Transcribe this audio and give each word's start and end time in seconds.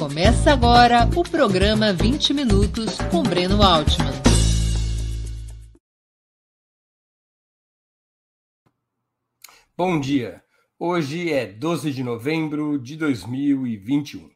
Começa 0.00 0.50
agora 0.50 1.06
o 1.14 1.22
programa 1.22 1.92
20 1.92 2.32
Minutos 2.32 2.96
com 3.10 3.22
Breno 3.22 3.62
Altman. 3.62 4.14
Bom 9.76 10.00
dia. 10.00 10.42
Hoje 10.78 11.30
é 11.30 11.44
12 11.44 11.92
de 11.92 12.02
novembro 12.02 12.78
de 12.78 12.96
2021. 12.96 14.30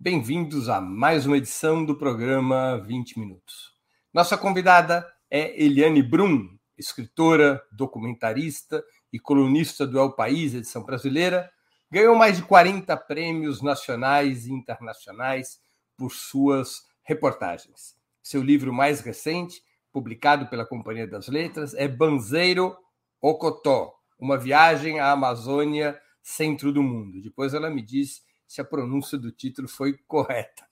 Bem-vindos 0.00 0.70
a 0.70 0.80
mais 0.80 1.26
uma 1.26 1.36
edição 1.36 1.84
do 1.84 1.94
programa 1.94 2.78
20 2.78 3.18
Minutos. 3.18 3.74
Nossa 4.14 4.38
convidada 4.38 5.06
é 5.30 5.62
Eliane 5.62 6.02
Brum, 6.02 6.56
escritora, 6.78 7.62
documentarista 7.70 8.82
e 9.12 9.20
colunista 9.20 9.86
do 9.86 9.98
El 9.98 10.12
País, 10.12 10.54
edição 10.54 10.82
brasileira 10.82 11.50
Ganhou 11.92 12.16
mais 12.16 12.38
de 12.38 12.42
40 12.44 12.96
prêmios 12.96 13.60
nacionais 13.60 14.46
e 14.46 14.50
internacionais 14.50 15.60
por 15.94 16.10
suas 16.10 16.86
reportagens. 17.02 17.94
Seu 18.22 18.42
livro 18.42 18.72
mais 18.72 19.02
recente, 19.02 19.62
publicado 19.92 20.46
pela 20.46 20.64
Companhia 20.64 21.06
das 21.06 21.28
Letras, 21.28 21.74
é 21.74 21.86
Banzeiro 21.86 22.74
Ocotó, 23.20 23.92
uma 24.18 24.38
viagem 24.38 25.00
à 25.00 25.10
Amazônia, 25.10 26.00
centro 26.22 26.72
do 26.72 26.82
mundo. 26.82 27.20
Depois 27.20 27.52
ela 27.52 27.68
me 27.68 27.82
diz 27.82 28.22
se 28.48 28.62
a 28.62 28.64
pronúncia 28.64 29.18
do 29.18 29.30
título 29.30 29.68
foi 29.68 29.98
correta. 30.08 30.66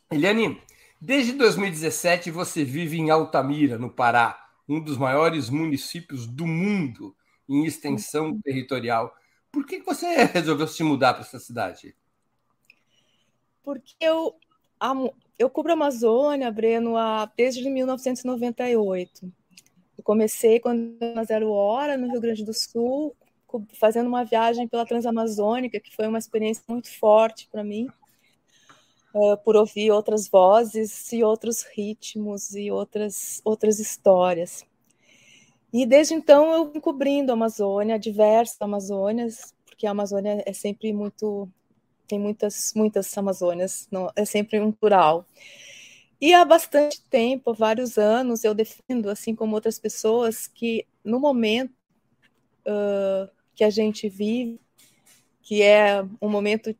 Eliane, 0.09 0.61
desde 1.01 1.33
2017 1.33 2.31
você 2.31 2.63
vive 2.63 2.97
em 2.97 3.09
Altamira, 3.09 3.77
no 3.77 3.89
Pará, 3.89 4.49
um 4.69 4.79
dos 4.79 4.97
maiores 4.97 5.49
municípios 5.49 6.25
do 6.25 6.45
mundo 6.45 7.15
em 7.49 7.65
extensão 7.65 8.27
uhum. 8.27 8.41
territorial. 8.41 9.13
Por 9.51 9.65
que 9.65 9.81
você 9.81 10.25
resolveu 10.25 10.67
se 10.67 10.83
mudar 10.83 11.13
para 11.13 11.23
essa 11.23 11.39
cidade? 11.39 11.95
Porque 13.63 13.95
eu 13.99 14.35
amo, 14.79 15.13
eu 15.37 15.49
cubro 15.49 15.71
a 15.71 15.75
Amazônia, 15.75 16.51
Breno, 16.51 16.93
desde 17.35 17.69
1998. 17.69 19.31
Eu 19.97 20.03
comecei 20.03 20.59
quando 20.59 20.97
na 21.15 21.23
Zero 21.23 21.49
Hora, 21.51 21.97
no 21.97 22.09
Rio 22.11 22.21
Grande 22.21 22.45
do 22.45 22.53
Sul, 22.53 23.15
fazendo 23.73 24.07
uma 24.07 24.23
viagem 24.23 24.67
pela 24.67 24.85
Transamazônica, 24.85 25.79
que 25.79 25.95
foi 25.95 26.07
uma 26.07 26.17
experiência 26.17 26.63
muito 26.67 26.89
forte 26.97 27.47
para 27.51 27.63
mim, 27.63 27.87
por 29.43 29.55
ouvir 29.55 29.91
outras 29.91 30.27
vozes 30.27 31.11
e 31.11 31.23
outros 31.23 31.63
ritmos 31.63 32.53
e 32.55 32.69
outras, 32.69 33.41
outras 33.43 33.79
histórias. 33.79 34.63
E 35.77 35.85
desde 35.85 36.15
então 36.15 36.51
eu 36.51 36.71
vim 36.71 36.79
cobrindo 36.79 37.31
a 37.31 37.35
Amazônia, 37.35 37.99
diversas 37.99 38.59
Amazônias, 38.59 39.53
porque 39.63 39.85
a 39.85 39.91
Amazônia 39.91 40.41
é 40.43 40.51
sempre 40.51 40.91
muito 40.91 41.47
tem 42.07 42.17
muitas 42.17 42.73
muitas 42.75 43.15
Amazônias, 43.15 43.87
não, 43.91 44.09
é 44.15 44.25
sempre 44.25 44.59
um 44.59 44.71
plural. 44.71 45.23
E 46.19 46.33
há 46.33 46.43
bastante 46.43 46.99
tempo, 47.03 47.53
vários 47.53 47.95
anos, 47.95 48.43
eu 48.43 48.55
defendo, 48.55 49.07
assim 49.07 49.35
como 49.35 49.53
outras 49.53 49.77
pessoas, 49.77 50.47
que 50.47 50.83
no 51.05 51.19
momento 51.19 51.75
uh, 52.65 53.29
que 53.53 53.63
a 53.63 53.69
gente 53.69 54.09
vive, 54.09 54.59
que 55.43 55.61
é 55.61 56.03
um 56.19 56.27
momento 56.27 56.75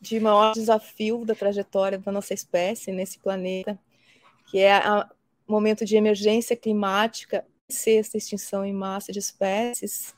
de 0.00 0.18
maior 0.18 0.54
desafio 0.54 1.24
da 1.24 1.36
trajetória 1.36 1.98
da 1.98 2.10
nossa 2.10 2.34
espécie 2.34 2.90
nesse 2.90 3.20
planeta, 3.20 3.78
que 4.50 4.58
é 4.58 4.80
o 5.46 5.52
momento 5.52 5.84
de 5.84 5.94
emergência 5.94 6.56
climática, 6.56 7.46
sexta 7.70 8.18
extinção 8.18 8.64
em 8.64 8.72
massa 8.72 9.12
de 9.12 9.18
espécies, 9.18 10.14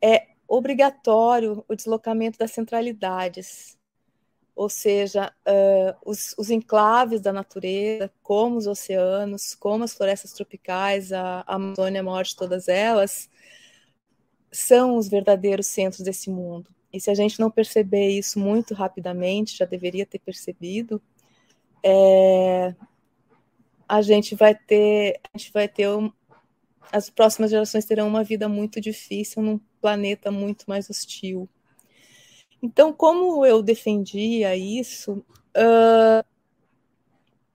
é 0.00 0.28
obrigatório 0.46 1.64
o 1.68 1.74
deslocamento 1.74 2.38
das 2.38 2.50
centralidades, 2.52 3.78
ou 4.54 4.68
seja, 4.68 5.32
uh, 5.46 5.96
os, 6.04 6.34
os, 6.36 6.50
enclaves 6.50 7.20
da 7.20 7.32
natureza, 7.32 8.12
como 8.22 8.58
os 8.58 8.66
oceanos, 8.66 9.54
como 9.54 9.84
as 9.84 9.94
florestas 9.94 10.32
tropicais, 10.32 11.12
a, 11.12 11.42
a 11.46 11.54
Amazônia, 11.54 12.00
a 12.00 12.04
maior 12.04 12.24
de 12.24 12.36
todas 12.36 12.68
elas, 12.68 13.30
são 14.50 14.96
os 14.96 15.08
verdadeiros 15.08 15.66
centros 15.68 16.02
desse 16.02 16.28
mundo. 16.28 16.70
E 16.92 17.00
se 17.00 17.10
a 17.10 17.14
gente 17.14 17.40
não 17.40 17.50
perceber 17.50 18.10
isso 18.10 18.38
muito 18.38 18.74
rapidamente, 18.74 19.56
já 19.56 19.64
deveria 19.64 20.04
ter 20.04 20.18
percebido, 20.18 21.00
é, 21.82 22.74
a 23.88 24.02
gente 24.02 24.34
vai 24.34 24.54
ter, 24.54 25.18
a 25.32 25.38
gente 25.38 25.50
vai 25.52 25.66
ter 25.66 25.88
um, 25.88 26.12
as 26.90 27.08
próximas 27.10 27.50
gerações 27.50 27.84
terão 27.84 28.08
uma 28.08 28.24
vida 28.24 28.48
muito 28.48 28.80
difícil 28.80 29.42
num 29.42 29.58
planeta 29.80 30.30
muito 30.30 30.64
mais 30.66 30.88
hostil. 30.88 31.48
Então, 32.62 32.92
como 32.92 33.44
eu 33.44 33.62
defendia 33.62 34.56
isso, 34.56 35.24
uh, 35.56 36.24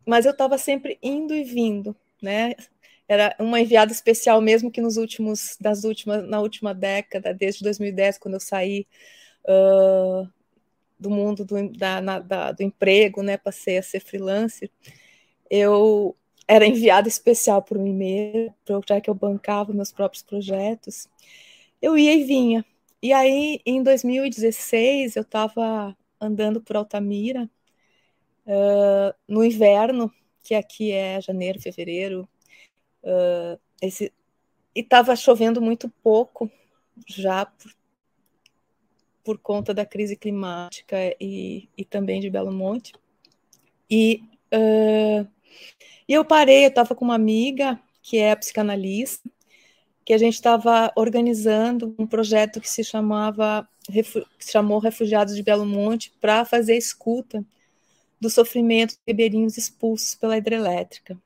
mas 0.06 0.26
eu 0.26 0.32
estava 0.32 0.58
sempre 0.58 0.98
indo 1.02 1.34
e 1.34 1.44
vindo, 1.44 1.96
né? 2.22 2.56
Era 3.08 3.36
uma 3.40 3.62
enviada 3.62 3.92
especial 3.92 4.42
mesmo 4.42 4.70
que 4.70 4.82
nos 4.82 4.98
últimos, 4.98 5.58
das 5.62 5.86
últimas, 5.86 6.28
na 6.28 6.42
última 6.42 6.74
década, 6.74 7.34
desde 7.34 7.64
2010, 7.64 8.18
quando 8.18 8.34
eu 8.34 8.40
saí 8.40 8.86
uh, 9.46 10.30
do 11.00 11.10
mundo 11.10 11.46
do, 11.46 11.70
da, 11.72 12.02
na, 12.02 12.20
da, 12.20 12.52
do 12.52 12.64
emprego, 12.64 13.24
né? 13.24 13.38
Passei 13.38 13.78
a 13.78 13.84
ser 13.84 14.02
freelancer. 14.02 14.70
Eu 15.50 16.18
era 16.48 16.66
enviada 16.66 17.08
especial 17.08 17.62
por 17.62 17.78
mim 17.78 17.94
mesmo, 17.94 18.56
já 18.88 19.02
que 19.02 19.10
eu 19.10 19.14
bancava 19.14 19.74
meus 19.74 19.92
próprios 19.92 20.24
projetos. 20.24 21.10
Eu 21.82 21.98
ia 21.98 22.14
e 22.14 22.24
vinha. 22.24 22.66
E 23.02 23.14
aí, 23.14 23.60
em 23.66 23.84
2016, 23.84 25.16
eu 25.16 25.22
estava 25.22 25.96
andando 26.20 26.62
por 26.62 26.76
Altamira, 26.76 27.50
uh, 28.46 29.14
no 29.28 29.44
inverno, 29.44 30.12
que 30.42 30.56
aqui 30.56 30.92
é 30.92 31.22
janeiro, 31.22 31.62
fevereiro, 31.62 32.28
uh, 33.04 33.60
esse, 33.82 34.12
e 34.74 34.80
estava 34.80 35.16
chovendo 35.16 35.62
muito 35.62 35.90
pouco, 36.02 36.50
já 37.06 37.46
por, 37.46 37.76
por, 39.24 39.38
conta 39.38 39.74
da 39.74 39.86
crise 39.86 40.16
climática 40.16 40.98
e, 41.20 41.70
e 41.78 41.86
também 41.86 42.20
de 42.22 42.30
Belo 42.30 42.52
Monte. 42.52 42.94
E 43.90 44.24
uh, 44.54 45.28
e 46.08 46.14
eu 46.14 46.26
parei, 46.26 46.66
eu 46.66 46.70
estava 46.70 46.96
com 46.96 47.06
uma 47.06 47.16
amiga 47.16 47.80
que 48.02 48.18
é 48.18 48.36
psicanalista, 48.36 49.30
que 50.06 50.14
a 50.14 50.18
gente 50.18 50.36
estava 50.36 50.92
organizando 50.96 51.94
um 52.00 52.08
projeto 52.08 52.62
que 52.62 52.70
se 52.70 52.84
chamava 52.84 53.68
que 53.92 54.04
se 54.40 54.52
chamou 54.52 54.80
Refugiados 54.80 55.36
de 55.36 55.44
Belo 55.44 55.66
Monte 55.66 56.12
para 56.20 56.44
fazer 56.46 56.76
escuta 56.76 57.46
do 58.20 58.30
sofrimento 58.30 58.94
de 58.94 59.00
ribeirinhos 59.08 59.58
expulsos 59.58 60.16
pela 60.16 60.38
hidrelétrica. 60.38 61.18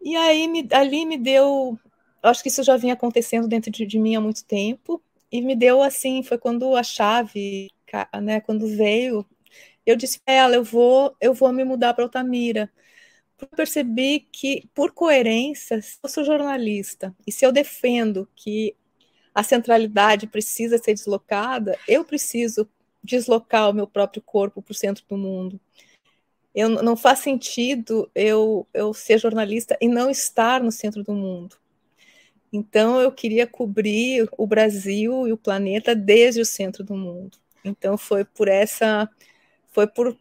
E 0.00 0.16
aí 0.16 0.46
me, 0.46 0.68
ali 0.72 1.06
me 1.06 1.16
deu, 1.18 1.78
acho 2.22 2.42
que 2.42 2.48
isso 2.48 2.62
já 2.62 2.76
vinha 2.76 2.94
acontecendo 2.94 3.48
dentro 3.48 3.70
de, 3.70 3.86
de 3.86 3.98
mim 3.98 4.14
há 4.16 4.20
muito 4.20 4.44
tempo, 4.44 5.02
e 5.32 5.40
me 5.40 5.56
deu 5.56 5.82
assim, 5.82 6.22
foi 6.22 6.38
quando 6.38 6.76
a 6.76 6.82
chave, 6.82 7.70
né, 8.22 8.40
quando 8.40 8.66
veio, 8.68 9.26
eu 9.86 9.96
disse 9.96 10.20
para 10.20 10.34
ela, 10.34 10.54
eu 10.54 10.64
vou, 10.64 11.14
eu 11.20 11.34
vou 11.34 11.52
me 11.52 11.64
mudar 11.64 11.94
para 11.94 12.04
Altamira. 12.04 12.70
Percebi 13.46 14.20
que, 14.32 14.68
por 14.74 14.92
coerência, 14.92 15.80
se 15.80 15.98
eu 16.02 16.08
sou 16.08 16.24
jornalista 16.24 17.14
e 17.26 17.32
se 17.32 17.44
eu 17.44 17.52
defendo 17.52 18.28
que 18.34 18.76
a 19.34 19.42
centralidade 19.42 20.26
precisa 20.26 20.78
ser 20.78 20.94
deslocada, 20.94 21.76
eu 21.88 22.04
preciso 22.04 22.68
deslocar 23.02 23.68
o 23.68 23.74
meu 23.74 23.86
próprio 23.86 24.22
corpo 24.22 24.62
para 24.62 24.72
o 24.72 24.74
centro 24.74 25.04
do 25.08 25.16
mundo. 25.16 25.60
Eu, 26.54 26.68
não 26.68 26.96
faz 26.96 27.18
sentido 27.18 28.08
eu, 28.14 28.66
eu 28.72 28.94
ser 28.94 29.18
jornalista 29.18 29.76
e 29.80 29.88
não 29.88 30.08
estar 30.08 30.62
no 30.62 30.70
centro 30.70 31.02
do 31.02 31.12
mundo. 31.12 31.56
Então, 32.52 33.00
eu 33.00 33.10
queria 33.10 33.48
cobrir 33.48 34.28
o 34.38 34.46
Brasil 34.46 35.26
e 35.26 35.32
o 35.32 35.36
planeta 35.36 35.92
desde 35.92 36.40
o 36.40 36.46
centro 36.46 36.84
do 36.84 36.94
mundo. 36.94 37.36
Então, 37.64 37.98
foi 37.98 38.24
por 38.24 38.46
essa, 38.46 39.10
foi 39.72 39.88
por, 39.88 40.16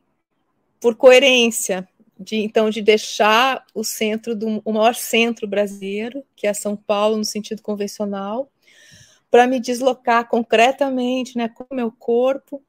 por 0.82 0.96
coerência, 0.96 1.88
de 2.24 2.38
então 2.38 2.70
de 2.70 2.82
deixar 2.82 3.66
o 3.74 3.84
centro 3.84 4.36
do 4.36 4.62
o 4.66 4.72
maior 4.74 4.96
centro 4.96 5.48
brasileiro, 5.48 6.24
que 6.36 6.48
é 6.48 6.54
São 6.54 6.76
Paulo 6.76 7.18
no 7.18 7.26
sentido 7.26 7.62
convencional, 7.62 8.52
para 9.30 9.48
me 9.48 9.60
deslocar 9.60 10.28
concretamente, 10.28 11.38
né, 11.38 11.50
com 11.50 11.66
o 11.70 11.76
meu 11.76 11.92
corpo 11.92 12.64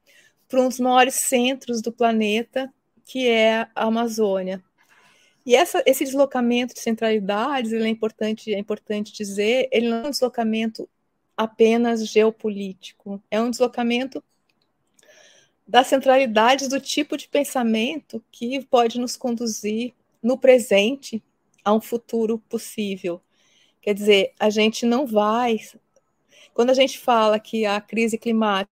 para 0.47 0.61
um 0.61 0.67
dos 0.67 0.79
maiores 0.79 1.15
centros 1.15 1.81
do 1.81 1.91
planeta, 1.91 2.71
que 3.05 3.27
é 3.27 3.67
a 3.75 3.85
Amazônia. 3.85 4.63
E 5.45 5.55
essa, 5.55 5.83
esse 5.85 6.03
deslocamento 6.03 6.73
de 6.73 6.79
centralidades, 6.79 7.71
ele 7.71 7.85
é 7.85 7.89
importante, 7.89 8.53
é 8.53 8.57
importante 8.57 9.13
dizer, 9.13 9.69
ele 9.71 9.89
não 9.89 10.05
é 10.05 10.07
um 10.07 10.09
deslocamento 10.09 10.89
apenas 11.37 12.07
geopolítico, 12.07 13.21
é 13.29 13.39
um 13.39 13.51
deslocamento 13.51 14.23
das 15.67 15.87
centralidades 15.87 16.67
do 16.67 16.79
tipo 16.79 17.17
de 17.17 17.27
pensamento 17.27 18.23
que 18.31 18.63
pode 18.65 18.99
nos 18.99 19.17
conduzir 19.17 19.93
no 20.21 20.37
presente 20.37 21.23
a 21.63 21.73
um 21.73 21.81
futuro 21.81 22.37
possível. 22.47 23.19
Quer 23.81 23.93
dizer, 23.93 24.33
a 24.39 24.49
gente 24.49 24.85
não 24.85 25.07
vai. 25.07 25.59
Quando 26.53 26.69
a 26.69 26.73
gente 26.73 26.99
fala 26.99 27.39
que 27.39 27.65
a 27.65 27.81
crise 27.81 28.17
climática. 28.17 28.69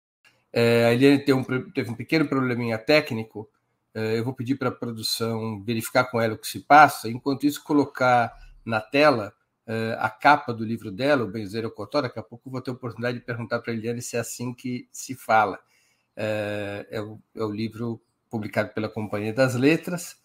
É, 0.53 0.85
a 0.85 0.93
Eliane 0.93 1.19
teve 1.19 1.33
um, 1.33 1.73
teve 1.73 1.91
um 1.91 1.95
pequeno 1.95 2.29
probleminha 2.29 2.77
técnico. 2.77 3.49
É, 3.95 4.19
eu 4.19 4.25
vou 4.25 4.35
pedir 4.35 4.57
para 4.57 4.69
a 4.69 4.73
produção 4.73 5.63
verificar 5.63 6.05
com 6.05 6.21
ela 6.21 6.35
o 6.35 6.39
que 6.39 6.47
se 6.47 6.61
passa. 6.61 7.09
Enquanto 7.09 7.47
isso, 7.47 7.65
colocar 7.65 8.33
na 8.65 8.81
tela 8.81 9.33
é, 9.67 9.97
a 9.99 10.11
capa 10.11 10.53
do 10.53 10.65
livro 10.65 10.91
dela, 10.91 11.25
o 11.25 11.29
Benzeiro 11.29 11.71
Cotó. 11.71 12.03
Daqui 12.03 12.19
a 12.19 12.23
pouco 12.23 12.49
eu 12.49 12.53
vou 12.53 12.61
ter 12.61 12.71
a 12.71 12.75
oportunidade 12.75 13.19
de 13.19 13.25
perguntar 13.25 13.61
para 13.61 13.73
a 13.73 13.77
Eliane 13.77 14.03
se 14.03 14.17
é 14.17 14.21
assim 14.21 14.53
que 14.53 14.89
se 14.93 15.15
fala 15.15 15.59
é, 16.17 16.87
é, 16.91 17.01
o, 17.01 17.19
é 17.35 17.43
o, 17.43 17.51
livro 17.51 18.01
publicado 18.31 18.71
pela 18.73 18.89
Companhia 18.89 19.33
das 19.33 19.55
Letras 19.55 20.17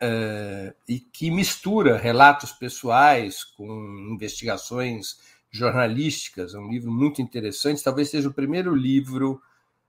é, 0.00 0.74
e 0.88 0.98
que 0.98 1.30
mistura 1.30 1.96
relatos 1.96 2.52
pessoais 2.52 3.44
com 3.44 3.66
investigações 4.12 5.18
jornalísticas. 5.50 6.54
É 6.54 6.58
um 6.58 6.68
livro 6.68 6.90
muito 6.90 7.22
interessante, 7.22 7.82
talvez 7.82 8.10
seja 8.10 8.28
o 8.28 8.34
primeiro 8.34 8.74
livro 8.74 9.40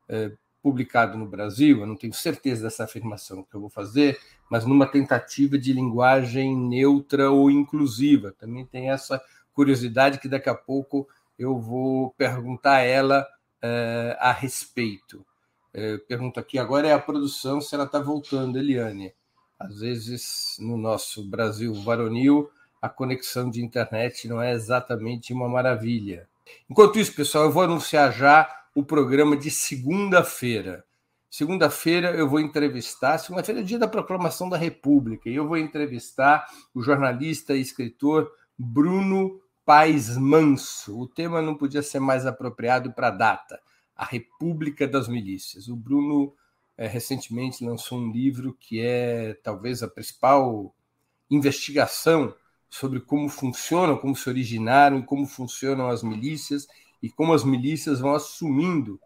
é, 0.08 0.32
publicado 0.62 1.18
no 1.18 1.28
Brasil. 1.28 1.82
Eu 1.82 1.88
não 1.88 1.96
tenho 1.96 2.14
certeza 2.14 2.64
dessa 2.64 2.84
afirmação 2.84 3.44
que 3.44 3.56
eu 3.56 3.62
vou 3.62 3.70
fazer, 3.70 4.20
mas 4.50 4.66
numa 4.66 4.88
tentativa 4.88 5.58
de 5.58 5.74
linguagem 5.74 6.56
neutra 6.56 7.30
ou 7.30 7.52
inclusiva. 7.52 8.34
Também 8.40 8.66
tem 8.66 8.90
essa 8.90 9.22
curiosidade 9.54 10.20
que 10.20 10.28
daqui 10.28 10.50
a 10.50 10.56
pouco 10.56 11.08
eu 11.38 11.60
vou 11.60 12.12
perguntar 12.12 12.78
a 12.78 12.82
ela 12.82 13.28
uh, 13.66 14.18
a 14.20 14.32
respeito. 14.32 15.26
Uh, 15.74 16.40
aqui 16.40 16.58
agora 16.58 16.88
é 16.88 16.94
a 16.94 17.00
produção 17.00 17.60
se 17.60 17.74
ela 17.76 17.86
está 17.86 18.00
voltando, 18.00 18.58
Eliane. 18.58 19.14
Às 19.60 19.80
vezes, 19.80 20.58
no 20.60 20.78
nosso 20.78 21.24
Brasil 21.28 21.74
varonil, 21.74 22.50
a 22.82 22.90
conexão 22.90 23.50
de 23.50 23.64
internet 23.64 24.28
não 24.28 24.42
é 24.42 24.52
exatamente 24.52 25.34
uma 25.34 25.50
maravilha. 25.50 26.28
Enquanto 26.70 27.00
isso, 27.00 27.14
pessoal, 27.14 27.46
eu 27.46 27.52
vou 27.52 27.64
anunciar 27.64 28.14
já 28.14 28.48
o 28.76 28.84
programa 28.84 29.36
de 29.36 29.50
segunda-feira. 29.50 30.84
Segunda-feira 31.30 32.12
eu 32.12 32.30
vou 32.30 32.40
entrevistar, 32.40 33.18
segunda-feira 33.18 33.62
é 33.62 33.64
dia 33.64 33.80
da 33.80 33.88
proclamação 33.88 34.48
da 34.48 34.56
República, 34.56 35.30
e 35.30 35.36
eu 35.36 35.48
vou 35.48 35.58
entrevistar 35.58 36.48
o 36.74 36.82
jornalista 36.82 37.56
e 37.56 37.62
escritor 37.62 38.32
Bruno 38.58 39.42
Paz 39.66 40.16
Manso. 40.16 41.00
O 41.00 41.08
tema 41.08 41.42
não 41.42 41.56
podia 41.56 41.82
ser 41.82 42.00
mais 42.00 42.26
apropriado 42.28 42.94
para 42.94 43.08
a 43.08 43.12
data, 43.12 43.60
a 43.96 44.06
República 44.06 44.88
das 44.88 45.08
Milícias. 45.08 45.68
O 45.68 45.76
Bruno 45.76 46.36
é, 46.78 46.88
recentemente 46.88 47.66
lançou 47.66 47.98
um 47.98 48.12
livro 48.12 48.54
que 48.54 48.80
é 48.80 49.34
talvez 49.44 49.82
a 49.82 49.88
principal 49.88 50.74
investigação 51.32 52.36
sobre 52.70 53.00
como 53.00 53.28
funcionam, 53.28 53.98
como 53.98 54.16
se 54.16 54.30
originaram 54.30 55.02
como 55.02 55.26
funcionam 55.26 55.90
as 55.90 56.04
milícias 56.04 56.68
e 57.02 57.10
como 57.10 57.34
as 57.34 57.44
milícias 57.44 58.00
vão 58.00 58.14
assumindo 58.14 59.00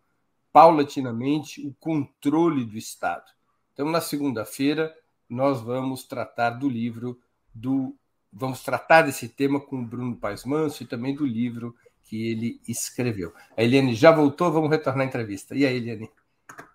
paulatinamente 0.51 1.65
o 1.65 1.73
controle 1.79 2.65
do 2.65 2.77
Estado. 2.77 3.31
Então, 3.73 3.89
na 3.89 4.01
segunda-feira, 4.01 4.93
nós 5.29 5.61
vamos 5.61 6.03
tratar 6.03 6.51
do 6.51 6.67
livro 6.67 7.19
do 7.53 7.95
vamos 8.31 8.63
tratar 8.63 9.03
desse 9.03 9.27
tema 9.27 9.59
com 9.59 9.77
o 9.77 9.85
Bruno 9.85 10.15
Paes 10.15 10.45
Manso 10.45 10.83
e 10.83 10.87
também 10.87 11.15
do 11.15 11.25
livro 11.25 11.75
que 12.03 12.31
ele 12.31 12.61
escreveu. 12.67 13.33
A 13.55 13.63
Eliane 13.63 13.93
já 13.93 14.11
voltou, 14.11 14.51
vamos 14.51 14.69
retornar 14.69 15.05
à 15.05 15.07
entrevista. 15.07 15.55
E 15.55 15.65
aí, 15.65 15.75
Eliane? 15.77 16.09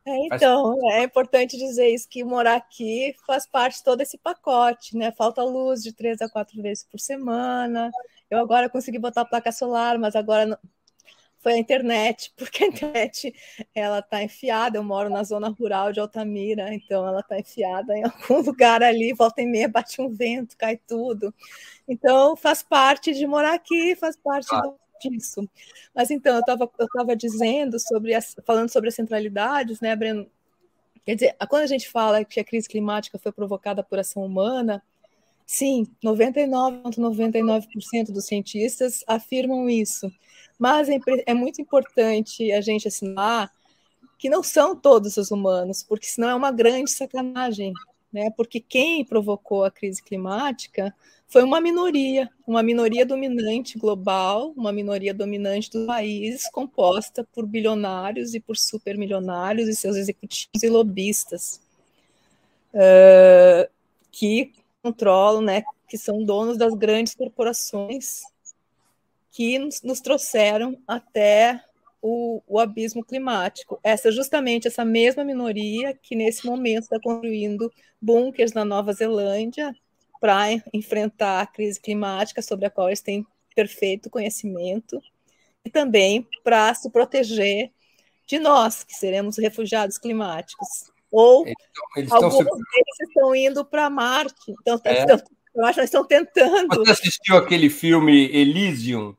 É, 0.06 0.27
então, 0.27 0.79
faz... 0.81 0.95
é 0.95 1.03
importante 1.05 1.56
dizer 1.56 1.89
isso, 1.89 2.09
que 2.09 2.23
morar 2.23 2.56
aqui 2.56 3.15
faz 3.27 3.47
parte 3.47 3.79
de 3.79 3.85
todo 3.85 4.01
esse 4.01 4.19
pacote, 4.19 4.97
né? 4.97 5.11
Falta 5.12 5.43
luz 5.43 5.83
de 5.83 5.93
três 5.93 6.21
a 6.21 6.29
quatro 6.29 6.61
vezes 6.62 6.85
por 6.85 7.01
semana. 7.01 7.91
Eu 8.31 8.39
agora 8.39 8.69
consegui 8.69 8.99
botar 8.99 9.25
placa 9.25 9.51
solar, 9.51 9.99
mas 9.99 10.15
agora 10.15 10.59
foi 11.44 11.52
a 11.52 11.58
internet, 11.58 12.32
porque 12.38 12.64
a 12.64 12.67
internet 12.67 13.35
ela 13.75 13.99
está 13.99 14.23
enfiada. 14.23 14.79
Eu 14.79 14.82
moro 14.82 15.10
na 15.10 15.22
zona 15.22 15.51
rural 15.51 15.93
de 15.93 16.01
Altamira, 16.01 16.72
então 16.74 17.06
ela 17.06 17.20
está 17.20 17.39
enfiada 17.39 17.96
em 17.96 18.03
algum 18.05 18.41
lugar 18.41 18.82
ali, 18.82 19.13
volta 19.13 19.43
e 19.43 19.46
meia, 19.46 19.69
bate 19.69 20.01
um 20.01 20.08
vento, 20.08 20.56
cai 20.56 20.79
tudo. 20.79 21.32
Então 21.86 22.34
faz 22.34 22.63
parte 22.63 23.13
de 23.13 23.27
morar 23.27 23.53
aqui, 23.55 23.94
faz 23.94 24.17
parte 24.17 24.48
ah. 24.55 24.72
disso. 25.03 25.46
Mas 25.94 26.10
então, 26.10 26.34
eu 26.34 26.41
estava 26.41 26.69
eu 26.79 26.89
tava 26.89 27.15
dizendo 27.15 27.79
sobre 27.79 28.15
as, 28.15 28.34
falando 28.46 28.70
sobre 28.70 28.89
as 28.89 28.94
centralidades, 28.94 29.81
né, 29.81 29.94
Breno? 29.94 30.27
Quer 31.05 31.17
dizer, 31.17 31.36
quando 31.51 31.65
a 31.65 31.67
gente 31.67 31.86
fala 31.91 32.24
que 32.24 32.41
a 32.41 32.44
crise 32.44 32.67
climática 32.67 33.19
foi 33.19 33.31
provocada 33.31 33.82
por 33.82 33.98
ação 33.98 34.24
humana, 34.24 34.82
sim, 35.44 35.86
99,99% 36.03 36.96
,99 36.96 38.10
dos 38.10 38.27
cientistas 38.27 39.05
afirmam 39.06 39.69
isso. 39.69 40.10
Mas 40.58 40.89
é, 40.89 40.99
é 41.27 41.34
muito 41.34 41.61
importante 41.61 42.53
a 42.53 42.61
gente 42.61 42.89
assinar 42.89 43.51
que 44.19 44.29
não 44.31 44.43
são 44.43 44.75
todos 44.75 45.17
os 45.17 45.31
humanos, 45.31 45.82
porque 45.82 46.06
senão 46.06 46.31
é 46.31 46.34
uma 46.34 46.51
grande 46.51 46.91
sacanagem, 46.91 47.73
né? 48.13 48.31
Porque 48.37 48.61
quem 48.61 49.05
provocou 49.05 49.65
a 49.65 49.70
crise 49.70 50.03
climática 50.03 50.94
foi 51.27 51.43
uma 51.43 51.61
minoria, 51.61 52.31
uma 52.46 52.63
minoria 52.63 53.05
dominante 53.05 53.79
global, 53.79 54.53
uma 54.56 54.73
minoria 54.73 55.13
dominante 55.13 55.70
dos 55.70 55.87
países, 55.87 56.49
composta 56.51 57.27
por 57.34 57.44
bilionários 57.44 58.34
e 58.34 58.41
por 58.41 58.56
supermilionários 58.56 59.69
e 59.69 59.75
seus 59.75 59.96
executivos 59.96 60.63
e 60.63 60.69
lobistas, 60.69 61.61
uh, 62.73 63.69
que 64.13 64.53
controlam, 64.81 65.43
né, 65.43 65.65
que 65.89 65.99
são 65.99 66.23
donos 66.23 66.56
das 66.56 66.75
grandes 66.75 67.15
corporações 67.15 68.23
que 69.34 69.58
nos, 69.58 70.00
trouxeram 70.00 70.81
até 70.86 71.60
o, 72.00 72.41
o, 72.46 72.60
abismo 72.60 73.05
climático. 73.05 73.81
Essa 73.82 74.12
justamente 74.12 74.69
essa 74.69 74.84
mesma 74.84 75.24
minoria 75.24 75.93
que 76.00 76.14
nesse 76.14 76.46
momento 76.46 76.84
está 76.84 77.00
construindo 77.00 77.70
bunkers 78.00 78.53
na 78.53 78.64
Nova 78.64 78.93
Zelândia 78.93 79.74
para 80.20 80.53
enfrentar 80.72 81.41
a 81.41 81.46
crise 81.46 81.81
climática 81.81 82.41
sobre 82.41 82.67
a 82.67 82.70
qual 82.70 82.88
eles 82.88 83.00
têm 83.00 83.26
perfeito 83.56 84.08
conhecimento 84.08 85.03
e 85.64 85.70
também 85.70 86.29
para 86.44 86.72
se 86.72 86.88
proteger 86.88 87.72
de 88.29 88.38
nós 88.38 88.84
que 88.84 88.94
seremos 88.94 89.36
refugiados 89.36 89.98
climáticos. 89.98 90.69
Ou 91.10 91.44
alguns 92.10 92.34
estão... 92.34 92.56
deles 92.56 93.00
estão 93.03 93.34
indo 93.34 93.64
para 93.64 93.91
Marte. 93.91 94.53
Então, 94.60 94.81
é. 94.84 95.00
estão, 95.00 95.20
eu 95.56 95.64
acho 95.64 95.81
que 95.81 95.84
estão 95.84 96.05
tentando. 96.05 96.69
Você 96.76 96.93
assistiu 96.93 97.36
aquele 97.36 97.69
filme 97.69 98.26
Elysium? 98.32 99.17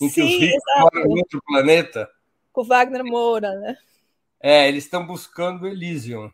Em 0.00 0.08
que 0.08 0.14
Sim, 0.14 0.24
os 0.24 0.40
ricos 0.40 0.62
moram 0.78 1.10
em 1.10 1.18
outro 1.18 1.42
planeta. 1.46 2.10
Com 2.52 2.64
Wagner 2.64 3.04
Moura, 3.04 3.54
né? 3.58 3.76
É, 4.40 4.68
eles 4.68 4.84
estão 4.84 5.06
buscando 5.06 5.66
Elysium. 5.66 6.30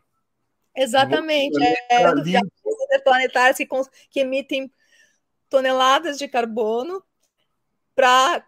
Exatamente. 0.75 1.57
É, 1.63 2.01
é, 2.01 2.99
planetários 2.99 3.57
que, 3.57 3.67
que 4.09 4.19
emitem 4.19 4.71
toneladas 5.49 6.17
de 6.17 6.27
carbono 6.27 7.03
para 7.95 8.45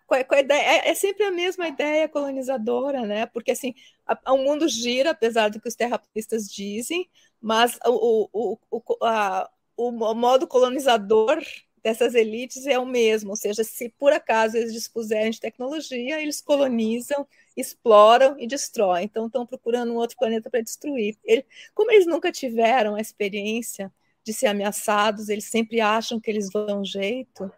é, 0.50 0.90
é, 0.90 0.94
sempre 0.94 1.24
a 1.24 1.32
mesma 1.32 1.70
ideia 1.70 2.10
colonizadora, 2.10 3.06
né? 3.06 3.26
Porque 3.28 3.52
assim 3.52 3.74
a, 4.06 4.34
o 4.34 4.38
mundo 4.38 4.68
gira, 4.68 5.12
apesar 5.12 5.50
do 5.50 5.62
que 5.62 5.70
os 5.70 5.76
terraplanistas 5.76 6.52
dizem, 6.52 7.10
mas 7.40 7.80
o, 7.86 8.30
o, 8.34 8.60
o, 8.70 9.06
a, 9.06 9.50
o 9.78 9.92
modo 9.92 10.48
colonizador 10.48 11.42
dessas 11.88 12.16
elites 12.16 12.66
é 12.68 12.78
o 12.78 12.86
mesmo, 12.86 13.30
ou 13.30 13.36
seja, 13.36 13.64
se 13.64 13.90
por 13.98 14.12
acaso 14.12 14.58
eles 14.58 14.74
dispuserem 14.74 15.32
de 15.32 15.40
tecnologia, 15.40 16.22
eles 16.22 16.42
colonizam, 16.42 17.26
exploram 17.56 18.36
e 18.38 18.46
destroem. 18.46 19.06
Então 19.06 19.28
estão 19.28 19.46
procurando 19.46 19.94
um 19.94 19.96
outro 19.96 20.18
planeta 20.18 20.50
para 20.50 20.62
destruir. 20.62 21.18
Ele, 21.24 21.46
como 21.74 21.92
eles 21.92 22.06
nunca 22.06 22.32
tiveram 22.32 22.96
a 22.96 23.02
experiência 23.02 23.92
de 24.24 24.34
ser 24.34 24.48
ameaçados, 24.48 25.30
eles 25.30 25.46
sempre 25.46 25.80
acham 25.80 26.20
que 26.20 26.30
eles 26.30 26.50
vão 26.52 26.66
dar 26.66 26.78
um 26.78 26.86
jeito 26.86 27.50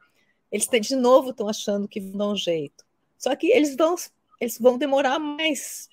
eles 0.51 0.67
de 0.67 0.95
novo 0.95 1.29
estão 1.29 1.48
achando 1.48 1.88
que 1.88 2.00
vão 2.00 2.17
dar 2.17 2.27
um 2.29 2.36
jeito. 2.36 2.83
Só 3.17 3.36
que 3.36 3.48
eles 3.48 3.75
vão, 3.75 3.95
eles 4.39 4.57
vão 4.59 4.77
demorar 4.77 5.19
mais 5.19 5.89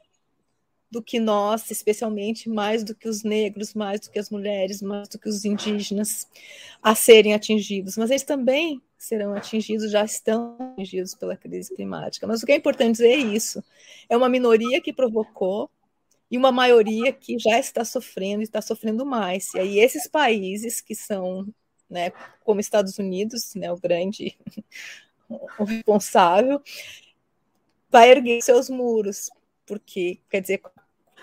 do 0.97 1.03
que 1.03 1.21
nós, 1.21 1.71
especialmente 1.71 2.49
mais 2.49 2.83
do 2.83 2.95
que 2.95 3.07
os 3.07 3.23
negros, 3.23 3.75
mais 3.75 4.01
do 4.01 4.11
que 4.11 4.19
as 4.19 4.31
mulheres, 4.31 4.81
mais 4.81 5.07
do 5.11 5.19
que 5.19 5.29
os 5.29 5.45
indígenas 5.45 6.27
a 6.83 6.95
serem 6.95 7.35
atingidos. 7.35 7.99
Mas 7.99 8.09
eles 8.09 8.23
também 8.23 8.81
serão 8.97 9.35
atingidos, 9.35 9.91
já 9.91 10.03
estão 10.07 10.57
atingidos 10.59 11.15
pela 11.15 11.37
crise 11.37 11.75
climática. 11.75 12.27
Mas 12.27 12.43
o 12.43 12.47
que 12.47 12.53
é 12.53 12.57
importante 12.57 12.93
dizer 12.93 13.11
é 13.11 13.17
isso: 13.19 13.63
é 14.09 14.17
uma 14.17 14.27
minoria 14.27 14.81
que 14.81 14.91
provocou 14.91 15.71
e 16.31 16.39
uma 16.39 16.51
maioria 16.51 17.13
que 17.13 17.39
já 17.39 17.59
está 17.59 17.85
sofrendo 17.85 18.41
e 18.41 18.45
está 18.45 18.63
sofrendo 18.63 19.05
mais. 19.05 19.53
E 19.53 19.59
aí 19.59 19.79
esses 19.79 20.09
países 20.09 20.81
que 20.81 20.95
são 20.95 21.47
né, 21.91 22.11
como 22.43 22.59
Estados 22.59 22.99
Unidos, 22.99 23.55
né, 23.55 23.71
o 23.71 23.77
grande 23.77 24.35
o 25.59 25.65
responsável, 25.65 26.63
vai 27.91 28.11
erguer 28.11 28.41
seus 28.41 28.71
muros, 28.71 29.29
porque, 29.67 30.21
quer 30.31 30.41
dizer, 30.41 30.63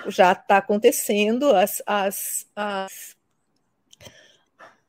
já 0.08 0.32
está 0.32 0.58
acontecendo, 0.58 1.56
as, 1.56 1.82
as, 1.86 2.48
as 2.56 3.16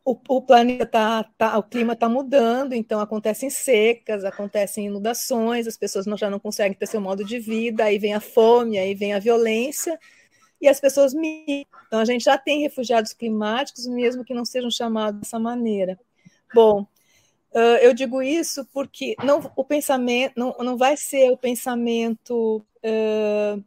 o, 0.04 0.18
o, 0.28 0.42
planeta 0.42 0.86
tá, 0.86 1.24
tá, 1.38 1.58
o 1.58 1.62
clima 1.62 1.94
está 1.94 2.08
mudando, 2.08 2.74
então 2.74 3.00
acontecem 3.00 3.48
secas, 3.48 4.24
acontecem 4.24 4.86
inundações, 4.86 5.66
as 5.66 5.76
pessoas 5.76 6.04
não, 6.06 6.16
já 6.16 6.28
não 6.28 6.38
conseguem 6.38 6.76
ter 6.76 6.86
seu 6.86 7.00
modo 7.00 7.24
de 7.24 7.38
vida, 7.38 7.84
aí 7.84 7.98
vem 7.98 8.14
a 8.14 8.20
fome, 8.20 8.78
aí 8.78 8.94
vem 8.94 9.14
a 9.14 9.18
violência, 9.18 9.98
e 10.60 10.68
as 10.68 10.80
pessoas 10.80 11.14
migram. 11.14 11.64
Então, 11.86 12.00
a 12.00 12.04
gente 12.04 12.24
já 12.24 12.36
tem 12.36 12.60
refugiados 12.60 13.12
climáticos, 13.12 13.86
mesmo 13.86 14.24
que 14.24 14.34
não 14.34 14.44
sejam 14.44 14.70
chamados 14.70 15.20
dessa 15.20 15.38
maneira. 15.38 15.98
Bom, 16.54 16.86
eu 17.80 17.94
digo 17.94 18.20
isso 18.20 18.66
porque 18.72 19.14
não, 19.22 19.50
o 19.54 19.64
pensamento 19.64 20.32
não, 20.36 20.56
não 20.58 20.76
vai 20.76 20.96
ser 20.96 21.30
o 21.30 21.36
pensamento 21.36 22.64
uh, 22.82 23.64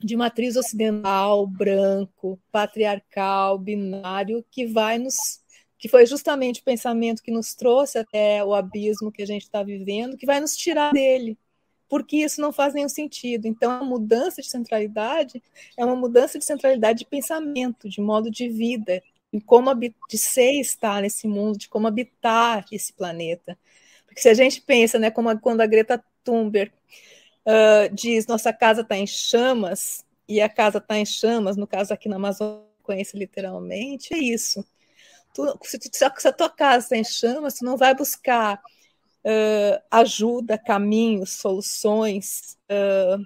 de 0.00 0.16
matriz 0.16 0.56
ocidental, 0.56 1.46
branco, 1.46 2.38
patriarcal, 2.50 3.58
binário, 3.58 4.44
que 4.50 4.66
vai 4.66 4.98
nos 4.98 5.40
que 5.78 5.88
foi 5.88 6.04
justamente 6.04 6.60
o 6.60 6.64
pensamento 6.64 7.22
que 7.22 7.30
nos 7.30 7.54
trouxe 7.54 7.96
até 7.96 8.44
o 8.44 8.54
abismo 8.54 9.10
que 9.10 9.22
a 9.22 9.26
gente 9.26 9.44
está 9.44 9.62
vivendo, 9.62 10.14
que 10.14 10.26
vai 10.26 10.38
nos 10.38 10.54
tirar 10.54 10.92
dele 10.92 11.38
porque 11.90 12.18
isso 12.18 12.40
não 12.40 12.52
faz 12.52 12.72
nenhum 12.72 12.88
sentido. 12.88 13.46
Então, 13.46 13.72
a 13.72 13.82
mudança 13.82 14.40
de 14.40 14.48
centralidade 14.48 15.42
é 15.76 15.84
uma 15.84 15.96
mudança 15.96 16.38
de 16.38 16.44
centralidade 16.44 17.00
de 17.00 17.04
pensamento, 17.04 17.88
de 17.88 18.00
modo 18.00 18.30
de 18.30 18.48
vida, 18.48 19.02
em 19.32 19.40
como 19.40 19.74
de 19.74 20.16
ser 20.16 20.52
estar 20.60 21.02
nesse 21.02 21.26
mundo, 21.26 21.58
de 21.58 21.68
como 21.68 21.88
habitar 21.88 22.64
esse 22.70 22.92
planeta. 22.92 23.58
Porque 24.06 24.20
se 24.20 24.28
a 24.28 24.34
gente 24.34 24.60
pensa, 24.60 25.00
né, 25.00 25.10
como 25.10 25.30
a, 25.30 25.36
quando 25.36 25.62
a 25.62 25.66
Greta 25.66 26.02
Thunberg 26.22 26.72
uh, 27.46 27.94
diz 27.94 28.26
nossa 28.26 28.52
casa 28.52 28.82
está 28.82 28.96
em 28.96 29.06
chamas, 29.06 30.04
e 30.28 30.40
a 30.40 30.48
casa 30.48 30.78
está 30.78 30.96
em 30.96 31.04
chamas, 31.04 31.56
no 31.56 31.66
caso 31.66 31.92
aqui 31.92 32.08
na 32.08 32.16
Amazônia, 32.16 32.64
literalmente, 33.14 34.14
é 34.14 34.18
isso. 34.18 34.64
Tu, 35.34 35.58
se, 35.62 35.78
se 35.92 36.04
a 36.04 36.32
tua 36.32 36.48
casa 36.48 36.84
está 36.84 36.96
em 36.96 37.04
chamas, 37.04 37.54
tu 37.54 37.64
não 37.64 37.76
vai 37.76 37.94
buscar 37.94 38.60
uh, 39.24 39.82
ajuda, 39.90 40.58
caminhos, 40.58 41.30
soluções 41.30 42.58
uh, 42.70 43.24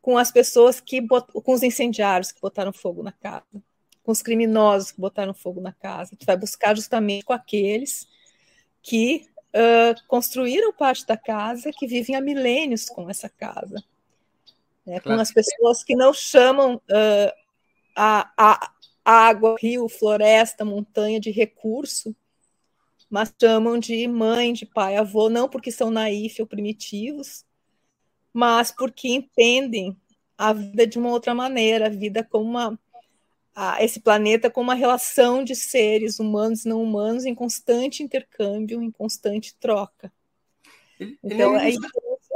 com 0.00 0.18
as 0.18 0.30
pessoas 0.30 0.80
que 0.80 1.00
bot... 1.00 1.26
com 1.32 1.52
os 1.52 1.62
incendiários 1.62 2.32
que 2.32 2.40
botaram 2.40 2.72
fogo 2.72 3.02
na 3.02 3.12
casa, 3.12 3.62
com 4.02 4.12
os 4.12 4.22
criminosos 4.22 4.92
que 4.92 5.00
botaram 5.00 5.34
fogo 5.34 5.60
na 5.60 5.72
casa. 5.72 6.16
Tu 6.16 6.26
vai 6.26 6.36
buscar 6.36 6.74
justamente 6.74 7.24
com 7.24 7.32
aqueles 7.32 8.06
que 8.82 9.26
uh, 9.54 10.08
construíram 10.08 10.72
parte 10.72 11.06
da 11.06 11.16
casa, 11.16 11.70
que 11.72 11.86
vivem 11.86 12.16
há 12.16 12.20
milênios 12.20 12.88
com 12.88 13.08
essa 13.08 13.28
casa. 13.28 13.82
Né? 14.86 15.00
Com 15.00 15.12
as 15.12 15.32
pessoas 15.32 15.84
que 15.84 15.94
não 15.94 16.12
chamam 16.12 16.80
a, 17.96 18.30
a 18.36 18.72
água, 19.04 19.56
rio, 19.60 19.88
floresta, 19.88 20.64
montanha 20.64 21.20
de 21.20 21.30
recurso, 21.30 22.14
mas 23.10 23.32
chamam 23.40 23.78
de 23.78 24.06
mãe, 24.08 24.52
de 24.52 24.64
pai, 24.64 24.96
avô, 24.96 25.28
não 25.28 25.48
porque 25.48 25.70
são 25.70 25.90
naif 25.90 26.40
ou 26.40 26.46
primitivos, 26.46 27.44
mas 28.32 28.72
porque 28.72 29.08
entendem 29.08 29.96
a 30.38 30.52
vida 30.52 30.86
de 30.86 30.98
uma 30.98 31.10
outra 31.10 31.34
maneira, 31.34 31.86
a 31.86 31.90
vida 31.90 32.24
como 32.24 32.44
uma 32.44 32.78
a, 33.54 33.82
esse 33.82 34.00
planeta 34.00 34.50
como 34.50 34.70
uma 34.70 34.74
relação 34.74 35.44
de 35.44 35.54
seres 35.54 36.18
humanos 36.18 36.64
e 36.64 36.68
não 36.68 36.82
humanos 36.82 37.24
em 37.24 37.34
constante 37.34 38.02
intercâmbio, 38.02 38.82
em 38.82 38.90
constante 38.90 39.54
troca. 39.58 40.12
Ele, 40.98 41.18
então, 41.22 41.56
ele 41.56 41.66
é, 41.66 41.70
isso, 41.70 41.86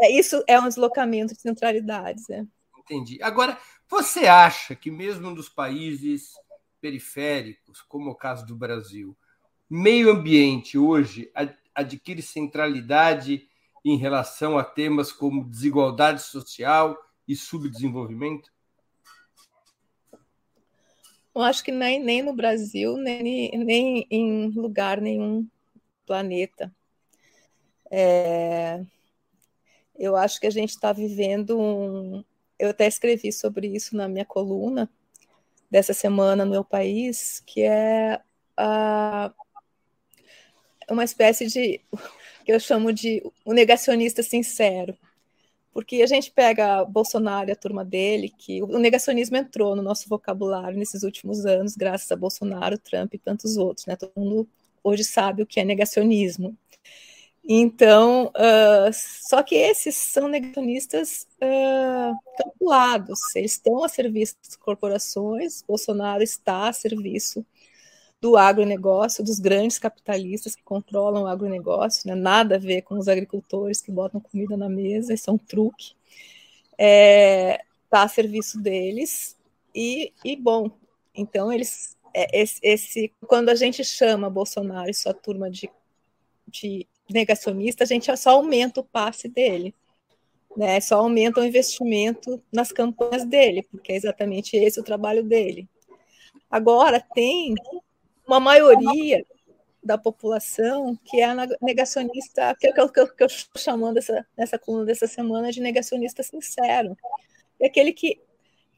é, 0.03 0.11
isso 0.11 0.45
é 0.47 0.61
um 0.61 0.69
deslocamento 0.69 1.35
de 1.35 1.41
centralidades. 1.41 2.29
É. 2.31 2.45
Entendi. 2.79 3.19
Agora, 3.23 3.59
você 3.89 4.27
acha 4.27 4.75
que 4.75 4.91
mesmo 4.91 5.31
nos 5.31 5.49
países 5.49 6.33
periféricos, 6.81 7.83
como 7.83 8.11
o 8.11 8.15
caso 8.15 8.45
do 8.47 8.55
Brasil, 8.55 9.17
meio 9.69 10.11
ambiente 10.11 10.79
hoje 10.79 11.31
adquire 11.75 12.23
centralidade 12.23 13.49
em 13.85 13.97
relação 13.97 14.59
a 14.59 14.65
temas 14.65 15.13
como 15.13 15.49
desigualdade 15.49 16.23
social 16.23 16.97
e 17.27 17.35
subdesenvolvimento? 17.35 18.51
Eu 21.37 21.43
acho 21.43 21.63
que 21.63 21.71
nem, 21.71 22.03
nem 22.03 22.23
no 22.23 22.33
Brasil, 22.33 22.97
nem, 22.97 23.51
nem 23.59 24.07
em 24.11 24.49
lugar 24.53 25.03
nenhum 25.03 25.47
planeta. 26.07 26.75
É, 27.91 28.83
eu 29.99 30.17
acho 30.17 30.41
que 30.41 30.47
a 30.47 30.51
gente 30.51 30.71
está 30.71 30.95
vivendo 30.95 31.61
um. 31.61 32.25
Eu 32.59 32.71
até 32.71 32.87
escrevi 32.87 33.31
sobre 33.31 33.67
isso 33.69 33.95
na 33.95 34.09
minha 34.09 34.25
coluna 34.25 34.91
dessa 35.71 35.93
semana 35.93 36.43
no 36.43 36.53
meu 36.53 36.65
país, 36.65 37.43
que 37.45 37.61
é 37.61 38.19
a, 38.57 39.31
uma 40.89 41.05
espécie 41.05 41.49
de 41.49 41.83
que 42.47 42.53
eu 42.53 42.59
chamo 42.59 42.95
de 42.95 43.23
o 43.45 43.53
negacionista 43.53 44.23
sincero. 44.23 44.97
Porque 45.77 46.01
a 46.01 46.07
gente 46.07 46.31
pega 46.31 46.87
Bolsonaro 46.87 47.51
e 47.51 47.53
a 47.53 47.55
turma 47.55 47.85
dele, 47.85 48.31
que 48.31 48.63
o 48.63 48.79
negacionismo 48.79 49.37
entrou 49.37 49.77
no 49.77 49.83
nosso 49.83 50.09
vocabulário 50.09 50.79
nesses 50.79 51.03
últimos 51.03 51.45
anos, 51.45 51.77
graças 51.77 52.11
a 52.11 52.17
Bolsonaro, 52.17 52.79
Trump 52.79 53.13
e 53.13 53.19
tantos 53.19 53.59
outros. 53.59 53.85
Né? 53.85 53.95
Todo 53.95 54.11
mundo 54.17 54.49
hoje 54.83 55.05
sabe 55.05 55.43
o 55.43 55.47
que 55.47 55.61
é 55.61 55.65
negacionismo. 55.67 56.57
Então, 57.47 58.29
uh, 58.29 58.91
só 58.91 59.43
que 59.43 59.55
esses 59.55 59.95
são 59.95 60.29
negacionistas 60.29 61.27
uh, 61.43 62.17
calculados, 62.39 63.21
eles 63.37 63.53
estão 63.53 63.85
a 63.85 63.89
serviço 63.91 64.35
das 64.43 64.57
corporações, 64.57 65.63
Bolsonaro 65.69 66.23
está 66.23 66.71
a 66.71 66.73
serviço 66.73 67.45
do 68.21 68.37
agronegócio, 68.37 69.23
dos 69.23 69.39
grandes 69.39 69.79
capitalistas 69.79 70.55
que 70.55 70.63
controlam 70.63 71.25
o 71.25 71.27
agronegócio, 71.27 72.09
né? 72.09 72.15
nada 72.15 72.57
a 72.57 72.59
ver 72.59 72.83
com 72.83 72.99
os 72.99 73.09
agricultores 73.09 73.81
que 73.81 73.93
botam 73.93 74.21
comida 74.21 74.57
na 74.57 74.69
mesa, 74.69 75.15
isso 75.15 75.31
é 75.31 75.33
um 75.33 75.39
truque. 75.39 75.95
Está 76.73 76.85
é, 76.85 77.61
tá 77.91 78.03
a 78.03 78.09
serviço 78.09 78.61
deles, 78.61 79.37
e, 79.77 80.11
e 80.25 80.35
bom, 80.35 80.71
então 81.15 81.53
eles. 81.53 81.97
É, 82.15 82.41
esse, 82.41 82.59
esse, 82.63 83.13
quando 83.27 83.51
a 83.51 83.55
gente 83.55 83.85
chama 83.85 84.31
Bolsonaro 84.31 84.89
e 84.89 84.95
sua 84.95 85.13
turma 85.13 85.51
de, 85.51 85.71
de 86.49 86.87
negacionista, 87.11 87.85
a 87.85 87.87
gente 87.87 88.15
só 88.17 88.31
aumenta 88.31 88.81
o 88.81 88.85
passe 88.85 89.29
dele. 89.29 89.75
Né, 90.57 90.81
só 90.81 90.97
aumenta 91.01 91.41
o 91.41 91.45
investimento 91.45 92.43
nas 92.51 92.73
campanhas 92.73 93.27
dele, 93.27 93.63
porque 93.71 93.93
é 93.93 93.97
exatamente 93.97 94.57
esse 94.57 94.81
o 94.81 94.83
trabalho 94.83 95.23
dele. 95.23 95.69
Agora, 96.51 96.99
tem 96.99 97.55
uma 98.27 98.41
maioria 98.41 99.25
da 99.83 99.97
população 99.97 100.99
que 101.05 101.21
é 101.21 101.29
negacionista, 101.63 102.55
que 102.59 102.67
é 102.67 102.83
o 102.83 102.89
que 102.89 103.01
eu, 103.01 103.27
estou 103.27 103.61
chamando 103.61 103.99
essa, 103.99 104.27
nessa 104.37 104.59
coluna 104.59 104.85
dessa 104.85 105.07
semana 105.07 105.53
de 105.53 105.61
negacionista 105.61 106.23
sincero. 106.23 106.97
É 107.61 107.69
aquele 107.69 107.93
que, 107.93 108.21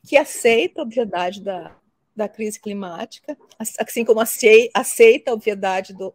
que 0.06 0.16
aceita 0.16 0.80
a 0.80 0.84
obviedade 0.84 1.42
da, 1.42 1.74
da 2.14 2.28
crise 2.28 2.60
climática, 2.60 3.36
assim 3.78 4.04
como 4.04 4.20
aceita 4.20 5.30
a 5.30 5.34
obviedade 5.34 5.94
do, 5.94 6.14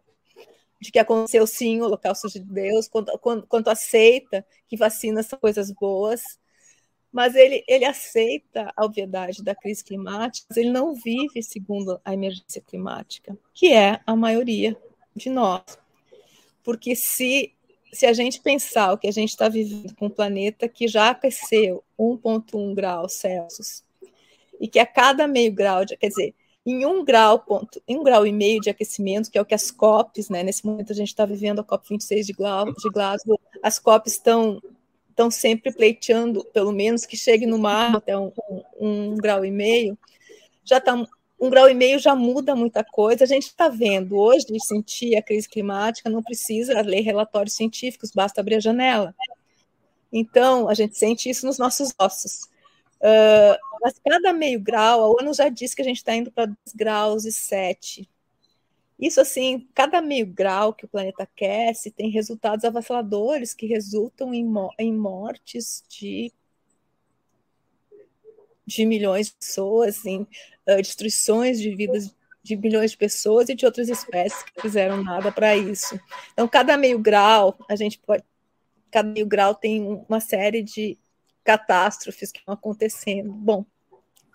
de 0.80 0.92
que 0.92 0.98
aconteceu 0.98 1.44
sim 1.46 1.80
o 1.80 1.86
holocausto 1.86 2.28
de 2.28 2.38
Deus, 2.38 2.86
quanto, 2.86 3.18
quanto, 3.18 3.46
quanto 3.48 3.68
aceita 3.68 4.46
que 4.68 4.76
vacinas 4.76 5.26
são 5.26 5.38
coisas 5.38 5.72
boas, 5.72 6.38
mas 7.14 7.36
ele, 7.36 7.62
ele 7.68 7.84
aceita 7.84 8.72
a 8.76 8.84
obviedade 8.84 9.40
da 9.40 9.54
crise 9.54 9.84
climática, 9.84 10.48
mas 10.48 10.58
ele 10.58 10.70
não 10.70 10.92
vive 10.92 11.44
segundo 11.44 12.00
a 12.04 12.12
emergência 12.12 12.60
climática, 12.60 13.38
que 13.54 13.72
é 13.72 14.00
a 14.04 14.16
maioria 14.16 14.76
de 15.14 15.30
nós. 15.30 15.62
Porque 16.64 16.96
se, 16.96 17.52
se 17.92 18.04
a 18.04 18.12
gente 18.12 18.40
pensar 18.40 18.92
o 18.92 18.98
que 18.98 19.06
a 19.06 19.12
gente 19.12 19.28
está 19.28 19.48
vivendo 19.48 19.94
com 19.94 20.06
um 20.06 20.10
planeta 20.10 20.68
que 20.68 20.88
já 20.88 21.10
aqueceu 21.10 21.84
1,1 21.96 22.74
graus 22.74 23.12
Celsius, 23.12 23.84
e 24.58 24.66
que 24.66 24.80
a 24.80 24.86
cada 24.86 25.28
meio 25.28 25.52
grau, 25.52 25.84
de, 25.84 25.96
quer 25.96 26.08
dizer, 26.08 26.34
em 26.66 26.84
um 26.84 27.04
grau, 27.04 27.38
ponto, 27.38 27.80
em 27.86 27.96
um 27.96 28.02
grau 28.02 28.26
e 28.26 28.32
meio 28.32 28.60
de 28.60 28.70
aquecimento, 28.70 29.30
que 29.30 29.38
é 29.38 29.40
o 29.40 29.44
que 29.44 29.54
as 29.54 29.70
COPs, 29.70 30.28
né? 30.30 30.42
Nesse 30.42 30.66
momento 30.66 30.90
a 30.90 30.96
gente 30.96 31.08
está 31.08 31.24
vivendo 31.24 31.60
a 31.60 31.64
COP 31.64 31.88
26 31.90 32.26
de 32.26 32.32
Glasgow, 32.32 32.74
de 32.74 32.90
Glasgow 32.90 33.38
as 33.62 33.78
COPs 33.78 34.14
estão 34.14 34.60
estão 35.14 35.30
sempre 35.30 35.72
pleiteando, 35.72 36.44
pelo 36.52 36.72
menos 36.72 37.06
que 37.06 37.16
chegue 37.16 37.46
no 37.46 37.58
mar 37.58 37.96
até 37.96 38.18
um, 38.18 38.32
um, 38.50 38.62
um 38.80 39.16
grau 39.16 39.44
e 39.44 39.50
meio. 39.50 39.96
Já 40.64 40.78
está 40.78 40.94
um 41.40 41.50
grau 41.50 41.68
e 41.68 41.74
meio 41.74 41.98
já 41.98 42.14
muda 42.14 42.56
muita 42.56 42.82
coisa. 42.84 43.24
A 43.24 43.26
gente 43.26 43.44
está 43.44 43.68
vendo 43.68 44.16
hoje 44.16 44.46
de 44.46 44.64
sentir 44.64 45.16
a 45.16 45.22
crise 45.22 45.48
climática, 45.48 46.10
não 46.10 46.22
precisa 46.22 46.80
ler 46.82 47.00
relatórios 47.00 47.54
científicos, 47.54 48.10
basta 48.14 48.40
abrir 48.40 48.56
a 48.56 48.60
janela. 48.60 49.14
Então, 50.12 50.68
a 50.68 50.74
gente 50.74 50.98
sente 50.98 51.28
isso 51.28 51.46
nos 51.46 51.58
nossos 51.58 51.92
ossos. 51.98 52.44
Uh, 53.00 53.58
mas 53.82 53.94
cada 54.04 54.32
meio 54.32 54.60
grau, 54.60 55.02
a 55.02 55.08
ONU 55.20 55.34
já 55.34 55.48
disse 55.48 55.76
que 55.76 55.82
a 55.82 55.84
gente 55.84 55.98
está 55.98 56.14
indo 56.14 56.30
para 56.30 56.46
2 56.46 56.56
graus 56.74 57.24
e 57.24 57.32
7. 57.32 58.08
Isso, 58.98 59.20
assim, 59.20 59.68
cada 59.74 60.00
meio 60.00 60.26
grau 60.26 60.72
que 60.72 60.84
o 60.84 60.88
planeta 60.88 61.24
aquece 61.24 61.90
tem 61.90 62.10
resultados 62.10 62.64
avassaladores 62.64 63.52
que 63.52 63.66
resultam 63.66 64.32
em, 64.32 64.46
em 64.78 64.92
mortes 64.92 65.84
de, 65.88 66.32
de 68.64 68.86
milhões 68.86 69.26
de 69.28 69.34
pessoas, 69.34 70.04
em 70.04 70.20
uh, 70.22 70.76
destruições 70.80 71.60
de 71.60 71.74
vidas 71.74 72.14
de 72.44 72.56
milhões 72.56 72.90
de 72.90 72.98
pessoas 72.98 73.48
e 73.48 73.54
de 73.54 73.64
outras 73.64 73.88
espécies 73.88 74.42
que 74.42 74.60
fizeram 74.60 75.02
nada 75.02 75.32
para 75.32 75.56
isso. 75.56 75.98
Então, 76.34 76.46
cada 76.46 76.76
meio 76.76 76.98
grau, 76.98 77.58
a 77.66 77.74
gente 77.74 77.98
pode. 77.98 78.22
Cada 78.90 79.08
meio 79.08 79.26
grau 79.26 79.54
tem 79.54 80.04
uma 80.08 80.20
série 80.20 80.62
de 80.62 80.98
catástrofes 81.42 82.30
que 82.30 82.38
estão 82.38 82.54
acontecendo. 82.54 83.32
Bom, 83.32 83.64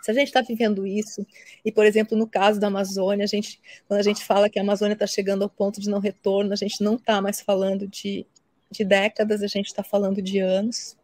se 0.01 0.11
a 0.11 0.13
gente 0.13 0.27
está 0.27 0.41
vivendo 0.41 0.87
isso, 0.87 1.25
e, 1.63 1.71
por 1.71 1.85
exemplo, 1.85 2.17
no 2.17 2.27
caso 2.27 2.59
da 2.59 2.67
Amazônia, 2.67 3.25
a 3.25 3.27
gente, 3.27 3.59
quando 3.87 3.99
a 3.99 4.03
gente 4.03 4.23
fala 4.23 4.49
que 4.49 4.57
a 4.57 4.61
Amazônia 4.61 4.93
está 4.93 5.05
chegando 5.05 5.43
ao 5.43 5.49
ponto 5.49 5.81
de 5.81 5.89
não 5.89 5.99
retorno, 5.99 6.53
a 6.53 6.55
gente 6.55 6.81
não 6.81 6.95
está 6.95 7.21
mais 7.21 7.41
falando 7.41 7.87
de, 7.87 8.25
de 8.71 8.85
décadas, 8.85 9.43
a 9.43 9.47
gente 9.47 9.67
está 9.67 9.83
falando 9.83 10.21
de 10.21 10.39
anos. 10.39 10.97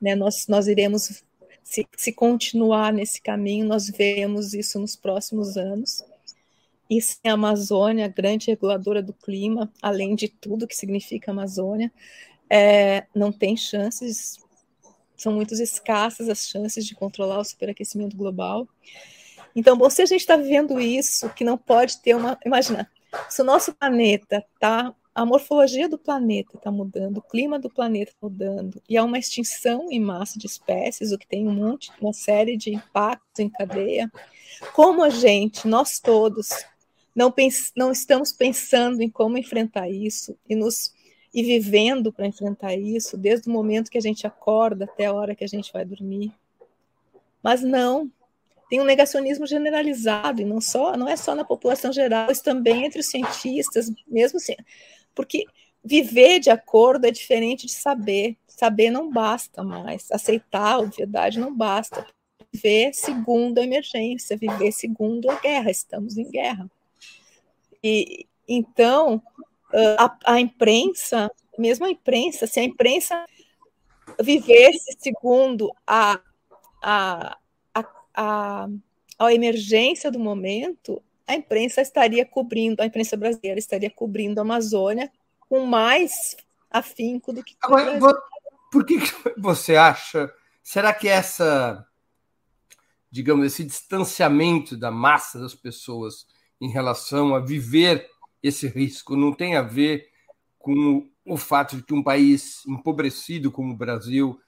Né? 0.00 0.14
Nós, 0.14 0.46
nós 0.48 0.66
iremos, 0.66 1.22
se, 1.62 1.86
se 1.96 2.12
continuar 2.12 2.92
nesse 2.92 3.20
caminho, 3.20 3.66
nós 3.66 3.88
veremos 3.90 4.54
isso 4.54 4.78
nos 4.80 4.96
próximos 4.96 5.56
anos. 5.56 6.02
E 6.88 7.00
sem 7.00 7.30
a 7.30 7.34
Amazônia, 7.34 8.08
grande 8.08 8.50
reguladora 8.50 9.02
do 9.02 9.12
clima, 9.12 9.70
além 9.80 10.14
de 10.14 10.28
tudo 10.28 10.66
que 10.66 10.76
significa 10.76 11.30
Amazônia, 11.30 11.92
é, 12.50 13.06
não 13.14 13.32
tem 13.32 13.56
chances 13.56 14.41
são 15.22 15.32
muito 15.32 15.54
escassas 15.54 16.28
as 16.28 16.48
chances 16.48 16.84
de 16.84 16.94
controlar 16.94 17.38
o 17.38 17.44
superaquecimento 17.44 18.16
global. 18.16 18.68
Então, 19.54 19.76
bom, 19.76 19.88
se 19.88 20.02
a 20.02 20.06
gente 20.06 20.20
está 20.20 20.36
vivendo 20.36 20.80
isso, 20.80 21.28
que 21.30 21.44
não 21.44 21.56
pode 21.56 21.98
ter 21.98 22.16
uma. 22.16 22.38
Imagina, 22.44 22.90
se 23.28 23.40
o 23.40 23.44
nosso 23.44 23.72
planeta 23.74 24.44
está. 24.54 24.94
A 25.14 25.26
morfologia 25.26 25.90
do 25.90 25.98
planeta 25.98 26.56
está 26.56 26.70
mudando, 26.70 27.18
o 27.18 27.22
clima 27.22 27.58
do 27.58 27.68
planeta 27.68 28.12
está 28.12 28.26
mudando, 28.26 28.82
e 28.88 28.96
há 28.96 29.04
uma 29.04 29.18
extinção 29.18 29.88
em 29.90 30.00
massa 30.00 30.38
de 30.38 30.46
espécies, 30.46 31.12
o 31.12 31.18
que 31.18 31.26
tem 31.26 31.46
um 31.46 31.52
monte, 31.52 31.92
uma 32.00 32.14
série 32.14 32.56
de 32.56 32.74
impactos 32.74 33.38
em 33.38 33.50
cadeia. 33.50 34.10
Como 34.72 35.04
a 35.04 35.10
gente, 35.10 35.68
nós 35.68 36.00
todos, 36.00 36.48
não, 37.14 37.30
pens 37.30 37.72
não 37.76 37.92
estamos 37.92 38.32
pensando 38.32 39.02
em 39.02 39.10
como 39.10 39.36
enfrentar 39.36 39.86
isso 39.90 40.34
e 40.48 40.54
nos 40.54 40.94
e 41.32 41.42
vivendo 41.42 42.12
para 42.12 42.26
enfrentar 42.26 42.74
isso, 42.74 43.16
desde 43.16 43.48
o 43.48 43.52
momento 43.52 43.90
que 43.90 43.98
a 43.98 44.02
gente 44.02 44.26
acorda 44.26 44.84
até 44.84 45.06
a 45.06 45.12
hora 45.12 45.34
que 45.34 45.44
a 45.44 45.48
gente 45.48 45.72
vai 45.72 45.84
dormir. 45.84 46.32
Mas 47.42 47.62
não, 47.62 48.10
tem 48.68 48.80
um 48.80 48.84
negacionismo 48.84 49.46
generalizado, 49.46 50.42
e 50.42 50.44
não, 50.44 50.60
só, 50.60 50.96
não 50.96 51.08
é 51.08 51.16
só 51.16 51.34
na 51.34 51.44
população 51.44 51.92
geral, 51.92 52.26
mas 52.28 52.40
também 52.40 52.84
entre 52.84 53.00
os 53.00 53.06
cientistas, 53.06 53.90
mesmo 54.06 54.38
assim, 54.38 54.56
porque 55.14 55.44
viver 55.84 56.38
de 56.38 56.50
acordo 56.50 57.06
é 57.06 57.10
diferente 57.10 57.66
de 57.66 57.72
saber. 57.72 58.36
Saber 58.46 58.90
não 58.90 59.10
basta 59.10 59.64
mais, 59.64 60.10
aceitar 60.12 60.74
a 60.74 60.78
obviedade 60.78 61.40
não 61.40 61.54
basta. 61.54 62.06
Viver 62.52 62.92
segundo 62.94 63.58
a 63.58 63.64
emergência, 63.64 64.36
viver 64.36 64.72
segundo 64.72 65.30
a 65.30 65.40
guerra, 65.40 65.70
estamos 65.70 66.16
em 66.16 66.30
guerra. 66.30 66.70
E 67.82 68.26
então, 68.46 69.22
a, 69.98 70.18
a 70.26 70.40
imprensa, 70.40 71.30
mesmo 71.58 71.86
a 71.86 71.90
imprensa, 71.90 72.46
se 72.46 72.60
a 72.60 72.64
imprensa 72.64 73.24
vivesse 74.20 74.96
segundo 74.98 75.72
a, 75.86 76.20
a, 76.82 77.36
a, 77.74 77.84
a, 78.14 78.68
a 79.18 79.34
emergência 79.34 80.10
do 80.10 80.18
momento, 80.18 81.02
a 81.26 81.34
imprensa 81.34 81.80
estaria 81.80 82.26
cobrindo, 82.26 82.82
a 82.82 82.86
imprensa 82.86 83.16
brasileira 83.16 83.58
estaria 83.58 83.90
cobrindo 83.90 84.40
a 84.40 84.42
Amazônia 84.42 85.10
com 85.40 85.64
mais 85.64 86.36
afinco 86.70 87.32
do 87.32 87.42
que. 87.42 87.56
Agora, 87.62 87.98
por 88.70 88.84
que 88.84 88.96
você 89.38 89.76
acha? 89.76 90.32
Será 90.62 90.92
que 90.92 91.08
essa, 91.08 91.86
digamos, 93.10 93.46
esse 93.46 93.64
distanciamento 93.64 94.76
da 94.76 94.90
massa 94.90 95.38
das 95.38 95.54
pessoas 95.54 96.26
em 96.60 96.70
relação 96.70 97.34
a 97.34 97.40
viver 97.40 98.08
esse 98.42 98.66
risco 98.66 99.16
não 99.16 99.32
tem 99.32 99.56
a 99.56 99.62
ver 99.62 100.08
com 100.58 101.08
o 101.24 101.36
fato 101.36 101.76
de 101.76 101.82
que 101.82 101.94
um 101.94 102.02
país 102.02 102.66
empobrecido 102.66 103.50
como 103.50 103.72
o 103.72 103.76
Brasil 103.76 104.40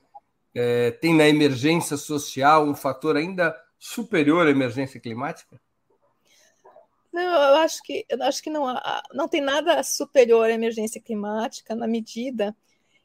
é, 0.55 0.91
tem 0.91 1.15
na 1.15 1.29
emergência 1.29 1.97
social 1.97 2.65
um 2.65 2.75
fator 2.75 3.17
ainda 3.17 3.57
superior 3.79 4.47
à 4.47 4.51
emergência 4.51 5.01
climática? 5.01 5.61
Não, 7.13 7.23
eu 7.23 7.57
acho 7.57 7.83
que 7.83 8.05
eu 8.09 8.21
acho 8.23 8.43
que 8.43 8.51
não, 8.51 8.67
não 9.13 9.29
tem 9.29 9.41
nada 9.41 9.83
superior 9.85 10.47
à 10.47 10.53
emergência 10.53 11.01
climática 11.01 11.75
na 11.75 11.87
medida 11.87 12.57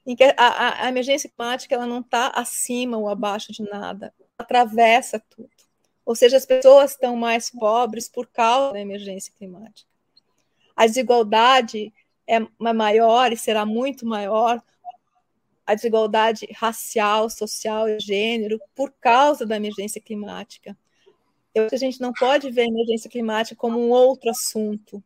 em 0.06 0.15
que 0.15 0.23
a, 0.23 0.86
a, 0.86 0.89
emergência 0.89 1.30
climática 1.30 1.75
ela 1.75 1.86
não 1.86 1.99
está 1.99 2.30
acima 2.30 2.97
ou 2.97 3.08
abaixo 3.08 3.52
de 3.52 3.62
nada, 3.63 4.12
atravessa 4.38 5.21
tudo. 5.30 5.52
Ou 6.04 6.15
seja, 6.15 6.38
as 6.38 6.45
pessoas 6.45 6.91
estão 6.91 7.15
mais 7.15 7.52
pobres 7.52 8.10
por 8.10 8.25
causa 8.25 8.73
da 8.73 8.80
emergência 8.80 9.32
climática 9.38 9.88
a 10.80 10.88
desigualdade 10.88 11.94
é 12.26 12.39
maior 12.58 13.34
e 13.34 13.38
será 13.38 13.65
muito 13.65 14.06
maior, 14.06 14.63
a 15.68 15.76
desigualdade 15.76 16.48
racial, 16.56 17.30
social 17.30 17.89
e 17.89 18.00
gênero, 18.00 18.58
por 18.74 18.89
causa 19.02 19.46
da 19.46 19.58
emergência 19.58 20.00
climática. 20.00 20.78
Eu 21.54 21.63
acho 21.63 21.72
que 21.72 21.76
a 21.76 21.80
gente 21.80 22.00
não 22.00 22.13
pode 22.13 22.50
ver 22.50 22.62
a 22.62 22.68
emergência 22.68 23.10
climática 23.10 23.58
como 23.58 23.78
um 23.78 23.89
outro 23.89 24.30
assunto. 24.30 25.04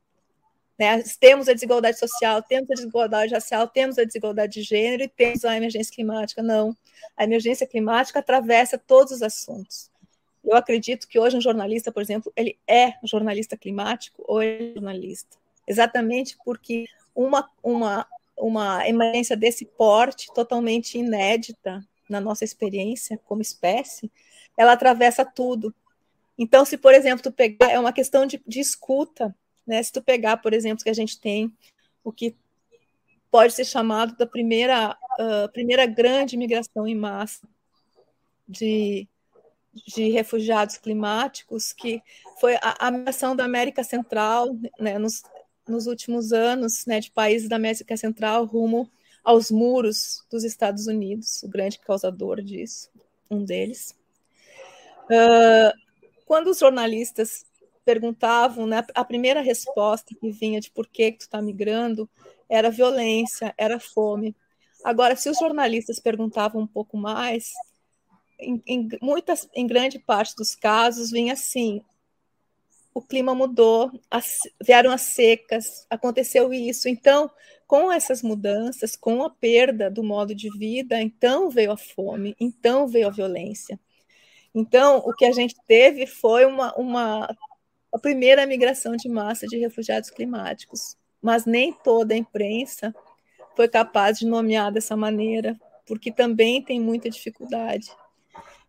Né? 0.78 1.02
Temos 1.20 1.50
a 1.50 1.54
desigualdade 1.54 1.98
social, 1.98 2.44
temos 2.44 2.70
a 2.70 2.76
desigualdade 2.76 3.34
racial, 3.34 3.68
temos 3.68 3.98
a 3.98 4.04
desigualdade 4.04 4.54
de 4.54 4.62
gênero 4.62 5.02
e 5.02 5.08
temos 5.08 5.44
a 5.44 5.58
emergência 5.58 5.92
climática. 5.92 6.44
Não. 6.44 6.78
A 7.18 7.24
emergência 7.24 7.66
climática 7.66 8.20
atravessa 8.20 8.78
todos 8.78 9.12
os 9.12 9.24
assuntos. 9.24 9.90
Eu 10.46 10.56
acredito 10.56 11.08
que 11.08 11.18
hoje 11.18 11.36
um 11.36 11.42
jornalista, 11.42 11.92
por 11.92 12.04
exemplo, 12.04 12.32
ele 12.36 12.60
é 12.68 12.94
jornalista 13.04 13.58
climático 13.58 14.24
ou 14.28 14.40
é 14.40 14.74
jornalista 14.76 15.42
exatamente 15.68 16.38
porque 16.44 16.86
uma, 17.16 17.50
uma, 17.62 18.08
uma 18.38 18.88
emergência 18.88 19.36
desse 19.36 19.66
porte, 19.66 20.34
totalmente 20.34 20.98
inédita 20.98 21.86
na 22.10 22.20
nossa 22.20 22.44
experiência 22.44 23.20
como 23.26 23.42
espécie, 23.42 24.12
ela 24.58 24.74
atravessa 24.74 25.26
tudo. 25.26 25.74
Então, 26.38 26.66
se, 26.66 26.78
por 26.78 26.94
exemplo, 26.94 27.24
tu 27.24 27.32
pegar, 27.32 27.72
é 27.72 27.80
uma 27.80 27.94
questão 27.94 28.26
de, 28.26 28.42
de 28.46 28.60
escuta, 28.60 29.36
né? 29.66 29.82
Se 29.82 29.92
tu 29.92 30.02
pegar, 30.02 30.38
por 30.38 30.54
exemplo, 30.54 30.84
que 30.84 30.90
a 30.90 30.96
gente 30.96 31.20
tem 31.20 31.52
o 32.04 32.12
que 32.12 32.36
pode 33.32 33.54
ser 33.54 33.66
chamado 33.66 34.16
da 34.16 34.28
primeira, 34.28 34.98
uh, 35.20 35.52
primeira 35.52 35.86
grande 35.86 36.38
migração 36.38 36.88
em 36.88 36.96
massa 36.96 37.48
de, 38.48 39.08
de 39.88 40.10
refugiados 40.10 40.78
climáticos, 40.78 41.72
que 41.72 42.02
foi 42.40 42.56
a, 42.56 42.76
a 42.88 42.92
migração 42.92 43.36
da 43.36 43.46
América 43.46 43.84
Central, 43.84 44.56
né, 44.80 45.00
nos, 45.00 45.24
nos 45.68 45.88
últimos 45.88 46.34
anos 46.34 46.86
né, 46.86 47.00
de 47.00 47.12
países 47.12 47.50
da 47.50 47.56
América 47.56 47.96
Central 47.96 48.46
rumo 48.46 48.90
aos 49.24 49.50
muros 49.50 50.26
dos 50.30 50.44
Estados 50.44 50.88
Unidos, 50.88 51.42
o 51.44 51.48
grande 51.48 51.80
causador 51.80 52.42
disso, 52.42 52.90
um 53.30 53.44
deles. 53.44 53.96
Uh, 55.06 55.72
quando 56.26 56.48
os 56.48 56.60
jornalistas 56.60 57.46
perguntavam, 57.86 58.66
né, 58.66 58.84
a 58.94 59.06
primeira 59.06 59.42
resposta 59.42 60.16
que 60.16 60.32
vinha 60.32 60.60
de 60.60 60.72
por 60.72 60.88
que, 60.88 61.12
que 61.12 61.20
tu 61.20 61.22
está 61.22 61.42
migrando 61.42 62.10
era 62.50 62.70
violência, 62.70 63.54
era 63.58 63.80
fome. 63.80 64.36
Agora, 64.84 65.16
se 65.16 65.30
os 65.30 65.38
jornalistas 65.38 66.00
perguntavam 66.00 66.62
um 66.62 66.68
pouco 66.68 66.98
mais, 66.98 67.54
em, 68.40 68.62
em, 68.66 68.90
muitas, 69.02 69.48
em 69.54 69.66
grande 69.66 70.00
parte 70.00 70.36
dos 70.36 70.56
casos, 70.56 71.12
vinha 71.12 71.34
assim: 71.34 71.82
o 72.94 73.02
clima 73.02 73.34
mudou, 73.34 73.92
as, 74.10 74.40
vieram 74.62 74.92
as 74.92 75.02
secas, 75.02 75.86
aconteceu 75.90 76.54
isso. 76.54 76.88
Então, 76.88 77.30
com 77.68 77.92
essas 77.92 78.22
mudanças, 78.22 78.96
com 78.96 79.24
a 79.24 79.30
perda 79.30 79.90
do 79.90 80.04
modo 80.04 80.36
de 80.36 80.50
vida, 80.58 81.02
então 81.02 81.50
veio 81.50 81.72
a 81.72 81.78
fome, 81.78 82.36
então 82.40 82.88
veio 82.88 83.08
a 83.08 83.12
violência. 83.12 83.80
Então, 84.54 84.98
o 84.98 85.14
que 85.14 85.26
a 85.26 85.32
gente 85.32 85.56
teve 85.68 86.06
foi 86.06 86.46
uma, 86.46 86.74
uma 86.76 87.36
a 87.92 88.00
primeira 88.00 88.46
migração 88.46 88.96
de 88.96 89.10
massa 89.10 89.48
de 89.48 89.58
refugiados 89.58 90.10
climáticos, 90.10 90.96
mas 91.22 91.46
nem 91.46 91.74
toda 91.74 92.14
a 92.14 92.18
imprensa 92.18 92.94
foi 93.56 93.68
capaz 93.68 94.20
de 94.20 94.26
nomear 94.26 94.72
dessa 94.72 94.96
maneira, 94.96 95.60
porque 95.86 96.12
também 96.12 96.62
tem 96.62 96.80
muita 96.80 97.10
dificuldade. 97.10 97.88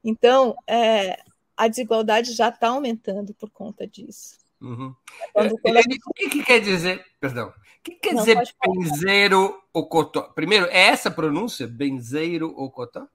Então, 0.02 0.54
é, 0.66 1.18
a 1.56 1.68
desigualdade 1.68 2.32
já 2.32 2.48
está 2.48 2.68
aumentando 2.68 3.34
por 3.34 3.50
conta 3.50 3.86
disso. 3.86 4.38
Uhum. 4.60 4.94
Quando, 5.32 5.58
quando 5.58 5.76
gente... 5.76 6.00
O 6.06 6.12
que, 6.14 6.28
que, 6.30 6.42
quer 6.42 6.60
dizer, 6.60 7.04
perdão, 7.20 7.48
o 7.48 7.82
que 7.82 7.92
quer 7.96 8.14
Não, 8.14 8.24
dizer 8.24 8.42
benzeiro 8.66 9.62
ocotó? 9.72 10.22
Primeiro, 10.22 10.66
é 10.66 10.86
essa 10.86 11.10
pronúncia, 11.10 11.66
benzeiro 11.66 12.48
ocotó? 12.56 13.06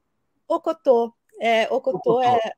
Ocotô, 0.48 1.14
é, 1.42 1.64
ocotô, 1.72 1.98
ocotô. 1.98 2.22
é 2.22 2.54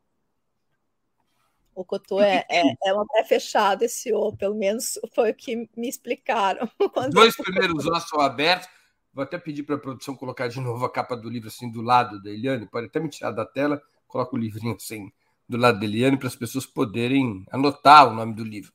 Ocotô 1.73 2.21
é, 2.21 2.45
é, 2.49 2.61
é 2.85 2.93
um 2.93 3.05
pé 3.07 3.23
fechado 3.23 3.83
esse 3.83 4.13
O, 4.13 4.35
pelo 4.35 4.55
menos 4.55 4.99
foi 5.15 5.31
o 5.31 5.35
que 5.35 5.69
me 5.75 5.87
explicaram. 5.87 6.69
Os 7.07 7.13
dois 7.13 7.35
primeiros 7.35 7.87
ossos 7.87 8.09
são 8.09 8.19
abertos. 8.19 8.67
Vou 9.13 9.23
até 9.23 9.37
pedir 9.37 9.63
para 9.63 9.75
a 9.75 9.79
produção 9.79 10.15
colocar 10.15 10.47
de 10.47 10.59
novo 10.59 10.85
a 10.85 10.91
capa 10.91 11.15
do 11.15 11.29
livro 11.29 11.47
assim 11.47 11.69
do 11.69 11.81
lado 11.81 12.21
da 12.21 12.29
Eliane, 12.29 12.67
pode 12.67 12.87
até 12.87 12.99
me 12.99 13.09
tirar 13.09 13.31
da 13.31 13.45
tela, 13.45 13.81
coloca 14.07 14.35
o 14.35 14.39
livrinho 14.39 14.75
assim 14.75 15.11
do 15.51 15.57
lado 15.57 15.79
da 15.79 15.85
Eliane 15.85 16.17
para 16.17 16.27
as 16.27 16.35
pessoas 16.35 16.65
poderem 16.65 17.45
anotar 17.51 18.07
o 18.07 18.13
nome 18.13 18.33
do 18.33 18.43
livro. 18.43 18.73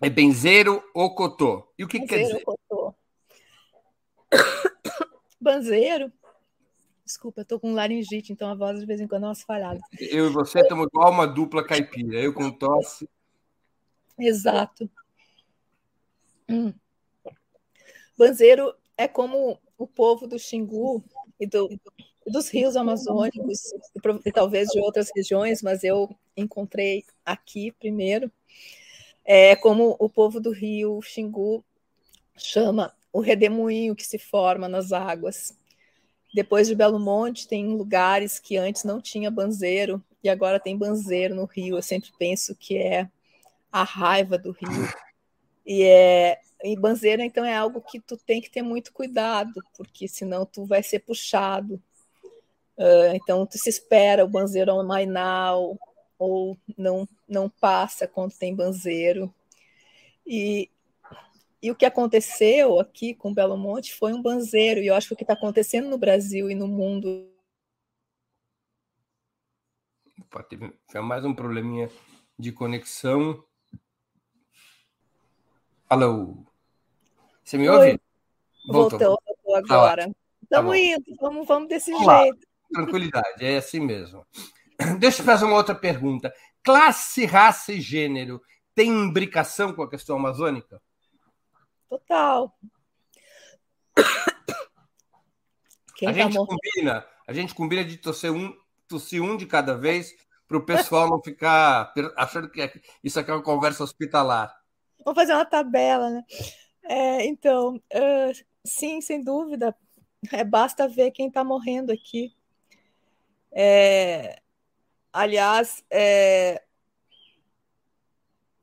É 0.00 0.08
Benzeiro 0.08 0.82
Ocotô. 0.94 1.70
E 1.78 1.84
o 1.84 1.88
que, 1.88 2.00
que 2.00 2.06
quer 2.06 2.22
dizer? 2.22 2.42
Ocotô. 2.46 2.94
Banzeiro. 5.40 6.10
Desculpa, 7.04 7.40
eu 7.40 7.44
tô 7.44 7.58
com 7.58 7.74
laringite, 7.74 8.32
então 8.32 8.48
a 8.48 8.54
voz 8.54 8.78
de 8.78 8.86
vez 8.86 9.00
em 9.00 9.08
quando 9.08 9.24
é 9.24 9.26
umas 9.26 9.42
falhadas. 9.42 9.82
Eu 9.98 10.28
e 10.28 10.32
você 10.32 10.60
estamos 10.60 10.86
igual 10.86 11.10
uma 11.10 11.26
dupla 11.26 11.66
caipira. 11.66 12.20
Eu 12.20 12.32
com 12.32 12.50
tosse. 12.50 13.08
Exato. 14.16 14.88
Hum. 16.48 16.72
Banzeiro 18.16 18.72
é 18.96 19.08
como 19.08 19.58
o 19.76 19.86
povo 19.86 20.26
do 20.26 20.38
Xingu 20.38 21.02
e 21.38 21.46
do, 21.46 21.68
dos 22.26 22.48
rios 22.48 22.76
amazônicos 22.76 23.72
e, 24.24 24.32
talvez 24.32 24.68
de 24.68 24.80
outras 24.80 25.10
regiões, 25.14 25.62
mas 25.62 25.82
eu 25.82 26.08
encontrei 26.36 27.04
aqui 27.24 27.72
primeiro. 27.72 28.30
É 29.24 29.56
como 29.56 29.96
o 29.98 30.08
povo 30.08 30.40
do 30.40 30.50
rio 30.50 31.00
Xingu 31.02 31.64
chama 32.36 32.94
o 33.12 33.20
redemoinho 33.20 33.96
que 33.96 34.06
se 34.06 34.18
forma 34.18 34.68
nas 34.68 34.92
águas. 34.92 35.56
Depois 36.32 36.68
de 36.68 36.74
Belo 36.74 36.98
Monte, 36.98 37.48
tem 37.48 37.66
lugares 37.74 38.38
que 38.38 38.56
antes 38.56 38.84
não 38.84 39.00
tinha 39.00 39.30
banzeiro 39.30 40.02
e 40.22 40.28
agora 40.28 40.60
tem 40.60 40.76
banzeiro 40.76 41.34
no 41.34 41.44
rio. 41.44 41.76
Eu 41.76 41.82
sempre 41.82 42.10
penso 42.18 42.54
que 42.54 42.76
é 42.76 43.08
a 43.72 43.82
raiva 43.82 44.38
do 44.38 44.52
rio. 44.52 44.88
E 45.66 45.82
é 45.82 46.38
e 46.62 46.76
banzeiro 46.76 47.22
então 47.22 47.42
é 47.42 47.56
algo 47.56 47.80
que 47.80 47.98
tu 47.98 48.18
tem 48.18 48.40
que 48.40 48.50
ter 48.50 48.60
muito 48.60 48.92
cuidado, 48.92 49.62
porque 49.76 50.06
senão 50.06 50.44
tu 50.44 50.66
vai 50.66 50.82
ser 50.82 50.98
puxado 51.00 51.82
Uh, 52.80 53.14
então, 53.14 53.44
tu 53.44 53.58
se 53.58 53.68
espera 53.68 54.24
o 54.24 54.28
banzeiro 54.28 54.82
mainal 54.82 55.78
ou 56.18 56.56
não, 56.78 57.06
não 57.28 57.50
passa 57.50 58.08
quando 58.08 58.32
tem 58.32 58.56
banzeiro. 58.56 59.34
E, 60.26 60.70
e 61.62 61.70
o 61.70 61.74
que 61.74 61.84
aconteceu 61.84 62.80
aqui 62.80 63.14
com 63.14 63.34
Belo 63.34 63.58
Monte 63.58 63.94
foi 63.94 64.14
um 64.14 64.22
banzeiro, 64.22 64.80
e 64.80 64.86
eu 64.86 64.94
acho 64.94 65.08
que 65.08 65.12
o 65.12 65.16
que 65.16 65.24
está 65.24 65.34
acontecendo 65.34 65.90
no 65.90 65.98
Brasil 65.98 66.50
e 66.50 66.54
no 66.54 66.66
mundo. 66.66 67.30
Opa, 70.22 70.42
teve 70.42 70.72
mais 71.02 71.22
um 71.22 71.34
probleminha 71.34 71.90
de 72.38 72.50
conexão. 72.50 73.44
Alô? 75.86 76.46
Você 77.44 77.58
me 77.58 77.68
ouve? 77.68 78.00
Voltou, 78.66 78.98
voltou, 78.98 79.22
voltou 79.44 79.66
tá 79.66 79.74
agora. 79.74 80.10
Estamos 80.42 80.72
tá 80.72 80.78
indo, 80.78 81.04
vamos, 81.20 81.46
vamos 81.46 81.68
desse 81.68 81.90
vamos 81.90 82.06
jeito. 82.06 82.38
Lá. 82.38 82.49
Tranquilidade, 82.72 83.44
é 83.44 83.56
assim 83.56 83.80
mesmo. 83.80 84.26
Deixa 84.98 85.22
eu 85.22 85.26
fazer 85.26 85.44
uma 85.44 85.56
outra 85.56 85.74
pergunta. 85.74 86.32
Classe, 86.62 87.24
raça 87.24 87.72
e 87.72 87.80
gênero 87.80 88.40
tem 88.74 88.88
imbricação 88.88 89.72
com 89.74 89.82
a 89.82 89.90
questão 89.90 90.16
amazônica? 90.16 90.80
Total. 91.88 92.54
Quem 95.96 96.08
a 96.08 96.12
tá 96.12 96.18
gente 96.18 96.36
combina, 96.36 97.06
a 97.26 97.32
gente 97.32 97.54
combina 97.54 97.84
de 97.84 97.98
tossir 97.98 98.32
um, 98.32 98.56
tossir 98.88 99.22
um 99.22 99.36
de 99.36 99.44
cada 99.44 99.76
vez 99.76 100.14
para 100.48 100.56
o 100.56 100.64
pessoal 100.64 101.08
não 101.08 101.22
ficar 101.22 101.92
achando 102.16 102.50
que 102.50 102.70
isso 103.04 103.20
aqui 103.20 103.30
é 103.30 103.34
uma 103.34 103.42
conversa 103.42 103.84
hospitalar. 103.84 104.54
Vamos 105.04 105.20
fazer 105.20 105.34
uma 105.34 105.44
tabela, 105.44 106.10
né? 106.10 106.24
É, 106.84 107.26
então, 107.26 107.76
uh, 107.76 108.44
sim, 108.64 109.00
sem 109.00 109.22
dúvida. 109.22 109.76
É, 110.32 110.42
basta 110.42 110.88
ver 110.88 111.10
quem 111.10 111.28
está 111.28 111.44
morrendo 111.44 111.92
aqui. 111.92 112.34
É, 113.52 114.40
aliás, 115.12 115.84
é, 115.90 116.62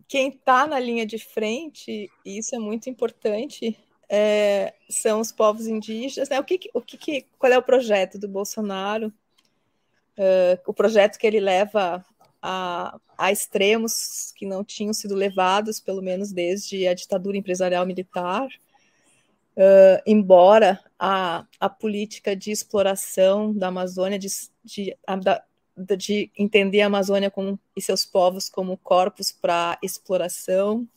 quem 0.07 0.29
está 0.29 0.65
na 0.65 0.79
linha 0.79 1.05
de 1.05 1.19
frente, 1.19 2.09
e 2.25 2.37
isso 2.37 2.55
é 2.55 2.59
muito 2.59 2.89
importante, 2.89 3.77
é, 4.09 4.73
são 4.89 5.19
os 5.19 5.31
povos 5.31 5.67
indígenas. 5.67 6.29
Né? 6.29 6.39
O 6.39 6.43
que, 6.43 6.69
o 6.73 6.81
que, 6.81 7.25
qual 7.37 7.51
é 7.51 7.57
o 7.57 7.63
projeto 7.63 8.17
do 8.17 8.27
Bolsonaro? 8.27 9.13
Uh, 10.17 10.57
o 10.65 10.73
projeto 10.73 11.17
que 11.19 11.27
ele 11.27 11.39
leva 11.39 12.03
a, 12.41 12.99
a, 13.15 13.31
extremos 13.31 14.33
que 14.35 14.47
não 14.47 14.63
tinham 14.63 14.91
sido 14.91 15.13
levados, 15.13 15.79
pelo 15.79 16.01
menos 16.01 16.31
desde 16.31 16.87
a 16.87 16.93
ditadura 16.95 17.37
empresarial 17.37 17.85
militar, 17.85 18.47
uh, 19.57 20.01
embora 20.05 20.79
a, 20.99 21.45
a 21.59 21.67
política 21.67 22.35
de 22.35 22.51
exploração 22.51 23.53
da 23.53 23.67
Amazônia, 23.67 24.19
de, 24.19 24.29
de, 24.63 24.95
de 25.97 26.31
entender 26.37 26.81
a 26.81 26.85
Amazônia 26.87 27.31
como, 27.31 27.59
e 27.75 27.81
seus 27.81 28.05
povos 28.05 28.47
como 28.47 28.77
corpos 28.77 29.31
para 29.31 29.77
exploração, 29.81 30.87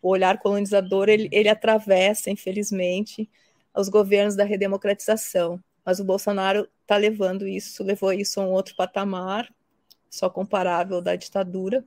o 0.00 0.10
olhar 0.10 0.38
colonizador 0.38 1.08
ele, 1.08 1.28
ele 1.32 1.48
atravessa, 1.48 2.30
infelizmente, 2.30 3.30
os 3.74 3.88
governos 3.88 4.36
da 4.36 4.44
redemocratização. 4.44 5.62
Mas 5.84 5.98
o 5.98 6.04
Bolsonaro 6.04 6.68
está 6.82 6.96
levando 6.96 7.46
isso, 7.46 7.82
levou 7.82 8.12
isso 8.12 8.40
a 8.40 8.44
um 8.44 8.50
outro 8.50 8.74
patamar, 8.76 9.52
só 10.10 10.28
comparável 10.28 11.00
da 11.00 11.16
ditadura. 11.16 11.84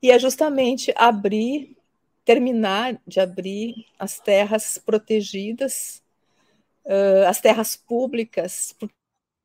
E 0.00 0.10
é 0.10 0.18
justamente 0.18 0.92
abrir 0.96 1.76
terminar 2.24 2.98
de 3.06 3.20
abrir 3.20 3.74
as 3.98 4.18
terras 4.18 4.78
protegidas, 4.78 6.02
uh, 6.84 7.26
as 7.28 7.40
terras 7.40 7.76
públicas, 7.76 8.74
porque 8.78 8.94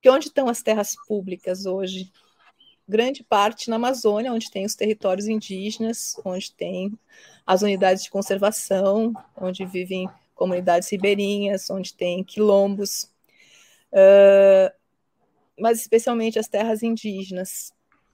onde 0.07 0.27
estão 0.27 0.47
as 0.47 0.61
terras 0.61 0.95
públicas 1.07 1.65
hoje? 1.65 2.11
Grande 2.87 3.23
parte 3.23 3.69
na 3.69 3.75
Amazônia, 3.75 4.33
onde 4.33 4.49
tem 4.49 4.65
os 4.65 4.75
territórios 4.75 5.27
indígenas, 5.27 6.15
onde 6.25 6.51
tem 6.53 6.97
as 7.45 7.61
unidades 7.61 8.03
de 8.03 8.09
conservação, 8.09 9.13
onde 9.39 9.65
vivem 9.65 10.09
comunidades 10.33 10.89
ribeirinhas, 10.89 11.69
onde 11.69 11.93
tem 11.93 12.23
quilombos, 12.23 13.03
uh, 13.91 14.73
mas 15.59 15.81
especialmente 15.81 16.39
as 16.39 16.47
terras 16.47 16.81
indígenas, 16.81 17.73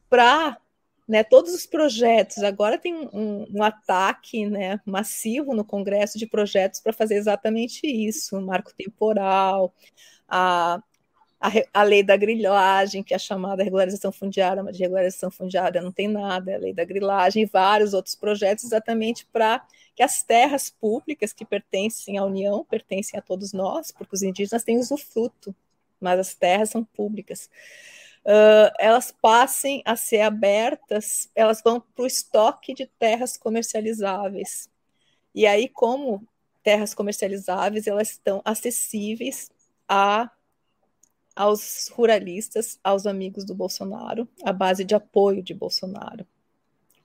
para 0.10 0.58
né, 1.08 1.24
todos 1.24 1.54
os 1.54 1.66
projetos, 1.66 2.40
agora 2.40 2.78
tem 2.78 2.96
um, 2.96 3.46
um, 3.54 3.64
ataque 3.64 4.46
né, 4.48 4.80
massivo 4.86 5.54
no 5.54 5.64
Congresso 5.64 6.18
de 6.18 6.26
projetos 6.26 6.80
para 6.80 6.94
fazer 6.94 7.16
exatamente 7.16 7.86
isso, 7.86 8.42
marco 8.42 8.74
temporal, 8.76 9.74
a, 10.28 10.82
a, 11.40 11.52
a, 11.74 11.84
lei 11.84 12.02
da 12.04 12.18
grilagem, 12.18 13.04
que 13.04 13.14
é 13.14 13.18
a 13.18 13.20
chamada 13.20 13.64
regularização 13.64 14.12
fundiária, 14.12 14.64
mas 14.64 14.76
de 14.76 14.84
regularização 14.84 15.30
fundiária 15.30 15.82
não 15.82 15.92
tem 15.92 16.08
nada, 16.08 16.52
é 16.52 16.56
a 16.56 16.60
lei 16.60 16.74
da 16.74 16.84
grilagem, 16.84 17.44
e 17.44 17.46
vários 17.46 17.94
outros 17.94 18.16
projetos 18.16 18.64
exatamente 18.66 19.28
para 19.32 19.66
que 19.96 20.02
as 20.04 20.24
terras 20.24 20.70
públicas 20.70 21.32
que 21.32 21.46
pertencem 21.46 22.18
à 22.18 22.26
União, 22.26 22.66
pertencem 22.66 23.18
a 23.20 23.22
todos 23.22 23.54
nós, 23.54 23.92
porque 23.92 24.16
os 24.16 24.24
indígenas 24.24 24.64
têm 24.64 24.80
usufruto, 24.80 25.56
mas 26.02 26.20
as 26.20 26.36
terras 26.36 26.72
são 26.72 26.84
públicas 26.84 27.50
uh, 28.26 28.74
elas 28.80 29.14
passem 29.22 29.82
a 29.86 29.96
ser 29.96 30.22
abertas, 30.22 31.30
elas 31.36 31.62
vão 31.64 31.80
para 31.80 32.04
o 32.04 32.08
estoque 32.08 32.74
de 32.74 32.88
terras 32.88 33.38
comercializáveis. 33.38 34.70
E 35.34 35.46
aí, 35.46 35.70
como 35.70 36.28
terras 36.64 36.94
comercializáveis, 36.94 37.86
elas 37.88 38.12
estão 38.12 38.42
acessíveis 38.44 39.52
a, 39.88 40.32
aos 41.36 41.90
ruralistas, 41.90 42.80
aos 42.84 43.06
amigos 43.06 43.46
do 43.46 43.54
Bolsonaro, 43.54 44.28
a 44.44 44.52
base 44.52 44.84
de 44.84 44.96
apoio 44.96 45.44
de 45.44 45.54
Bolsonaro. 45.54 46.26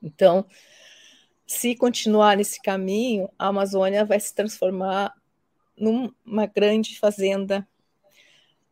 Então, 0.03 0.47
se 1.47 1.75
continuar 1.75 2.37
nesse 2.37 2.63
caminho, 2.63 3.29
a 3.39 3.49
Amazônia 3.49 4.05
vai 4.05 4.19
se 4.19 4.35
transformar 4.35 5.13
numa 5.77 6.47
grande 6.47 6.99
fazenda 6.99 7.67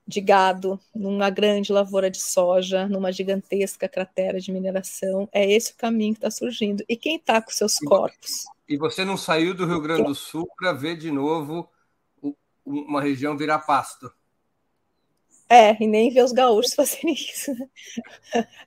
de 0.08 0.22
gado, 0.22 0.80
numa 0.94 1.28
grande 1.28 1.70
lavoura 1.70 2.10
de 2.10 2.18
soja, 2.18 2.88
numa 2.88 3.12
gigantesca 3.12 3.86
cratera 3.86 4.40
de 4.40 4.50
mineração. 4.50 5.28
É 5.30 5.44
esse 5.52 5.72
o 5.72 5.76
caminho 5.76 6.14
que 6.14 6.18
está 6.18 6.30
surgindo. 6.30 6.82
E 6.88 6.96
quem 6.96 7.16
está 7.16 7.42
com 7.42 7.50
seus 7.50 7.78
corpos? 7.78 8.46
E 8.66 8.78
você 8.78 9.04
não 9.04 9.18
saiu 9.18 9.54
do 9.54 9.66
Rio 9.66 9.82
Grande 9.82 10.04
do 10.04 10.14
Sul 10.14 10.48
para 10.56 10.72
ver 10.72 10.96
de 10.96 11.10
novo 11.10 11.68
uma 12.64 13.02
região 13.02 13.36
virar 13.36 13.58
pasto? 13.58 14.10
É, 15.46 15.76
e 15.82 15.86
nem 15.86 16.10
ver 16.10 16.24
os 16.24 16.32
gaúchos 16.32 16.72
fazerem 16.74 17.12
isso. 17.12 17.52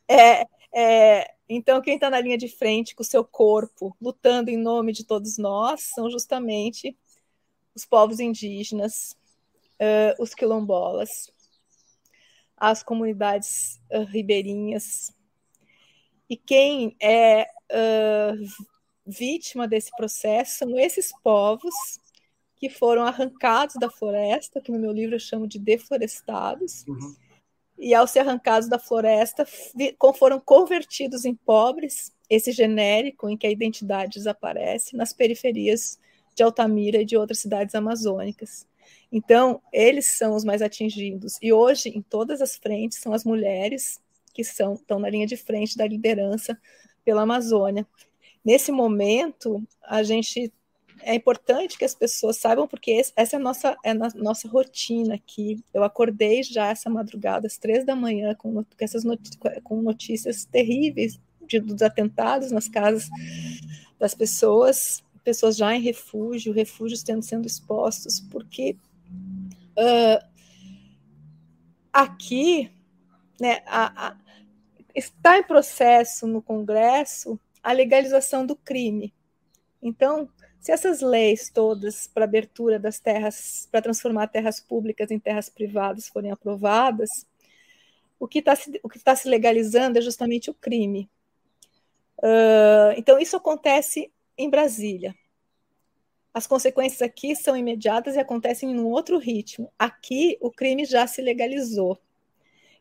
É, 0.08 0.46
é, 0.72 1.34
então, 1.50 1.82
quem 1.82 1.96
está 1.96 2.08
na 2.08 2.22
linha 2.22 2.38
de 2.38 2.48
frente 2.48 2.94
com 2.94 3.02
o 3.02 3.06
seu 3.06 3.26
corpo, 3.26 3.98
lutando 4.00 4.52
em 4.52 4.58
nome 4.58 4.94
de 4.94 5.04
todos 5.04 5.40
nós, 5.40 5.82
são 5.96 6.08
justamente 6.08 6.96
os 7.74 7.84
povos 7.84 8.20
indígenas, 8.20 9.16
uh, 9.82 10.22
os 10.22 10.36
quilombolas, 10.36 11.32
as 12.56 12.84
comunidades 12.84 13.82
uh, 13.92 14.04
ribeirinhas. 14.04 15.12
E 16.30 16.38
quem 16.38 16.96
é 17.02 17.44
uh, 17.44 18.70
vítima 19.06 19.68
desse 19.68 19.90
processo 19.98 20.60
são 20.60 20.78
esses 20.78 21.12
povos 21.24 21.74
que 22.56 22.70
foram 22.70 23.04
arrancados 23.04 23.76
da 23.80 23.90
floresta, 23.90 24.62
que 24.62 24.72
no 24.72 24.78
meu 24.78 24.92
livro 24.92 25.16
eu 25.16 25.20
chamo 25.20 25.48
de 25.48 25.58
deflorestados, 25.58 26.86
uhum. 26.88 27.16
e 27.78 27.94
ao 27.96 28.06
ser 28.06 28.20
arrancados 28.20 28.70
da 28.70 28.78
floresta 28.78 29.48
foram 30.16 30.40
convertidos 30.40 31.26
em 31.26 31.34
pobres, 31.34 32.14
esse 32.30 32.52
genérico 32.52 33.28
em 33.28 33.36
que 33.36 33.48
a 33.48 33.52
identidade 33.52 34.14
desaparece, 34.14 34.96
nas 34.96 35.12
periferias 35.12 36.00
de 36.36 36.44
Altamira 36.44 37.02
e 37.02 37.06
de 37.06 37.18
outras 37.18 37.40
cidades 37.40 37.74
amazônicas. 37.74 38.68
Então, 39.12 39.62
eles 39.74 40.06
são 40.06 40.36
os 40.36 40.44
mais 40.44 40.62
atingidos. 40.62 41.38
E 41.42 41.52
hoje, 41.52 41.90
em 41.90 42.02
todas 42.02 42.42
as 42.42 42.56
frentes, 42.56 43.00
são 43.00 43.14
as 43.14 43.26
mulheres 43.26 44.00
que 44.34 44.44
são, 44.44 44.76
estão 44.76 45.00
na 45.00 45.10
linha 45.10 45.28
de 45.28 45.36
frente 45.36 45.76
da 45.78 45.86
liderança 45.86 46.58
pela 47.04 47.24
Amazônia. 47.24 47.86
Nesse 48.44 48.72
momento, 48.72 49.62
a 49.84 50.02
gente 50.02 50.52
é 51.04 51.16
importante 51.16 51.78
que 51.78 51.86
as 51.86 51.96
pessoas 51.96 52.38
saibam, 52.38 52.68
porque 52.68 53.02
essa 53.16 53.36
é 53.36 53.40
a 53.40 53.40
nossa, 53.40 53.78
é 53.84 53.92
a 53.92 53.96
nossa 54.16 54.48
rotina 54.48 55.16
aqui. 55.16 55.64
Eu 55.74 55.84
acordei 55.84 56.44
já 56.44 56.70
essa 56.70 56.90
madrugada, 56.90 57.48
às 57.48 57.58
três 57.58 57.86
da 57.86 57.96
manhã, 57.96 58.34
com, 58.36 58.54
com 58.54 58.66
essas 58.80 59.04
notícias, 59.04 59.38
com 59.64 59.82
notícias 59.82 60.46
terríveis 60.46 61.20
de, 61.48 61.60
dos 61.60 61.82
atentados 61.82 62.52
nas 62.52 62.68
casas 62.68 63.10
das 64.00 64.16
pessoas, 64.16 65.04
pessoas 65.24 65.58
já 65.58 65.76
em 65.76 65.82
refúgio, 65.82 66.54
refúgios 66.54 67.04
tendo 67.04 67.24
sendo 67.24 67.46
expostos, 67.46 68.20
porque 68.20 68.76
uh, 69.82 70.26
aqui 71.92 72.72
né, 73.40 73.62
a, 73.66 74.10
a, 74.10 74.18
está 74.96 75.38
em 75.38 75.44
processo 75.44 76.28
no 76.28 76.42
Congresso 76.42 77.40
a 77.64 77.72
legalização 77.72 78.46
do 78.46 78.56
crime. 78.56 79.14
Então, 79.82 80.30
se 80.60 80.72
essas 80.72 81.02
leis 81.02 81.50
todas 81.50 82.08
para 82.08 82.26
abertura 82.26 82.78
das 82.78 83.00
terras, 83.00 83.68
para 83.72 83.82
transformar 83.82 84.28
terras 84.28 84.60
públicas 84.60 85.10
em 85.10 85.20
terras 85.20 85.50
privadas 85.50 86.08
forem 86.08 86.32
aprovadas, 86.32 87.10
o 88.20 88.28
que 88.28 88.40
está 88.40 88.56
se, 88.56 88.80
tá 89.04 89.16
se 89.16 89.28
legalizando 89.28 89.98
é 89.98 90.02
justamente 90.02 90.52
o 90.52 90.54
crime. 90.54 91.10
Uh, 92.20 92.94
então, 92.96 93.18
isso 93.18 93.36
acontece 93.36 94.12
em 94.38 94.50
Brasília. 94.50 95.16
As 96.34 96.48
consequências 96.48 97.02
aqui 97.02 97.36
são 97.36 97.58
imediatas 97.58 98.16
e 98.16 98.20
acontecem 98.20 98.72
em 98.72 98.80
um 98.80 98.88
outro 98.88 99.18
ritmo. 99.18 99.72
Aqui, 99.78 100.38
o 100.40 100.50
crime 100.50 100.86
já 100.86 101.06
se 101.06 101.22
legalizou. 101.22 102.00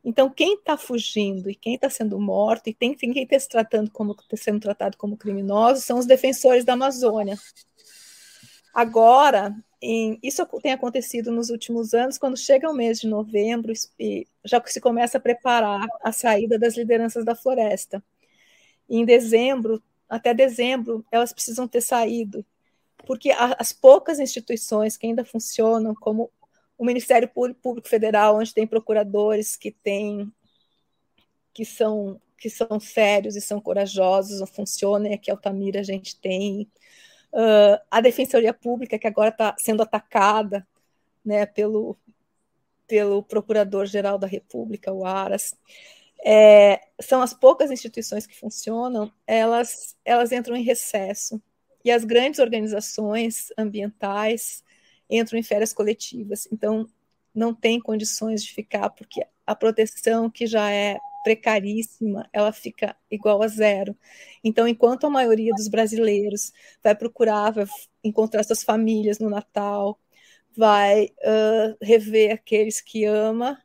Então, 0.05 0.31
quem 0.31 0.55
está 0.55 0.77
fugindo 0.77 1.51
e 1.51 1.55
quem 1.55 1.75
está 1.75 1.91
sendo 1.91 2.19
morto 2.19 2.69
e 2.69 2.75
tem, 2.75 2.95
quem 2.95 3.13
está 3.23 3.39
se 3.39 3.49
tratando 3.49 3.91
como 3.91 4.17
sendo 4.35 4.61
tratado 4.61 4.97
como 4.97 5.17
criminoso 5.17 5.83
são 5.83 5.99
os 5.99 6.07
defensores 6.07 6.65
da 6.65 6.73
Amazônia. 6.73 7.37
Agora, 8.73 9.55
em, 9.83 10.19
isso 10.23 10.47
tem 10.63 10.73
acontecido 10.73 11.31
nos 11.33 11.51
últimos 11.51 11.93
anos, 11.93 12.19
quando 12.19 12.37
chega 12.37 12.71
o 12.71 12.75
mês 12.75 13.01
de 13.01 13.09
novembro, 13.09 13.73
já 14.45 14.63
se 14.67 14.81
começa 14.81 15.19
a 15.19 15.21
preparar 15.21 15.87
a 16.03 16.13
saída 16.13 16.59
das 16.59 16.77
lideranças 16.77 17.25
da 17.25 17.35
floresta. 17.35 18.03
Em 18.89 19.05
dezembro, 19.05 19.83
até 20.09 20.33
dezembro, 20.33 21.05
elas 21.11 21.33
precisam 21.33 21.69
ter 21.69 21.81
saído, 21.81 22.45
porque 23.07 23.31
as 23.31 23.73
poucas 23.73 24.19
instituições 24.19 24.97
que 24.97 25.07
ainda 25.07 25.25
funcionam, 25.25 25.95
como 25.95 26.31
o 26.79 26.85
Ministério 26.85 27.29
Público 27.29 27.89
Federal, 27.89 28.39
onde 28.39 28.55
tem 28.55 28.67
procuradores 28.67 29.57
que 29.57 29.71
têm 29.71 30.33
que 31.53 31.65
são 31.65 32.21
que 32.39 32.49
são 32.49 32.81
sérios 32.81 33.37
e 33.37 33.41
são 33.41 33.61
corajosos, 33.61 34.41
não 34.41 34.47
funciona, 34.47 35.11
e 35.11 35.13
aqui 35.13 35.31
Altamira 35.31 35.81
a 35.81 35.83
gente 35.83 36.19
tem 36.19 36.63
uh, 37.35 37.79
a 37.91 38.01
Defensoria 38.01 38.55
Pública, 38.55 38.99
que 38.99 39.07
agora 39.07 39.29
está 39.29 39.55
sendo 39.59 39.83
atacada 39.83 40.67
né, 41.23 41.45
pelo, 41.45 41.99
pelo 42.87 43.23
Procurador-Geral 43.23 44.19
da 44.19 44.27
República, 44.27 44.91
o 44.91 45.05
Aras. 45.05 45.55
É, 46.25 46.81
são 47.01 47.23
as 47.23 47.33
poucas 47.33 47.71
instituições 47.71 48.27
que 48.27 48.39
funcionam, 48.39 49.13
elas, 49.27 49.97
elas 50.05 50.33
entram 50.33 50.57
em 50.57 50.63
recesso. 50.63 51.43
E 51.85 51.91
as 51.91 52.05
grandes 52.05 52.41
organizações 52.41 53.49
ambientais 53.57 54.63
entram 55.09 55.39
em 55.39 55.43
férias 55.43 55.73
coletivas. 55.73 56.47
Então, 56.53 56.87
não 57.35 57.55
tem 57.55 57.81
condições 57.81 58.45
de 58.45 58.53
ficar, 58.53 58.91
porque 58.91 59.25
a 59.47 59.55
proteção 59.55 60.31
que 60.31 60.47
já 60.47 60.71
é 60.71 60.99
precaríssima, 61.23 62.29
ela 62.33 62.53
fica 62.53 62.97
igual 63.11 63.43
a 63.43 63.49
zero. 63.49 63.97
Então, 64.43 64.67
enquanto 64.67 65.07
a 65.07 65.11
maioria 65.11 65.53
dos 65.55 65.69
brasileiros 65.69 66.53
vai 66.83 66.95
procurar, 66.95 67.51
vai 67.51 67.67
encontrar 68.03 68.43
suas 68.45 68.63
famílias 68.63 69.19
no 69.19 69.29
Natal, 69.29 69.99
vai 70.57 71.07
uh, 71.07 71.77
rever 71.83 72.33
aqueles 72.33 72.81
que 72.81 73.05
ama, 73.05 73.59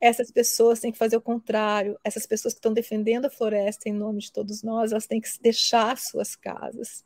essas 0.00 0.32
pessoas 0.32 0.80
têm 0.80 0.90
que 0.90 0.98
fazer 0.98 1.16
o 1.16 1.20
contrário. 1.20 1.98
Essas 2.02 2.26
pessoas 2.26 2.54
que 2.54 2.58
estão 2.58 2.72
defendendo 2.72 3.26
a 3.26 3.30
floresta 3.30 3.88
em 3.88 3.92
nome 3.92 4.20
de 4.20 4.32
todos 4.32 4.62
nós, 4.62 4.90
elas 4.90 5.06
têm 5.06 5.20
que 5.20 5.28
deixar 5.40 5.96
suas 5.96 6.34
casas 6.34 7.04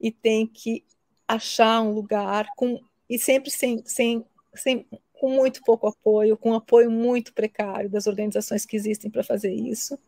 e 0.00 0.10
têm 0.10 0.46
que 0.46 0.84
achar 1.28 1.80
um 1.82 1.92
lugar 1.92 2.48
com 2.56 2.80
e 3.08 3.18
sempre 3.18 3.50
sem, 3.50 3.82
sem, 3.84 4.24
sem 4.54 4.86
com 5.12 5.30
muito 5.30 5.60
pouco 5.62 5.88
apoio, 5.88 6.36
com 6.36 6.54
apoio 6.54 6.90
muito 6.90 7.34
precário 7.34 7.90
das 7.90 8.06
organizações 8.06 8.64
que 8.64 8.76
existem 8.76 9.10
para 9.10 9.24
fazer 9.24 9.52
isso. 9.52 9.98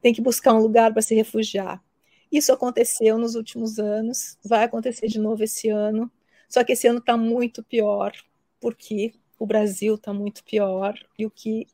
Tem 0.00 0.12
que 0.12 0.20
buscar 0.20 0.52
um 0.52 0.60
lugar 0.60 0.92
para 0.92 1.00
se 1.00 1.14
refugiar. 1.14 1.82
Isso 2.30 2.52
aconteceu 2.52 3.16
nos 3.16 3.34
últimos 3.34 3.78
anos, 3.78 4.36
vai 4.44 4.64
acontecer 4.64 5.06
de 5.06 5.18
novo 5.18 5.44
esse 5.44 5.68
ano, 5.68 6.10
só 6.48 6.64
que 6.64 6.72
esse 6.72 6.86
ano 6.86 6.98
está 6.98 7.16
muito 7.16 7.62
pior, 7.62 8.12
porque 8.60 9.14
o 9.38 9.46
Brasil 9.46 9.94
está 9.94 10.12
muito 10.12 10.42
pior, 10.44 10.98
e 11.18 11.24
o 11.24 11.30
que 11.30 11.66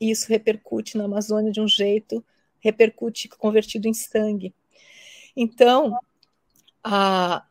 isso 0.00 0.28
repercute 0.28 0.96
na 0.96 1.04
Amazônia 1.04 1.50
de 1.50 1.60
um 1.60 1.68
jeito, 1.68 2.24
repercute 2.60 3.28
convertido 3.28 3.88
em 3.88 3.94
sangue. 3.94 4.54
Então, 5.36 5.98
a, 6.82 7.46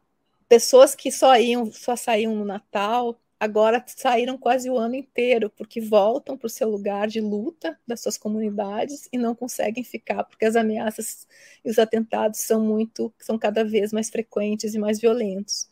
pessoas 0.47 0.95
que 0.95 1.11
só 1.11 1.37
iam, 1.37 1.71
só 1.71 1.95
saíam 1.95 2.35
no 2.35 2.45
Natal, 2.45 3.19
agora 3.39 3.83
saíram 3.87 4.37
quase 4.37 4.69
o 4.69 4.77
ano 4.77 4.95
inteiro, 4.95 5.49
porque 5.49 5.79
voltam 5.81 6.37
para 6.37 6.47
o 6.47 6.49
seu 6.49 6.69
lugar 6.69 7.07
de 7.07 7.21
luta 7.21 7.79
das 7.87 8.01
suas 8.01 8.17
comunidades 8.17 9.07
e 9.11 9.17
não 9.17 9.35
conseguem 9.35 9.83
ficar, 9.83 10.23
porque 10.23 10.45
as 10.45 10.55
ameaças 10.55 11.27
e 11.63 11.69
os 11.69 11.77
atentados 11.79 12.39
são 12.41 12.61
muito, 12.61 13.13
são 13.19 13.37
cada 13.37 13.63
vez 13.63 13.91
mais 13.93 14.09
frequentes 14.09 14.73
e 14.73 14.79
mais 14.79 14.99
violentos. 14.99 15.69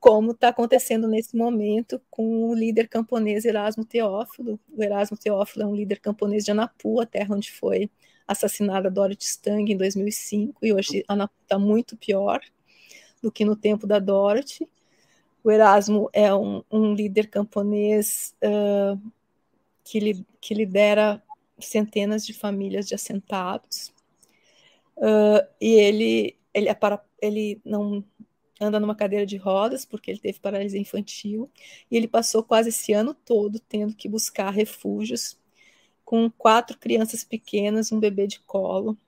Como 0.00 0.32
está 0.32 0.48
acontecendo 0.48 1.08
nesse 1.08 1.36
momento 1.36 2.00
com 2.10 2.48
o 2.50 2.54
líder 2.54 2.88
camponês 2.88 3.44
Erasmo 3.44 3.84
Teófilo. 3.84 4.60
O 4.70 4.82
Erasmo 4.82 5.16
Teófilo 5.16 5.64
é 5.64 5.66
um 5.66 5.74
líder 5.74 6.00
camponês 6.00 6.44
de 6.44 6.52
Anapu, 6.52 7.00
a 7.00 7.06
terra 7.06 7.34
onde 7.34 7.50
foi 7.50 7.90
assassinada 8.26 8.90
Dorothy 8.90 9.24
Stang 9.24 9.72
em 9.72 9.76
2005, 9.76 10.64
e 10.64 10.72
hoje 10.72 11.04
Anapu 11.08 11.34
está 11.42 11.58
muito 11.58 11.96
pior 11.96 12.40
do 13.22 13.30
que 13.32 13.44
no 13.44 13.56
tempo 13.56 13.86
da 13.86 13.98
Dorothy 13.98 14.68
o 15.42 15.50
Erasmo 15.50 16.10
é 16.12 16.34
um, 16.34 16.62
um 16.70 16.92
líder 16.92 17.28
camponês 17.28 18.34
uh, 18.42 19.00
que, 19.84 20.00
li, 20.00 20.26
que 20.40 20.52
lidera 20.52 21.22
centenas 21.58 22.26
de 22.26 22.34
famílias 22.34 22.86
de 22.86 22.94
assentados. 22.94 23.92
Uh, 24.96 25.46
e 25.60 25.74
ele, 25.74 26.36
ele, 26.52 26.68
é 26.68 26.74
para, 26.74 27.02
ele 27.22 27.60
não 27.64 28.04
anda 28.60 28.80
numa 28.80 28.94
cadeira 28.94 29.24
de 29.24 29.36
rodas 29.36 29.84
porque 29.84 30.10
ele 30.10 30.20
teve 30.20 30.40
paralisia 30.40 30.80
infantil 30.80 31.50
e 31.90 31.96
ele 31.96 32.08
passou 32.08 32.42
quase 32.42 32.70
esse 32.70 32.92
ano 32.92 33.14
todo 33.14 33.60
tendo 33.60 33.94
que 33.94 34.08
buscar 34.08 34.50
refúgios 34.50 35.38
com 36.04 36.30
quatro 36.30 36.76
crianças 36.78 37.22
pequenas, 37.22 37.92
um 37.92 38.00
bebê 38.00 38.26
de 38.26 38.40
colo. 38.40 38.98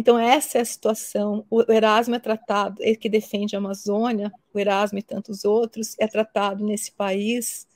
Então 0.00 0.18
essa 0.18 0.56
é 0.56 0.60
a 0.62 0.64
situação. 0.64 1.44
O 1.50 1.60
Erasmo 1.70 2.14
é 2.14 2.18
tratado, 2.18 2.82
ele 2.82 2.96
que 2.96 3.06
defende 3.06 3.54
a 3.54 3.58
Amazônia, 3.58 4.32
o 4.50 4.58
Erasmo 4.58 4.98
e 4.98 5.02
tantos 5.02 5.44
outros, 5.44 5.94
é 5.98 6.06
tratado 6.06 6.64
nesse 6.64 6.90
país 6.92 7.68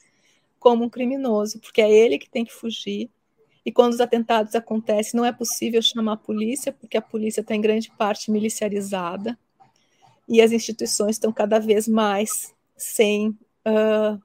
como 0.59 0.85
um 0.85 0.89
criminoso, 0.89 1.61
porque 1.61 1.83
é 1.83 1.93
ele 1.93 2.19
que 2.19 2.31
tem 2.31 2.43
que 2.43 2.51
fugir. 2.51 3.11
E 3.63 3.71
quando 3.71 3.93
os 3.93 4.01
atentados 4.01 4.55
acontecem, 4.55 5.19
não 5.19 5.27
é 5.27 5.33
possível 5.33 5.83
chamar 5.83 6.15
a 6.15 6.17
polícia, 6.17 6.73
porque 6.73 6.97
a 6.97 7.03
polícia 7.03 7.43
está 7.43 7.55
em 7.55 7.61
grande 7.61 7.91
parte 7.91 8.31
miliciarizada 8.31 9.39
e 10.27 10.41
as 10.41 10.51
instituições 10.51 11.17
estão 11.17 11.31
cada 11.31 11.59
vez 11.59 11.87
mais 11.87 12.55
sem, 12.75 13.39
uh, 13.69 14.19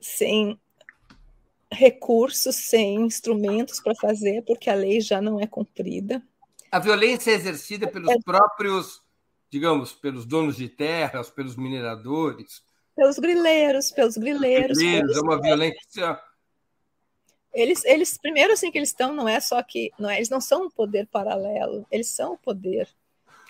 sem 0.00 0.58
recursos, 1.70 2.56
sem 2.56 3.02
instrumentos 3.02 3.78
para 3.78 3.94
fazer, 3.94 4.42
porque 4.42 4.68
a 4.68 4.74
lei 4.74 5.00
já 5.00 5.22
não 5.22 5.38
é 5.38 5.46
cumprida. 5.46 6.20
A 6.70 6.78
violência 6.78 7.30
é 7.30 7.34
exercida 7.34 7.88
pelos 7.88 8.10
é... 8.10 8.18
próprios, 8.24 9.02
digamos, 9.50 9.92
pelos 9.92 10.24
donos 10.24 10.56
de 10.56 10.68
terras, 10.68 11.30
pelos 11.30 11.56
mineradores. 11.56 12.62
Pelos 12.94 13.18
grileiros, 13.18 13.90
pelos 13.90 14.16
grileiros. 14.16 14.76
grileiros 14.76 15.16
é 15.16 15.20
uma 15.20 15.40
violência. 15.40 16.20
Eles, 17.54 17.84
eles, 17.84 18.18
primeiro, 18.18 18.52
assim, 18.52 18.70
que 18.70 18.78
eles 18.78 18.90
estão, 18.90 19.12
não 19.12 19.28
é 19.28 19.40
só 19.40 19.62
que. 19.62 19.90
Não 19.98 20.10
é, 20.10 20.16
eles 20.16 20.28
não 20.28 20.40
são 20.40 20.66
um 20.66 20.70
poder 20.70 21.06
paralelo, 21.06 21.86
eles 21.90 22.08
são 22.08 22.34
o 22.34 22.38
poder. 22.38 22.88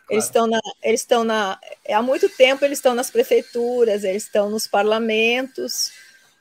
Eles 0.09 0.25
estão 0.25 0.47
na, 0.47 0.59
eles 0.83 1.03
estão 1.03 1.23
na, 1.23 1.61
há 1.87 2.03
muito 2.03 2.31
tempo 2.31 2.65
eles 2.65 2.79
estão 2.79 2.95
nas 2.95 3.11
prefeituras, 3.11 4.05
eles 4.05 4.25
estão 4.25 4.49
nos 4.49 4.67
parlamentos 4.67 5.93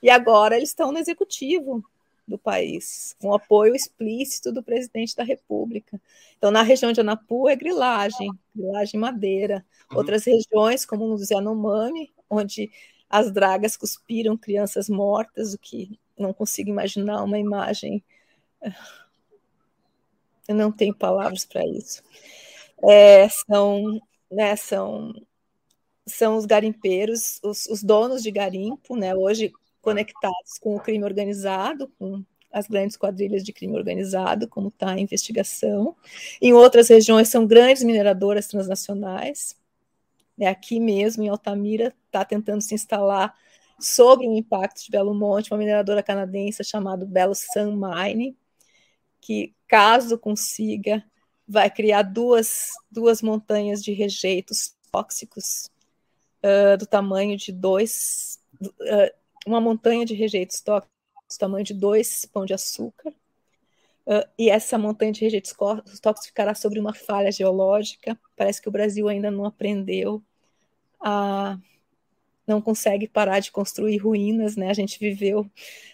e 0.01 0.09
agora 0.09 0.55
eles 0.55 0.69
estão 0.69 0.89
no 0.89 0.97
executivo 0.97 1.83
do 2.27 2.37
país, 2.37 3.15
com 3.19 3.33
apoio 3.33 3.75
explícito 3.75 4.51
do 4.51 4.61
presidente 4.61 5.15
da 5.15 5.23
República. 5.23 5.99
Então, 6.37 6.51
na 6.51 6.61
região 6.61 6.91
de 6.91 6.99
Anapu 6.99 7.47
é 7.47 7.55
grilagem, 7.55 8.29
grilagem 8.53 8.99
madeira. 8.99 9.65
Uhum. 9.91 9.97
Outras 9.97 10.25
regiões, 10.25 10.85
como 10.85 11.07
no 11.07 11.17
Yanomami, 11.17 12.11
onde 12.29 12.69
as 13.09 13.31
dragas 13.31 13.77
cuspiram 13.77 14.35
crianças 14.35 14.89
mortas, 14.89 15.53
o 15.53 15.57
que 15.57 15.97
não 16.17 16.33
consigo 16.33 16.69
imaginar 16.69 17.23
uma 17.23 17.39
imagem. 17.39 18.03
Eu 20.47 20.55
não 20.55 20.71
tenho 20.71 20.93
palavras 20.93 21.45
para 21.45 21.65
isso 21.65 22.01
é, 22.83 23.27
são, 23.29 24.01
né, 24.31 24.55
são, 24.55 25.13
são 26.05 26.37
os 26.37 26.45
garimpeiros, 26.45 27.39
os, 27.43 27.65
os 27.67 27.83
donos 27.83 28.21
de 28.21 28.31
garimpo, 28.31 28.95
né, 28.95 29.15
hoje 29.15 29.51
conectados 29.87 30.57
com 30.59 30.75
o 30.75 30.79
crime 30.79 31.05
organizado, 31.05 31.87
com 31.97 32.21
as 32.51 32.67
grandes 32.67 32.97
quadrilhas 32.97 33.41
de 33.43 33.53
crime 33.53 33.77
organizado, 33.77 34.47
como 34.47 34.67
está 34.67 34.91
a 34.91 34.99
investigação. 34.99 35.95
Em 36.41 36.51
outras 36.51 36.89
regiões 36.89 37.29
são 37.29 37.47
grandes 37.47 37.83
mineradoras 37.83 38.47
transnacionais. 38.47 39.55
Né, 40.37 40.47
aqui 40.47 40.79
mesmo, 40.79 41.23
em 41.23 41.29
Altamira, 41.29 41.95
está 42.05 42.25
tentando 42.25 42.61
se 42.61 42.75
instalar 42.75 43.33
sobre 43.79 44.27
o 44.27 44.33
impacto 44.33 44.83
de 44.83 44.91
Belo 44.91 45.13
Monte, 45.13 45.51
uma 45.51 45.57
mineradora 45.57 46.03
canadense 46.03 46.63
chamada 46.63 47.05
Belo 47.05 47.33
Sun 47.33 47.75
Mine, 47.75 48.37
que, 49.21 49.53
caso 49.67 50.17
consiga 50.17 51.03
vai 51.47 51.71
criar 51.71 52.01
duas, 52.01 52.71
duas 52.91 53.21
montanhas 53.21 53.81
de 53.81 53.93
rejeitos 53.93 54.75
tóxicos 54.91 55.71
uh, 56.43 56.77
do 56.77 56.85
tamanho 56.85 57.37
de 57.37 57.53
dois, 57.53 58.37
uh, 58.61 59.13
uma 59.45 59.61
montanha 59.61 60.05
de 60.05 60.13
rejeitos 60.13 60.61
tóxicos 60.61 60.97
tamanho 61.37 61.65
de 61.65 61.73
dois 61.73 62.25
pão 62.25 62.45
de 62.45 62.53
açúcar. 62.53 63.13
Uh, 64.05 64.23
e 64.37 64.49
essa 64.49 64.77
montanha 64.77 65.11
de 65.11 65.21
rejeitos 65.21 65.51
tóxicos 65.51 66.27
ficará 66.27 66.55
sobre 66.55 66.79
uma 66.79 66.93
falha 66.93 67.31
geológica. 67.31 68.17
Parece 68.37 68.61
que 68.61 68.69
o 68.69 68.71
Brasil 68.71 69.09
ainda 69.09 69.29
não 69.29 69.45
aprendeu 69.45 70.23
a 71.01 71.57
não 72.47 72.61
consegue 72.61 73.09
parar 73.09 73.41
de 73.41 73.51
construir 73.51 73.97
ruínas, 73.97 74.55
né? 74.55 74.69
A 74.69 74.73
gente 74.73 74.97
viveu 74.97 75.51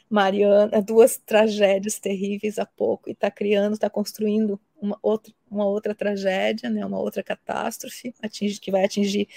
Mariana, 0.07 0.83
duas 0.83 1.17
tragédias 1.17 1.97
terríveis 1.97 2.59
há 2.59 2.65
pouco 2.65 3.09
e 3.09 3.13
está 3.13 3.31
criando, 3.31 3.73
está 3.73 3.89
construindo 3.89 4.59
uma 4.79 4.99
outra, 5.01 5.33
uma 5.49 5.65
outra 5.65 5.95
tragédia, 5.95 6.69
né? 6.69 6.85
Uma 6.85 6.99
outra 6.99 7.23
catástrofe 7.23 8.13
atinge, 8.21 8.59
que 8.59 8.69
vai 8.69 8.85
atingir 8.85 9.27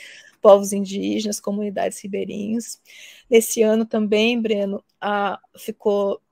povos 0.46 0.72
indígenas, 0.72 1.40
comunidades 1.40 2.00
ribeirinhas. 2.00 2.80
Nesse 3.28 3.62
ano 3.62 3.84
também, 3.84 4.40
Breno, 4.40 4.80
a, 5.00 5.40
ficou 5.58 6.22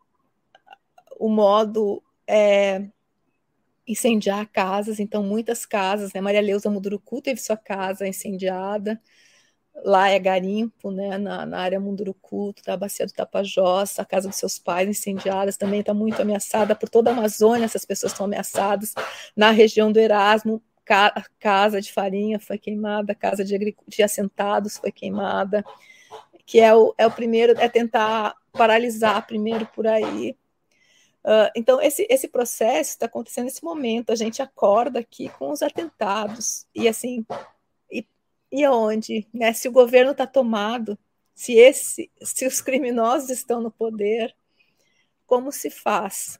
o 1.18 1.28
modo 1.28 2.00
é, 2.24 2.86
incendiar 3.84 4.48
casas, 4.52 5.00
então 5.00 5.24
muitas 5.24 5.66
casas, 5.66 6.12
né? 6.12 6.20
Maria 6.20 6.40
Leusa 6.40 6.70
Mudurucu 6.70 7.20
teve 7.20 7.40
sua 7.40 7.56
casa 7.56 8.06
incendiada, 8.06 9.02
lá 9.84 10.08
é 10.10 10.18
garimpo, 10.20 10.92
né, 10.92 11.18
na, 11.18 11.44
na 11.44 11.58
área 11.58 11.80
Munduruku, 11.80 12.54
da 12.64 12.76
bacia 12.76 13.06
do 13.06 13.12
Tapajós, 13.12 13.98
a 13.98 14.04
casa 14.04 14.28
dos 14.28 14.36
seus 14.36 14.60
pais 14.60 14.88
incendiadas, 14.88 15.56
também 15.56 15.80
está 15.80 15.92
muito 15.92 16.22
ameaçada 16.22 16.76
por 16.76 16.88
toda 16.88 17.10
a 17.10 17.12
Amazônia, 17.12 17.64
essas 17.64 17.84
pessoas 17.84 18.12
estão 18.12 18.26
ameaçadas, 18.26 18.94
na 19.36 19.50
região 19.50 19.90
do 19.90 19.98
Erasmo, 19.98 20.62
ca, 20.84 21.24
casa 21.38 21.80
de 21.80 21.92
farinha 21.92 22.38
foi 22.38 22.58
queimada, 22.58 23.14
casa 23.14 23.44
de, 23.44 23.76
de 23.86 24.02
assentados 24.02 24.76
foi 24.76 24.92
queimada, 24.92 25.64
que 26.46 26.60
é 26.60 26.74
o, 26.74 26.94
é 26.98 27.06
o 27.06 27.10
primeiro, 27.10 27.58
é 27.58 27.68
tentar 27.68 28.34
paralisar 28.52 29.26
primeiro 29.26 29.66
por 29.66 29.86
aí, 29.86 30.36
Uh, 31.26 31.48
então, 31.56 31.80
esse, 31.80 32.06
esse 32.10 32.28
processo 32.28 32.90
está 32.90 33.06
acontecendo 33.06 33.46
nesse 33.46 33.64
momento. 33.64 34.12
A 34.12 34.14
gente 34.14 34.42
acorda 34.42 35.00
aqui 35.00 35.30
com 35.30 35.50
os 35.50 35.62
atentados. 35.62 36.66
E, 36.74 36.86
assim, 36.86 37.24
e 38.54 38.62
aonde? 38.64 39.26
Né? 39.34 39.52
Se 39.52 39.66
o 39.68 39.72
governo 39.72 40.12
está 40.12 40.28
tomado, 40.28 40.96
se, 41.34 41.54
esse, 41.54 42.08
se 42.22 42.46
os 42.46 42.60
criminosos 42.60 43.30
estão 43.30 43.60
no 43.60 43.68
poder, 43.68 44.32
como 45.26 45.50
se 45.50 45.70
faz? 45.70 46.38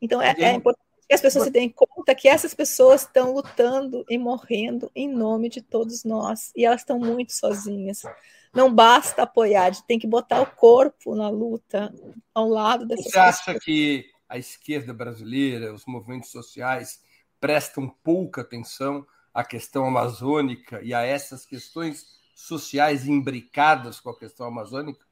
Então, 0.00 0.22
é, 0.22 0.34
é 0.38 0.52
importante 0.52 0.86
que 1.12 1.14
as 1.14 1.20
pessoas 1.20 1.44
se 1.44 1.50
deem 1.50 1.68
conta 1.68 2.14
que 2.14 2.26
essas 2.26 2.54
pessoas 2.54 3.02
estão 3.02 3.34
lutando 3.34 4.02
e 4.08 4.16
morrendo 4.16 4.90
em 4.94 5.06
nome 5.06 5.50
de 5.50 5.60
todos 5.60 6.04
nós, 6.04 6.50
e 6.56 6.64
elas 6.64 6.80
estão 6.80 6.98
muito 6.98 7.34
sozinhas. 7.34 8.02
Não 8.50 8.74
basta 8.74 9.22
apoiar, 9.22 9.72
tem 9.82 9.98
que 9.98 10.06
botar 10.06 10.40
o 10.40 10.46
corpo 10.46 11.14
na 11.14 11.28
luta 11.28 11.94
ao 12.34 12.48
lado 12.48 12.86
dessas 12.86 13.04
Você 13.04 13.10
pessoas. 13.10 13.40
acha 13.40 13.60
que 13.60 14.06
a 14.26 14.38
esquerda 14.38 14.94
brasileira, 14.94 15.74
os 15.74 15.84
movimentos 15.84 16.30
sociais 16.30 17.02
prestam 17.38 17.90
pouca 18.02 18.40
atenção 18.40 19.06
à 19.34 19.44
questão 19.44 19.84
amazônica 19.84 20.80
e 20.82 20.94
a 20.94 21.02
essas 21.02 21.44
questões 21.44 22.06
sociais 22.34 23.06
imbricadas 23.06 24.00
com 24.00 24.08
a 24.08 24.18
questão 24.18 24.46
amazônica? 24.46 25.04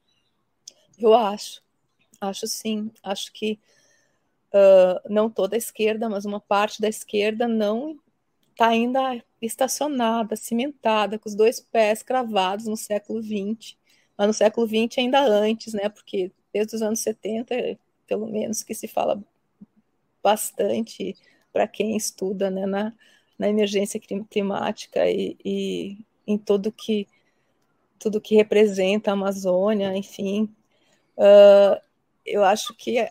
Eu 0.97 1.13
acho, 1.13 1.61
acho 2.19 2.47
sim. 2.47 2.91
Acho 3.03 3.31
que 3.31 3.59
uh, 4.53 5.01
não 5.09 5.29
toda 5.29 5.55
a 5.55 5.57
esquerda, 5.57 6.09
mas 6.09 6.25
uma 6.25 6.39
parte 6.39 6.81
da 6.81 6.87
esquerda 6.87 7.47
não 7.47 7.99
está 8.51 8.67
ainda 8.67 9.23
estacionada, 9.41 10.35
cimentada, 10.35 11.17
com 11.17 11.27
os 11.27 11.35
dois 11.35 11.59
pés 11.59 12.03
cravados 12.03 12.67
no 12.67 12.77
século 12.77 13.21
XX. 13.21 13.75
Mas 14.17 14.27
no 14.27 14.33
século 14.33 14.67
XX 14.67 14.99
ainda 14.99 15.21
antes, 15.21 15.73
né? 15.73 15.89
Porque 15.89 16.31
desde 16.53 16.75
os 16.75 16.81
anos 16.81 16.99
70, 16.99 17.77
pelo 18.05 18.27
menos, 18.27 18.63
que 18.63 18.73
se 18.75 18.87
fala 18.87 19.23
bastante 20.21 21.15
para 21.51 21.67
quem 21.67 21.97
estuda 21.97 22.49
né, 22.49 22.65
na, 22.65 22.93
na 23.37 23.49
emergência 23.49 23.99
climática 24.29 25.09
e, 25.09 25.35
e 25.43 26.05
em 26.27 26.37
tudo 26.37 26.71
que 26.71 27.07
tudo 27.97 28.19
que 28.19 28.35
representa 28.35 29.11
a 29.11 29.13
Amazônia, 29.13 29.95
enfim, 29.95 30.49
uh, 31.15 31.79
eu 32.25 32.43
acho 32.43 32.73
que 32.75 33.07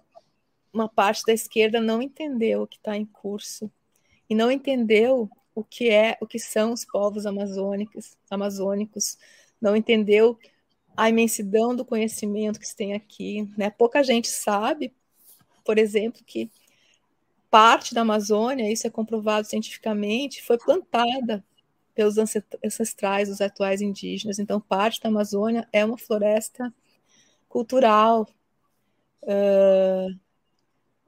uma 0.73 0.89
parte 0.89 1.25
da 1.27 1.33
esquerda 1.33 1.81
não 1.81 2.01
entendeu 2.01 2.63
o 2.63 2.67
que 2.67 2.77
está 2.77 2.97
em 2.97 3.05
curso 3.05 3.71
e 4.29 4.35
não 4.35 4.51
entendeu 4.51 5.29
o 5.55 5.65
que 5.65 5.91
é, 5.91 6.17
o 6.21 6.27
que 6.27 6.39
são 6.39 6.73
os 6.73 6.85
povos 6.85 7.27
amazônicos, 7.27 8.17
amazônicos, 8.31 9.19
não 9.61 9.77
entendeu 9.77 10.39
a 10.97 11.09
imensidão 11.09 11.75
do 11.75 11.85
conhecimento 11.85 12.59
que 12.59 12.67
se 12.67 12.77
tem 12.77 12.95
aqui, 12.95 13.49
né? 13.57 13.71
Pouca 13.71 14.03
gente 14.03 14.29
sabe, 14.29 14.95
por 15.65 15.79
exemplo, 15.79 16.23
que 16.25 16.51
parte 17.51 17.95
da 17.95 18.03
Amazônia, 18.03 18.71
isso 18.71 18.87
é 18.87 18.91
comprovado 18.91 19.47
cientificamente, 19.47 20.43
foi 20.43 20.57
plantada 20.57 21.45
pelos 21.95 22.17
ancestrais, 22.17 23.29
os 23.29 23.41
atuais 23.41 23.83
indígenas. 23.83 24.39
Então, 24.39 24.61
parte 24.61 25.01
da 25.03 25.09
Amazônia 25.09 25.69
é 25.73 25.85
uma 25.85 25.99
floresta 25.99 26.73
cultural, 27.49 28.29
uh, 29.25 30.19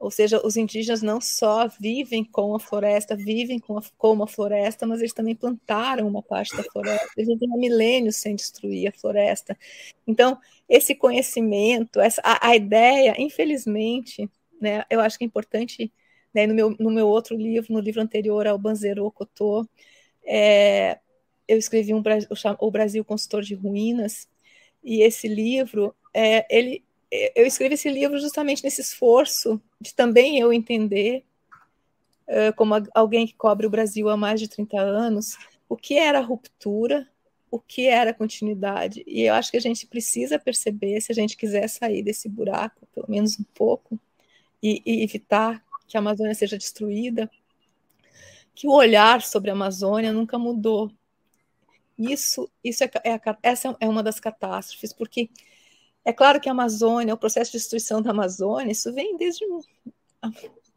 Ou 0.03 0.11
seja, 0.11 0.45
os 0.45 0.57
indígenas 0.57 1.01
não 1.01 1.21
só 1.21 1.65
vivem 1.79 2.25
com 2.25 2.53
a 2.53 2.59
floresta, 2.59 3.15
vivem 3.15 3.57
com 3.57 3.77
a, 3.77 3.81
como 3.97 4.23
a 4.23 4.27
floresta, 4.27 4.85
mas 4.85 4.99
eles 4.99 5.13
também 5.13 5.33
plantaram 5.33 6.05
uma 6.05 6.21
parte 6.21 6.53
da 6.57 6.63
floresta, 6.63 7.07
eles 7.15 7.29
vivem 7.29 7.53
há 7.53 7.57
milênios 7.57 8.17
sem 8.17 8.35
destruir 8.35 8.89
a 8.89 8.91
floresta. 8.91 9.57
Então, 10.05 10.37
esse 10.67 10.93
conhecimento, 10.93 12.01
essa, 12.01 12.21
a, 12.21 12.49
a 12.49 12.53
ideia, 12.53 13.15
infelizmente, 13.17 14.29
né, 14.59 14.83
eu 14.89 14.99
acho 14.99 15.17
que 15.17 15.23
é 15.23 15.27
importante, 15.27 15.89
né, 16.33 16.45
no, 16.45 16.53
meu, 16.53 16.75
no 16.77 16.91
meu 16.91 17.07
outro 17.07 17.37
livro, 17.37 17.71
no 17.71 17.79
livro 17.79 18.01
anterior 18.01 18.45
ao 18.45 18.57
Banzero 18.57 19.09
Cotô, 19.09 19.65
é, 20.25 20.99
eu 21.47 21.57
escrevi 21.57 21.93
um, 21.93 22.03
o 22.59 22.71
Brasil 22.71 23.05
Consultor 23.05 23.41
de 23.41 23.55
Ruínas, 23.55 24.27
e 24.83 25.01
esse 25.01 25.29
livro, 25.29 25.95
é, 26.13 26.45
ele 26.53 26.83
eu 27.35 27.45
escrevi 27.45 27.75
esse 27.75 27.89
livro 27.89 28.19
justamente 28.19 28.63
nesse 28.63 28.81
esforço 28.81 29.61
de 29.79 29.93
também 29.93 30.39
eu 30.39 30.51
entender, 30.51 31.23
como 32.55 32.73
alguém 32.93 33.27
que 33.27 33.35
cobre 33.35 33.67
o 33.67 33.69
Brasil 33.69 34.09
há 34.09 34.17
mais 34.17 34.39
de 34.39 34.47
30 34.47 34.79
anos, 34.79 35.37
o 35.69 35.75
que 35.75 35.97
era 35.97 36.19
ruptura, 36.19 37.07
o 37.53 37.59
que 37.59 37.87
era 37.87 38.13
continuidade. 38.13 39.03
E 39.05 39.21
eu 39.21 39.33
acho 39.35 39.51
que 39.51 39.57
a 39.57 39.61
gente 39.61 39.85
precisa 39.85 40.39
perceber, 40.39 40.99
se 41.01 41.11
a 41.11 41.15
gente 41.15 41.37
quiser 41.37 41.67
sair 41.67 42.01
desse 42.01 42.27
buraco, 42.27 42.87
pelo 42.95 43.05
menos 43.07 43.39
um 43.39 43.43
pouco, 43.53 43.99
e, 44.61 44.81
e 44.83 45.03
evitar 45.03 45.63
que 45.87 45.95
a 45.95 45.99
Amazônia 45.99 46.33
seja 46.33 46.57
destruída, 46.57 47.29
que 48.55 48.67
o 48.67 48.71
olhar 48.71 49.21
sobre 49.21 49.51
a 49.51 49.53
Amazônia 49.53 50.11
nunca 50.11 50.39
mudou. 50.39 50.91
Isso, 51.97 52.49
isso 52.63 52.83
é, 52.83 52.89
é, 53.03 53.19
essa 53.43 53.77
é 53.79 53.87
uma 53.87 54.01
das 54.01 54.19
catástrofes, 54.19 54.91
porque 54.91 55.29
é 56.05 56.11
claro 56.11 56.39
que 56.39 56.49
a 56.49 56.51
Amazônia, 56.51 57.13
o 57.13 57.17
processo 57.17 57.51
de 57.51 57.57
destruição 57.57 58.01
da 58.01 58.11
Amazônia, 58.11 58.71
isso 58.71 58.93
vem 58.93 59.15
desde 59.17 59.45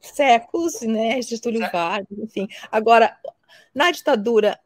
séculos, 0.01 0.81
né? 0.83 1.20
Getúlio 1.20 1.61
Vargas, 1.70 2.18
enfim. 2.18 2.49
Agora, 2.70 3.16
na 3.74 3.91
ditadura 3.91 4.59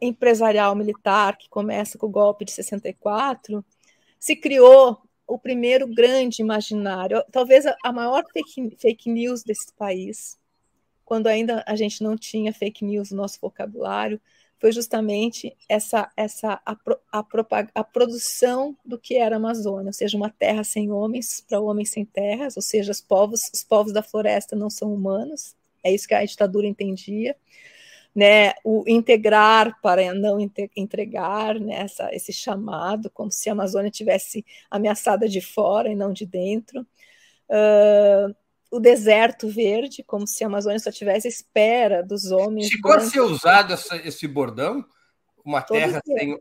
empresarial 0.00 0.74
militar, 0.74 1.36
que 1.36 1.48
começa 1.48 1.96
com 1.96 2.06
o 2.06 2.10
golpe 2.10 2.44
de 2.44 2.52
64, 2.52 3.64
se 4.18 4.36
criou 4.36 5.00
o 5.26 5.38
primeiro 5.38 5.86
grande 5.86 6.42
imaginário, 6.42 7.24
talvez 7.32 7.64
a 7.66 7.92
maior 7.92 8.24
fake, 8.32 8.76
fake 8.78 9.10
news 9.10 9.42
desse 9.42 9.72
país, 9.72 10.38
quando 11.04 11.26
ainda 11.26 11.64
a 11.66 11.76
gente 11.76 12.02
não 12.02 12.16
tinha 12.16 12.52
fake 12.52 12.84
news 12.84 13.10
no 13.10 13.18
nosso 13.18 13.38
vocabulário, 13.40 14.20
foi 14.64 14.72
justamente 14.72 15.54
essa, 15.68 16.10
essa 16.16 16.58
a, 16.64 16.74
a, 17.12 17.26
a, 17.74 17.84
produção 17.84 18.74
do 18.82 18.98
que 18.98 19.14
era 19.14 19.36
a 19.36 19.38
Amazônia, 19.38 19.88
ou 19.88 19.92
seja, 19.92 20.16
uma 20.16 20.30
terra 20.30 20.64
sem 20.64 20.90
homens 20.90 21.44
para 21.46 21.60
homens 21.60 21.90
sem 21.90 22.02
terras, 22.02 22.56
ou 22.56 22.62
seja, 22.62 22.90
os 22.90 22.98
povos, 22.98 23.42
os 23.52 23.62
povos 23.62 23.92
da 23.92 24.02
floresta 24.02 24.56
não 24.56 24.70
são 24.70 24.90
humanos, 24.94 25.54
é 25.82 25.92
isso 25.92 26.08
que 26.08 26.14
a 26.14 26.24
ditadura 26.24 26.66
entendia, 26.66 27.36
né, 28.16 28.54
o 28.64 28.84
integrar 28.88 29.78
para 29.82 30.14
não 30.14 30.38
entregar, 30.74 31.60
né, 31.60 31.82
essa, 31.82 32.08
esse 32.14 32.32
chamado, 32.32 33.10
como 33.10 33.30
se 33.30 33.50
a 33.50 33.52
Amazônia 33.52 33.90
tivesse 33.90 34.46
ameaçada 34.70 35.28
de 35.28 35.42
fora 35.42 35.90
e 35.90 35.94
não 35.94 36.10
de 36.10 36.24
dentro. 36.24 36.86
O 38.74 38.80
deserto 38.80 39.48
verde, 39.48 40.02
como 40.02 40.26
se 40.26 40.42
a 40.42 40.48
Amazônia 40.48 40.80
só 40.80 40.90
tivesse 40.90 41.28
espera 41.28 42.02
dos 42.02 42.32
homens. 42.32 42.66
Chegou 42.66 42.92
a 42.92 42.98
ser 42.98 43.20
usado 43.20 43.72
essa, 43.72 43.94
esse 43.98 44.26
bordão? 44.26 44.84
Uma 45.44 45.62
terra, 45.62 46.00
sem, 46.04 46.36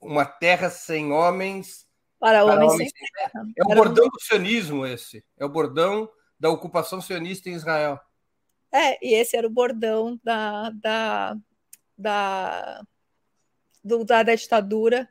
uma 0.00 0.24
terra 0.24 0.70
sem 0.70 1.12
homens. 1.12 1.86
Para, 2.18 2.42
para 2.42 2.54
homens, 2.54 2.72
homens, 2.72 2.90
sem 2.90 3.08
terra. 3.14 3.30
terra. 3.32 3.48
É 3.58 3.64
o 3.64 3.76
bordão 3.76 4.08
do 4.08 4.18
sionismo, 4.18 4.86
esse. 4.86 5.22
É 5.38 5.44
o 5.44 5.48
bordão 5.50 6.08
da 6.40 6.48
ocupação 6.48 7.02
sionista 7.02 7.50
em 7.50 7.52
Israel. 7.52 8.00
É, 8.72 8.98
e 9.06 9.12
esse 9.12 9.36
era 9.36 9.46
o 9.46 9.50
bordão 9.50 10.18
da, 10.24 10.70
da, 10.70 11.36
da, 11.98 12.82
do, 13.84 14.04
da, 14.06 14.22
da 14.22 14.34
ditadura 14.34 15.06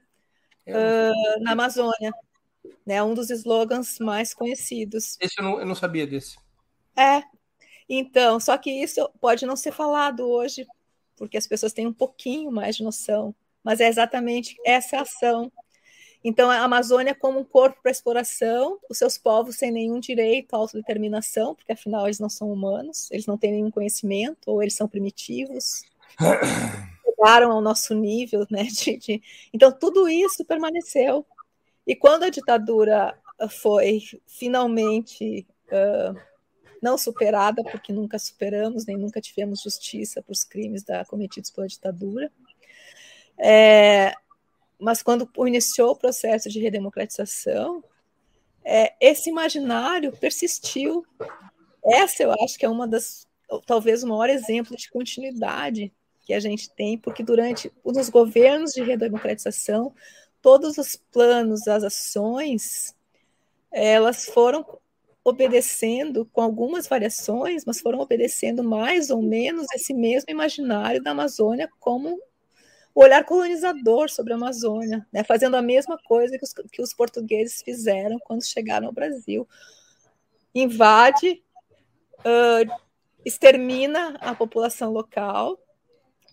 uh, 0.68 1.44
na 1.44 1.52
Amazônia. 1.52 2.12
Né, 2.84 3.04
um 3.04 3.14
dos 3.14 3.30
slogans 3.30 4.00
mais 4.00 4.34
conhecidos. 4.34 5.18
Esse 5.22 5.40
eu 5.40 5.44
não, 5.44 5.60
eu 5.60 5.66
não 5.66 5.76
sabia 5.76 6.08
desse. 6.08 6.36
É. 6.96 7.24
Então, 7.88 8.40
só 8.40 8.58
que 8.58 8.72
isso 8.72 9.10
pode 9.20 9.46
não 9.46 9.56
ser 9.56 9.72
falado 9.72 10.28
hoje, 10.28 10.66
porque 11.16 11.38
as 11.38 11.48
pessoas 11.48 11.74
têm 11.74 11.88
um 11.88 11.94
pouquinho 11.94 12.52
mais 12.52 12.76
de 12.76 12.84
noção, 12.84 13.36
mas 13.64 13.80
é 13.80 13.88
exatamente 13.88 14.56
essa 14.66 15.02
ação. 15.02 15.52
Então, 16.24 16.50
a 16.50 16.60
Amazônia 16.60 17.14
como 17.14 17.40
um 17.40 17.44
corpo 17.44 17.82
para 17.82 17.92
exploração, 17.92 18.80
os 18.90 18.98
seus 18.98 19.18
povos 19.18 19.58
sem 19.58 19.72
nenhum 19.72 20.00
direito 20.00 20.54
à 20.54 20.58
autodeterminação, 20.58 21.54
porque 21.54 21.74
afinal 21.74 22.06
eles 22.06 22.20
não 22.20 22.30
são 22.30 22.52
humanos, 22.52 23.12
eles 23.12 23.26
não 23.26 23.38
têm 23.38 23.52
nenhum 23.52 23.70
conhecimento, 23.70 24.50
ou 24.50 24.62
eles 24.62 24.74
são 24.74 24.88
primitivos, 24.88 25.84
chegaram 27.06 27.52
ao 27.52 27.62
nosso 27.62 27.94
nível, 27.94 28.48
né? 28.50 28.64
De, 28.64 28.98
de... 28.98 29.22
Então, 29.54 29.72
tudo 29.72 30.08
isso 30.08 30.46
permaneceu. 30.46 31.26
E 31.86 31.96
quando 31.96 32.24
a 32.24 32.30
ditadura 32.30 33.20
foi 33.50 34.02
finalmente 34.26 35.46
uh, 35.68 36.18
não 36.84 36.98
superada, 36.98 37.64
porque 37.64 37.94
nunca 37.94 38.20
superamos, 38.20 38.86
nem 38.86 38.98
nunca 38.98 39.22
tivemos 39.22 39.62
justiça 39.62 40.22
para 40.22 40.34
os 40.34 40.44
crimes 40.44 40.84
da, 40.84 41.06
cometidos 41.06 41.50
pela 41.50 41.66
ditadura. 41.66 42.30
É, 43.40 44.14
mas 44.78 45.02
quando 45.02 45.30
iniciou 45.48 45.92
o 45.92 45.96
processo 45.96 46.50
de 46.50 46.60
redemocratização, 46.60 47.82
é, 48.66 48.94
esse 49.00 49.30
imaginário 49.30 50.12
persistiu. 50.12 51.06
Essa 51.86 52.24
eu 52.24 52.34
acho 52.44 52.58
que 52.58 52.66
é 52.66 52.70
uma 52.70 52.86
das, 52.86 53.26
talvez 53.66 54.04
o 54.04 54.08
maior 54.08 54.30
exemplo 54.30 54.76
de 54.76 54.92
continuidade 54.92 55.92
que 56.26 56.34
a 56.34 56.40
gente 56.40 56.70
tem, 56.70 56.98
porque 56.98 57.24
durante 57.24 57.72
os 57.84 58.10
governos 58.10 58.72
de 58.72 58.84
redemocratização, 58.84 59.94
todos 60.42 60.78
os 60.78 60.98
planos, 60.98 61.66
as 61.66 61.84
ações, 61.84 62.94
elas 63.72 64.26
foram 64.26 64.66
obedecendo, 65.24 66.26
com 66.34 66.42
algumas 66.42 66.88
variações, 66.88 67.64
mas 67.66 67.80
foram 67.80 68.00
obedecendo 68.00 68.64
mais 68.64 69.10
ou 69.10 69.22
menos 69.22 69.68
esse 69.74 69.94
mesmo 69.94 70.30
imaginário 70.30 71.02
da 71.02 71.12
Amazônia 71.12 71.70
como 71.80 72.20
o 72.94 73.02
olhar 73.02 73.24
colonizador 73.24 74.10
sobre 74.10 74.34
a 74.34 74.36
Amazônia, 74.36 75.08
né? 75.12 75.24
fazendo 75.24 75.56
a 75.56 75.62
mesma 75.62 75.98
coisa 75.98 76.38
que 76.38 76.44
os, 76.44 76.54
que 76.54 76.82
os 76.82 76.94
portugueses 76.94 77.62
fizeram 77.64 78.20
quando 78.20 78.46
chegaram 78.46 78.88
ao 78.88 78.94
Brasil. 78.94 79.48
Invade, 80.54 81.42
uh, 82.20 82.72
extermina 83.26 84.18
a 84.20 84.36
população 84.36 84.92
local, 84.92 85.58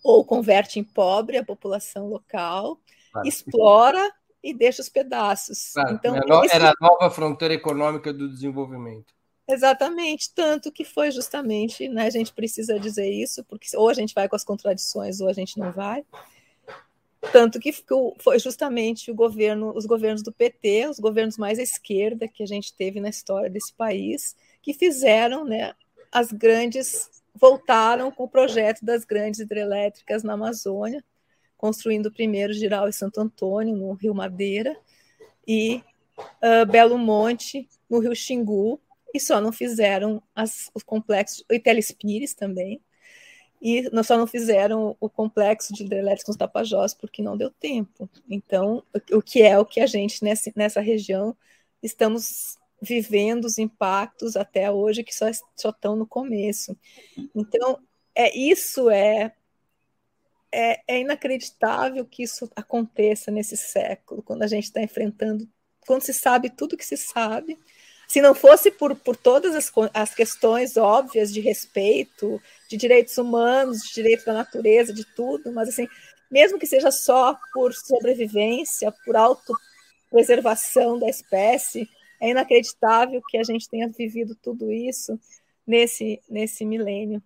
ou 0.03 0.25
converte 0.25 0.79
em 0.79 0.83
pobre 0.83 1.37
a 1.37 1.45
população 1.45 2.07
local, 2.07 2.79
explora 3.23 4.11
e 4.43 4.53
deixa 4.53 4.81
os 4.81 4.89
pedaços. 4.89 5.73
Então, 5.89 6.15
era, 6.15 6.45
esse... 6.45 6.55
era 6.55 6.69
a 6.69 6.73
nova 6.79 7.09
fronteira 7.09 7.53
econômica 7.53 8.11
do 8.11 8.29
desenvolvimento. 8.29 9.13
Exatamente, 9.47 10.33
tanto 10.33 10.71
que 10.71 10.85
foi 10.85 11.11
justamente, 11.11 11.89
né, 11.89 12.05
a 12.05 12.09
gente 12.09 12.31
precisa 12.31 12.79
dizer 12.79 13.09
isso, 13.09 13.43
porque 13.43 13.67
ou 13.75 13.89
a 13.89 13.93
gente 13.93 14.13
vai 14.13 14.29
com 14.29 14.35
as 14.35 14.43
contradições 14.43 15.19
ou 15.19 15.27
a 15.27 15.33
gente 15.33 15.59
não 15.59 15.71
vai. 15.71 16.05
Tanto 17.31 17.59
que 17.59 17.71
foi 18.19 18.39
justamente 18.39 19.11
o 19.11 19.15
governo, 19.15 19.73
os 19.75 19.85
governos 19.85 20.23
do 20.23 20.31
PT, 20.31 20.87
os 20.87 20.99
governos 20.99 21.37
mais 21.37 21.59
à 21.59 21.61
esquerda 21.61 22.27
que 22.27 22.41
a 22.41 22.47
gente 22.47 22.73
teve 22.73 22.99
na 22.99 23.09
história 23.09 23.49
desse 23.49 23.73
país, 23.73 24.35
que 24.61 24.73
fizeram, 24.73 25.43
né, 25.43 25.73
as 26.11 26.31
grandes 26.31 27.09
voltaram 27.35 28.11
com 28.11 28.23
o 28.23 28.29
projeto 28.29 28.83
das 28.83 29.05
grandes 29.05 29.39
hidrelétricas 29.39 30.23
na 30.23 30.33
Amazônia, 30.33 31.03
construindo 31.61 32.11
primeiro 32.11 32.53
Giral 32.53 32.89
e 32.89 32.93
Santo 32.93 33.21
Antônio, 33.21 33.75
no 33.75 33.93
Rio 33.93 34.15
Madeira, 34.15 34.75
e 35.47 35.83
uh, 36.17 36.65
Belo 36.65 36.97
Monte, 36.97 37.69
no 37.87 37.99
Rio 37.99 38.15
Xingu, 38.15 38.81
e 39.13 39.19
só 39.19 39.39
não 39.39 39.51
fizeram 39.51 40.23
as, 40.33 40.71
os 40.73 40.81
complexos, 40.81 41.45
e 41.51 41.59
Telespires 41.59 42.33
também, 42.33 42.81
e 43.61 43.87
só 44.03 44.17
não 44.17 44.25
fizeram 44.25 44.97
o 44.99 45.07
complexo 45.07 45.71
de 45.71 45.83
hidrelétricos 45.83 46.35
Tapajós 46.35 46.95
porque 46.95 47.21
não 47.21 47.37
deu 47.37 47.51
tempo. 47.51 48.09
Então, 48.27 48.83
o 49.11 49.21
que 49.21 49.43
é 49.43 49.59
o 49.59 49.63
que 49.63 49.79
a 49.79 49.85
gente 49.85 50.23
nessa, 50.23 50.51
nessa 50.55 50.81
região 50.81 51.37
estamos 51.83 52.57
vivendo 52.81 53.45
os 53.45 53.59
impactos 53.59 54.35
até 54.35 54.71
hoje 54.71 55.03
que 55.03 55.13
só, 55.13 55.27
só 55.55 55.69
estão 55.69 55.95
no 55.95 56.07
começo. 56.07 56.75
Então, 57.35 57.77
é 58.15 58.35
isso 58.35 58.89
é 58.89 59.31
é, 60.51 60.81
é 60.87 60.99
inacreditável 60.99 62.05
que 62.05 62.23
isso 62.23 62.49
aconteça 62.55 63.31
nesse 63.31 63.55
século, 63.55 64.21
quando 64.21 64.43
a 64.43 64.47
gente 64.47 64.65
está 64.65 64.81
enfrentando, 64.81 65.47
quando 65.87 66.01
se 66.01 66.13
sabe 66.13 66.49
tudo 66.49 66.77
que 66.77 66.85
se 66.85 66.97
sabe. 66.97 67.57
Se 68.07 68.21
não 68.21 68.35
fosse 68.35 68.69
por, 68.69 68.93
por 68.93 69.15
todas 69.15 69.55
as, 69.55 69.71
as 69.93 70.13
questões 70.13 70.75
óbvias 70.75 71.31
de 71.31 71.39
respeito, 71.39 72.41
de 72.67 72.75
direitos 72.75 73.17
humanos, 73.17 73.83
de 73.83 73.93
direito 73.93 74.25
da 74.25 74.33
natureza, 74.33 74.91
de 74.91 75.05
tudo, 75.15 75.51
mas 75.53 75.69
assim, 75.69 75.87
mesmo 76.29 76.59
que 76.59 76.67
seja 76.67 76.91
só 76.91 77.37
por 77.53 77.73
sobrevivência, 77.73 78.91
por 79.05 79.15
autopreservação 79.15 80.99
da 80.99 81.07
espécie, 81.09 81.89
é 82.19 82.29
inacreditável 82.29 83.21
que 83.29 83.37
a 83.37 83.43
gente 83.43 83.69
tenha 83.69 83.87
vivido 83.87 84.35
tudo 84.35 84.71
isso 84.71 85.17
nesse, 85.65 86.21
nesse 86.29 86.65
milênio. 86.65 87.23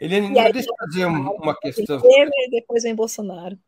Eliane, 0.00 0.38
aí, 0.38 0.52
deixa 0.52 0.70
eu 0.70 0.76
fazer 0.76 1.06
uma 1.06 1.56
questão. 1.56 2.00
e 2.04 2.50
depois 2.50 2.82
vem 2.82 2.94
Bolsonaro. 2.94 3.58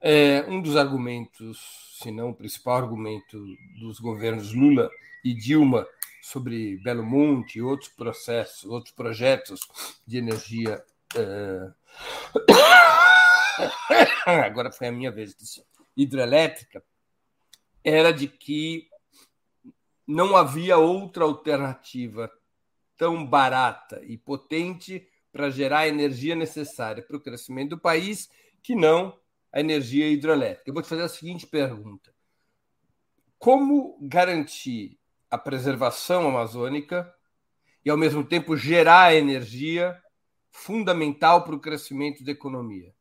É, 0.00 0.44
um 0.48 0.62
dos 0.62 0.76
argumentos, 0.76 1.58
se 2.00 2.10
não 2.10 2.30
o 2.30 2.34
principal 2.34 2.76
argumento 2.76 3.44
dos 3.80 3.98
governos 3.98 4.52
Lula 4.52 4.88
e 5.24 5.34
Dilma 5.34 5.86
sobre 6.22 6.76
Belo 6.78 7.02
Monte 7.04 7.58
e 7.58 7.62
outros 7.62 7.88
processos, 7.90 8.64
outros 8.64 8.94
projetos 8.94 9.60
de 10.06 10.18
energia. 10.18 10.84
É... 11.16 11.70
Agora 14.46 14.70
foi 14.70 14.86
a 14.88 14.92
minha 14.92 15.10
vez 15.10 15.34
disso. 15.34 15.64
Hidrelétrica, 15.96 16.82
era 17.82 18.12
de 18.12 18.28
que 18.28 18.88
não 20.06 20.36
havia 20.36 20.78
outra 20.78 21.24
alternativa 21.24 22.30
tão 22.98 23.24
barata 23.24 24.02
e 24.04 24.18
potente 24.18 25.08
para 25.32 25.48
gerar 25.48 25.80
a 25.80 25.88
energia 25.88 26.34
necessária 26.34 27.02
para 27.02 27.16
o 27.16 27.20
crescimento 27.20 27.70
do 27.70 27.78
país 27.78 28.28
que 28.62 28.74
não 28.74 29.16
a 29.52 29.60
energia 29.60 30.08
hidrelétrica. 30.08 30.68
Eu 30.68 30.74
vou 30.74 30.82
te 30.82 30.88
fazer 30.88 31.02
a 31.02 31.08
seguinte 31.08 31.46
pergunta: 31.46 32.12
Como 33.38 33.96
garantir 34.02 34.98
a 35.30 35.38
preservação 35.38 36.28
amazônica 36.28 37.14
e, 37.84 37.88
ao 37.88 37.96
mesmo 37.96 38.24
tempo, 38.24 38.56
gerar 38.56 39.04
a 39.04 39.14
energia 39.14 39.98
fundamental 40.50 41.44
para 41.44 41.54
o 41.54 41.60
crescimento 41.60 42.24
da 42.24 42.32
economia? 42.32 42.92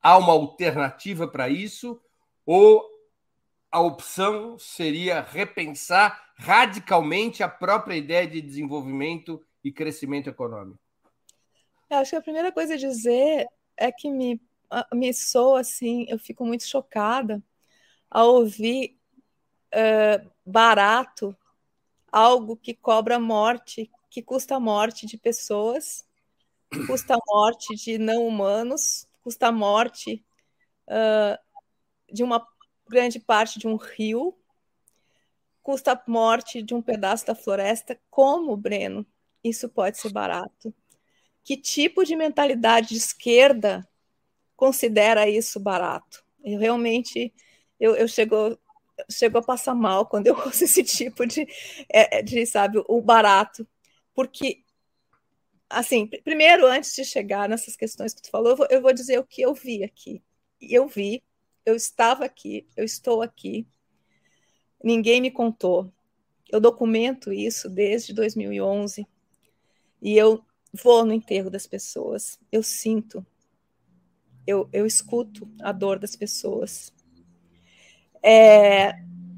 Há 0.00 0.16
uma 0.16 0.32
alternativa 0.32 1.26
para 1.26 1.48
isso 1.48 2.00
ou 2.46 2.88
a 3.70 3.80
opção 3.80 4.58
seria 4.58 5.20
repensar 5.20 6.29
radicalmente 6.40 7.42
a 7.42 7.48
própria 7.48 7.94
ideia 7.94 8.26
de 8.26 8.40
desenvolvimento 8.40 9.44
e 9.62 9.70
crescimento 9.70 10.30
econômico? 10.30 10.80
Eu 11.90 11.98
acho 11.98 12.10
que 12.10 12.16
a 12.16 12.22
primeira 12.22 12.50
coisa 12.50 12.74
a 12.74 12.78
dizer 12.78 13.46
é 13.76 13.92
que 13.92 14.10
me, 14.10 14.40
me 14.92 15.12
soa 15.12 15.60
assim, 15.60 16.06
eu 16.08 16.18
fico 16.18 16.44
muito 16.44 16.64
chocada 16.64 17.42
ao 18.10 18.36
ouvir 18.36 18.98
uh, 19.74 20.30
barato 20.44 21.36
algo 22.10 22.56
que 22.56 22.74
cobra 22.74 23.20
morte, 23.20 23.90
que 24.08 24.22
custa 24.22 24.56
a 24.56 24.60
morte 24.60 25.06
de 25.06 25.18
pessoas, 25.18 26.04
custa 26.86 27.14
a 27.14 27.18
morte 27.28 27.76
de 27.76 27.98
não 27.98 28.26
humanos, 28.26 29.06
custa 29.22 29.48
a 29.48 29.52
morte 29.52 30.24
uh, 30.88 31.38
de 32.12 32.24
uma 32.24 32.44
grande 32.88 33.20
parte 33.20 33.58
de 33.58 33.68
um 33.68 33.76
rio, 33.76 34.36
custa 35.70 35.92
a 35.92 36.02
morte 36.10 36.62
de 36.62 36.74
um 36.74 36.82
pedaço 36.82 37.24
da 37.24 37.34
floresta. 37.34 37.96
Como, 38.10 38.56
Breno, 38.56 39.06
isso 39.42 39.68
pode 39.68 39.98
ser 39.98 40.10
barato? 40.10 40.74
Que 41.44 41.56
tipo 41.56 42.04
de 42.04 42.16
mentalidade 42.16 42.88
de 42.88 42.96
esquerda 42.96 43.88
considera 44.56 45.28
isso 45.28 45.60
barato? 45.60 46.24
Eu 46.42 46.58
realmente 46.58 47.32
eu, 47.78 47.94
eu 47.94 48.08
chego, 48.08 48.58
chego 49.08 49.38
a 49.38 49.42
passar 49.42 49.76
mal 49.76 50.06
quando 50.06 50.26
eu 50.26 50.34
ouço 50.44 50.64
esse 50.64 50.82
tipo 50.82 51.24
de, 51.24 51.46
é, 51.88 52.20
de 52.20 52.44
sabe, 52.46 52.82
o 52.88 53.00
barato. 53.00 53.64
Porque, 54.12 54.64
assim, 55.68 56.08
primeiro, 56.24 56.66
antes 56.66 56.96
de 56.96 57.04
chegar 57.04 57.48
nessas 57.48 57.76
questões 57.76 58.12
que 58.12 58.22
tu 58.22 58.28
falou, 58.28 58.50
eu 58.50 58.56
vou, 58.56 58.66
eu 58.70 58.82
vou 58.82 58.92
dizer 58.92 59.20
o 59.20 59.24
que 59.24 59.40
eu 59.42 59.54
vi 59.54 59.84
aqui. 59.84 60.20
Eu 60.60 60.88
vi 60.88 61.22
eu 61.64 61.76
estava 61.76 62.24
aqui, 62.24 62.66
eu 62.76 62.84
estou 62.84 63.22
aqui, 63.22 63.66
ninguém 64.82 65.20
me 65.20 65.30
contou. 65.30 65.92
Eu 66.50 66.60
documento 66.60 67.32
isso 67.32 67.68
desde 67.68 68.12
2011 68.12 69.06
e 70.02 70.16
eu 70.16 70.44
vou 70.72 71.04
no 71.04 71.12
enterro 71.12 71.50
das 71.50 71.66
pessoas, 71.66 72.38
eu 72.50 72.62
sinto, 72.62 73.24
eu, 74.46 74.68
eu 74.72 74.86
escuto 74.86 75.48
a 75.60 75.72
dor 75.72 75.98
das 75.98 76.16
pessoas. 76.16 76.92
É, 78.22 78.94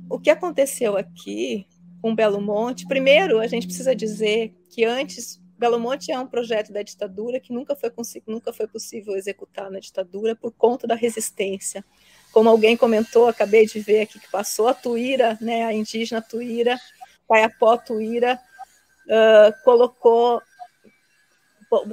o 0.08 0.18
que 0.18 0.30
aconteceu 0.30 0.96
aqui 0.96 1.66
com 2.00 2.14
Belo 2.14 2.40
Monte? 2.40 2.86
Primeiro, 2.86 3.38
a 3.38 3.46
gente 3.46 3.66
precisa 3.66 3.94
dizer 3.94 4.54
que 4.70 4.84
antes 4.84 5.40
Belo 5.58 5.78
Monte 5.78 6.10
é 6.10 6.18
um 6.18 6.26
projeto 6.26 6.72
da 6.72 6.82
ditadura 6.82 7.38
que 7.38 7.52
nunca 7.52 7.76
foi, 7.76 7.90
nunca 8.26 8.52
foi 8.52 8.66
possível 8.66 9.14
executar 9.14 9.70
na 9.70 9.78
ditadura 9.78 10.34
por 10.34 10.52
conta 10.52 10.86
da 10.86 10.94
resistência 10.94 11.84
como 12.32 12.48
alguém 12.48 12.76
comentou, 12.76 13.28
acabei 13.28 13.66
de 13.66 13.78
ver 13.78 14.02
aqui 14.02 14.18
que 14.18 14.30
passou 14.30 14.66
a 14.66 14.74
Tuíra, 14.74 15.38
né, 15.40 15.64
a 15.64 15.72
indígena 15.72 16.22
Tuíra, 16.22 16.80
Paiapó 17.28 17.76
Tuíra, 17.76 18.40
uh, 19.06 19.62
colocou, 19.62 20.42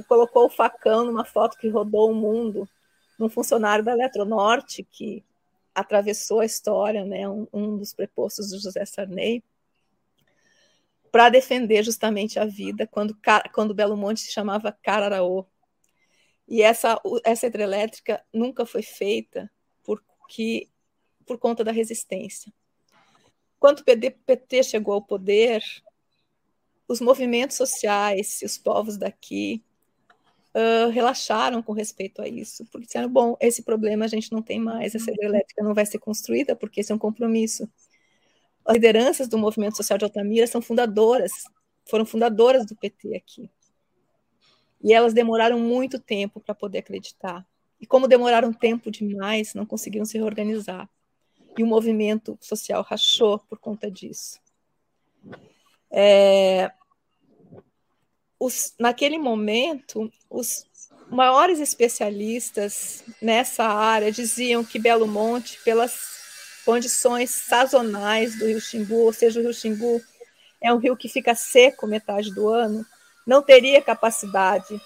colocou 0.08 0.46
o 0.46 0.50
facão 0.50 1.04
numa 1.04 1.24
foto 1.24 1.58
que 1.58 1.68
rodou 1.68 2.10
o 2.10 2.14
mundo, 2.14 2.68
num 3.18 3.28
funcionário 3.28 3.84
da 3.84 3.92
Eletronorte, 3.92 4.82
que 4.82 5.22
atravessou 5.74 6.40
a 6.40 6.46
história, 6.46 7.04
né, 7.04 7.28
um, 7.28 7.46
um 7.52 7.76
dos 7.76 7.92
prepostos 7.92 8.50
do 8.50 8.58
José 8.58 8.84
Sarney, 8.86 9.44
para 11.12 11.28
defender 11.28 11.82
justamente 11.82 12.38
a 12.38 12.46
vida, 12.46 12.86
quando, 12.86 13.16
quando 13.52 13.74
Belo 13.74 13.96
Monte 13.96 14.20
se 14.20 14.32
chamava 14.32 14.72
Cararaô. 14.72 15.44
E 16.48 16.62
essa, 16.62 17.00
essa 17.24 17.46
hidrelétrica 17.46 18.24
nunca 18.32 18.64
foi 18.64 18.82
feita 18.82 19.50
que 20.30 20.70
por 21.26 21.38
conta 21.38 21.64
da 21.64 21.72
resistência. 21.72 22.52
Quando 23.58 23.80
o 23.80 23.84
PT 23.84 24.62
chegou 24.62 24.94
ao 24.94 25.02
poder, 25.02 25.62
os 26.88 27.00
movimentos 27.00 27.56
sociais 27.56 28.40
e 28.40 28.46
os 28.46 28.56
povos 28.56 28.96
daqui 28.96 29.62
uh, 30.54 30.88
relaxaram 30.90 31.62
com 31.62 31.72
respeito 31.72 32.22
a 32.22 32.28
isso, 32.28 32.64
porque 32.66 32.86
disseram: 32.86 33.08
bom, 33.08 33.36
esse 33.40 33.62
problema 33.62 34.04
a 34.04 34.08
gente 34.08 34.32
não 34.32 34.40
tem 34.40 34.58
mais, 34.58 34.94
essa 34.94 35.10
hidrelétrica 35.10 35.62
não 35.62 35.74
vai 35.74 35.84
ser 35.84 35.98
construída, 35.98 36.56
porque 36.56 36.80
esse 36.80 36.92
é 36.92 36.94
um 36.94 36.98
compromisso. 36.98 37.68
As 38.64 38.74
lideranças 38.74 39.28
do 39.28 39.36
movimento 39.36 39.76
social 39.76 39.98
de 39.98 40.04
Altamira 40.04 40.46
são 40.46 40.62
fundadoras, 40.62 41.32
foram 41.84 42.06
fundadoras 42.06 42.64
do 42.64 42.76
PT 42.76 43.16
aqui. 43.16 43.50
E 44.82 44.94
elas 44.94 45.12
demoraram 45.12 45.58
muito 45.58 45.98
tempo 45.98 46.40
para 46.40 46.54
poder 46.54 46.78
acreditar. 46.78 47.46
E 47.80 47.86
como 47.86 48.06
demoraram 48.06 48.52
tempo 48.52 48.90
demais, 48.90 49.54
não 49.54 49.64
conseguiram 49.64 50.04
se 50.04 50.18
reorganizar. 50.18 50.88
E 51.56 51.62
o 51.62 51.66
movimento 51.66 52.38
social 52.40 52.82
rachou 52.82 53.38
por 53.38 53.58
conta 53.58 53.90
disso. 53.90 54.38
É, 55.90 56.70
os, 58.38 58.74
naquele 58.78 59.18
momento, 59.18 60.10
os 60.28 60.66
maiores 61.10 61.58
especialistas 61.58 63.02
nessa 63.20 63.64
área 63.64 64.12
diziam 64.12 64.64
que 64.64 64.78
Belo 64.78 65.06
Monte, 65.06 65.58
pelas 65.64 66.20
condições 66.64 67.30
sazonais 67.30 68.38
do 68.38 68.46
rio 68.46 68.60
Xingu, 68.60 69.04
ou 69.04 69.12
seja, 69.12 69.40
o 69.40 69.42
rio 69.42 69.52
Xingu 69.52 70.00
é 70.60 70.72
um 70.72 70.78
rio 70.78 70.96
que 70.96 71.08
fica 71.08 71.34
seco 71.34 71.86
metade 71.86 72.32
do 72.32 72.48
ano, 72.48 72.86
não 73.26 73.42
teria 73.42 73.82
capacidade 73.82 74.80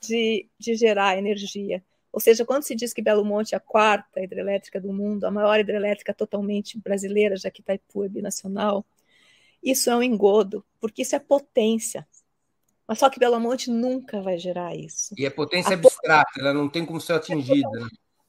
de, 0.00 0.46
de 0.58 0.74
gerar 0.74 1.18
energia. 1.18 1.82
Ou 2.14 2.20
seja, 2.20 2.44
quando 2.44 2.62
se 2.62 2.76
diz 2.76 2.92
que 2.92 3.02
Belo 3.02 3.24
Monte 3.24 3.54
é 3.54 3.56
a 3.56 3.60
quarta 3.60 4.22
hidrelétrica 4.22 4.80
do 4.80 4.92
mundo, 4.92 5.24
a 5.24 5.32
maior 5.32 5.58
hidrelétrica 5.58 6.14
totalmente 6.14 6.78
brasileira, 6.78 7.36
já 7.36 7.50
que 7.50 7.60
Itaipu 7.60 8.04
é 8.04 8.08
binacional, 8.08 8.86
isso 9.60 9.90
é 9.90 9.96
um 9.96 10.02
engodo, 10.02 10.64
porque 10.80 11.02
isso 11.02 11.16
é 11.16 11.18
potência. 11.18 12.06
Mas 12.86 13.00
só 13.00 13.10
que 13.10 13.18
Belo 13.18 13.40
Monte 13.40 13.68
nunca 13.68 14.22
vai 14.22 14.38
gerar 14.38 14.76
isso. 14.76 15.12
E 15.18 15.26
é 15.26 15.30
potência 15.30 15.72
a 15.72 15.74
abstrata, 15.74 16.30
ela 16.38 16.54
não 16.54 16.68
tem 16.68 16.86
como 16.86 17.00
ser 17.00 17.14
atingida. 17.14 17.68
Né? 17.68 17.88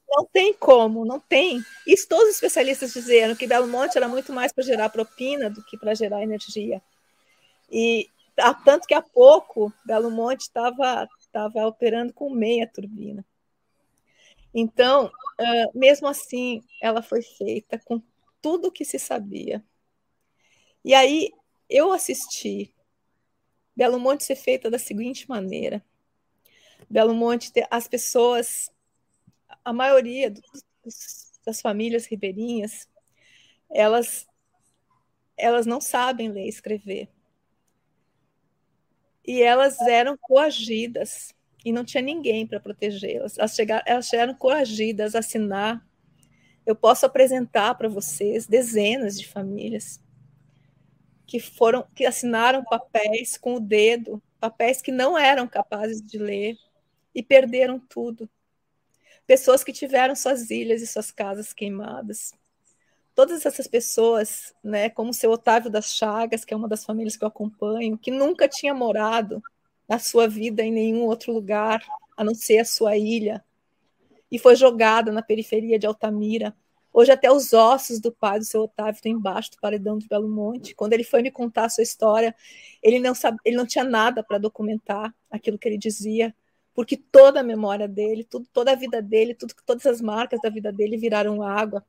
Não 0.09 0.25
tem 0.25 0.51
como, 0.51 1.05
não 1.05 1.19
tem. 1.19 1.63
Isso 1.85 2.07
todos 2.07 2.29
os 2.29 2.33
especialistas 2.33 2.91
disseram 2.91 3.35
que 3.35 3.45
Belo 3.45 3.67
Monte 3.67 3.97
era 3.97 4.07
muito 4.07 4.33
mais 4.33 4.51
para 4.51 4.63
gerar 4.63 4.89
propina 4.89 5.47
do 5.47 5.63
que 5.63 5.77
para 5.77 5.93
gerar 5.93 6.23
energia. 6.23 6.81
E 7.71 8.09
tanto 8.65 8.87
que 8.87 8.95
há 8.95 9.01
pouco 9.03 9.71
Belo 9.85 10.09
Monte 10.09 10.41
estava 10.41 11.07
operando 11.67 12.13
com 12.13 12.31
meia 12.31 12.65
turbina. 12.65 13.23
Então, 14.57 15.07
uh, 15.07 15.77
mesmo 15.77 16.07
assim, 16.07 16.63
ela 16.81 17.01
foi 17.01 17.21
feita 17.21 17.77
com 17.77 18.01
tudo 18.41 18.69
o 18.69 18.71
que 18.71 18.85
se 18.85 18.97
sabia. 18.97 19.61
E 20.81 20.93
aí 20.93 21.33
eu 21.69 21.91
assisti 21.91 22.73
Belo 23.75 23.99
Monte 23.99 24.23
ser 24.23 24.37
feita 24.37 24.71
da 24.71 24.79
seguinte 24.79 25.27
maneira: 25.27 25.83
Belo 26.89 27.13
Monte, 27.13 27.51
as 27.69 27.85
pessoas, 27.89 28.71
a 29.65 29.73
maioria 29.73 30.31
dos, 30.31 31.33
das 31.45 31.59
famílias 31.59 32.05
ribeirinhas, 32.05 32.89
elas, 33.69 34.25
elas 35.35 35.65
não 35.65 35.81
sabem 35.81 36.31
ler 36.31 36.45
e 36.45 36.49
escrever. 36.49 37.09
E 39.27 39.41
elas 39.41 39.81
eram 39.81 40.15
coagidas 40.17 41.34
e 41.65 41.71
não 41.71 41.83
tinha 41.83 42.03
ninguém 42.03 42.45
para 42.45 42.59
protegê-las. 42.59 43.39
Elas, 43.39 43.55
chegaram, 43.55 43.83
elas 43.87 44.05
chegaram 44.05 44.35
coragidas 44.35 45.15
a 45.15 45.19
assinar. 45.19 45.83
Eu 46.63 46.75
posso 46.75 47.07
apresentar 47.07 47.73
para 47.73 47.89
vocês 47.89 48.45
dezenas 48.45 49.19
de 49.19 49.27
famílias 49.27 49.99
que 51.25 51.39
foram 51.39 51.87
que 51.95 52.05
assinaram 52.05 52.63
papéis 52.63 53.35
com 53.35 53.55
o 53.55 53.59
dedo, 53.59 54.21
papéis 54.39 54.79
que 54.79 54.91
não 54.91 55.17
eram 55.17 55.47
capazes 55.47 55.99
de 55.99 56.19
ler 56.19 56.55
e 57.15 57.23
perderam 57.23 57.79
tudo. 57.79 58.29
Pessoas 59.25 59.63
que 59.63 59.73
tiveram 59.73 60.15
suas 60.15 60.51
ilhas 60.51 60.83
e 60.83 60.87
suas 60.87 61.09
casas 61.09 61.51
queimadas. 61.51 62.31
Todas 63.15 63.43
essas 63.43 63.65
pessoas, 63.65 64.53
né, 64.63 64.89
como 64.89 65.09
o 65.09 65.13
seu 65.13 65.31
Otávio 65.31 65.71
das 65.71 65.95
Chagas, 65.95 66.45
que 66.45 66.53
é 66.53 66.57
uma 66.57 66.67
das 66.67 66.85
famílias 66.85 67.15
que 67.17 67.23
eu 67.23 67.29
acompanho, 67.29 67.97
que 67.97 68.11
nunca 68.11 68.47
tinha 68.47 68.73
morado 68.73 69.41
na 69.87 69.99
sua 69.99 70.27
vida 70.27 70.63
em 70.63 70.71
nenhum 70.71 71.03
outro 71.03 71.31
lugar, 71.33 71.83
a 72.17 72.23
não 72.23 72.33
ser 72.33 72.59
a 72.59 72.65
sua 72.65 72.97
ilha, 72.97 73.43
e 74.31 74.39
foi 74.39 74.55
jogada 74.55 75.11
na 75.11 75.21
periferia 75.21 75.77
de 75.77 75.85
Altamira. 75.85 76.55
Hoje 76.91 77.11
até 77.11 77.31
os 77.31 77.53
ossos 77.53 77.99
do 77.99 78.11
pai 78.11 78.39
do 78.39 78.45
seu 78.45 78.61
Otávio 78.63 78.93
estão 78.93 79.11
embaixo 79.11 79.51
do 79.51 79.57
paredão 79.59 79.97
de 79.97 80.07
Belo 80.07 80.29
Monte. 80.29 80.73
Quando 80.73 80.93
ele 80.93 81.03
foi 81.03 81.21
me 81.21 81.29
contar 81.29 81.65
a 81.65 81.69
sua 81.69 81.83
história, 81.83 82.33
ele 82.81 82.99
não 82.99 83.13
sabe, 83.13 83.37
ele 83.45 83.57
não 83.57 83.65
tinha 83.65 83.83
nada 83.83 84.23
para 84.23 84.37
documentar 84.37 85.13
aquilo 85.29 85.59
que 85.59 85.67
ele 85.67 85.77
dizia, 85.77 86.33
porque 86.73 86.97
toda 86.97 87.41
a 87.41 87.43
memória 87.43 87.87
dele, 87.87 88.23
tudo, 88.23 88.47
toda 88.51 88.71
a 88.71 88.75
vida 88.75 89.01
dele, 89.01 89.33
tudo, 89.33 89.53
todas 89.65 89.85
as 89.85 90.01
marcas 90.01 90.39
da 90.41 90.49
vida 90.49 90.71
dele 90.71 90.97
viraram 90.97 91.43
água 91.43 91.85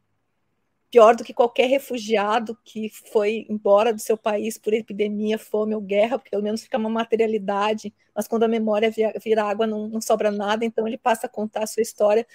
pior 0.91 1.17
do 1.17 1.25
que 1.25 1.35
qualquer 1.35 1.67
refugiado 1.67 2.57
que 2.65 2.91
foi 3.13 3.47
embora 3.51 3.93
do 3.93 4.01
seu 4.01 4.17
país 4.17 4.57
por 4.57 4.73
epidemia, 4.73 5.39
fome 5.39 5.75
ou 5.75 5.81
guerra, 5.81 6.19
porque 6.19 6.31
pelo 6.31 6.43
menos 6.43 6.63
fica 6.63 6.79
uma 6.79 6.89
materialidade, 6.89 7.93
mas 8.15 8.29
quando 8.29 8.45
a 8.45 8.49
memória 8.49 8.91
vira, 8.91 9.45
água 9.45 9.67
não, 9.67 9.89
não 9.89 10.01
sobra 10.01 10.31
nada, 10.31 10.65
então 10.65 10.87
ele 10.87 10.97
passa 10.97 11.27
a 11.27 11.31
contar 11.31 11.65
a 11.65 11.67
sua 11.67 11.83
história 11.83 12.27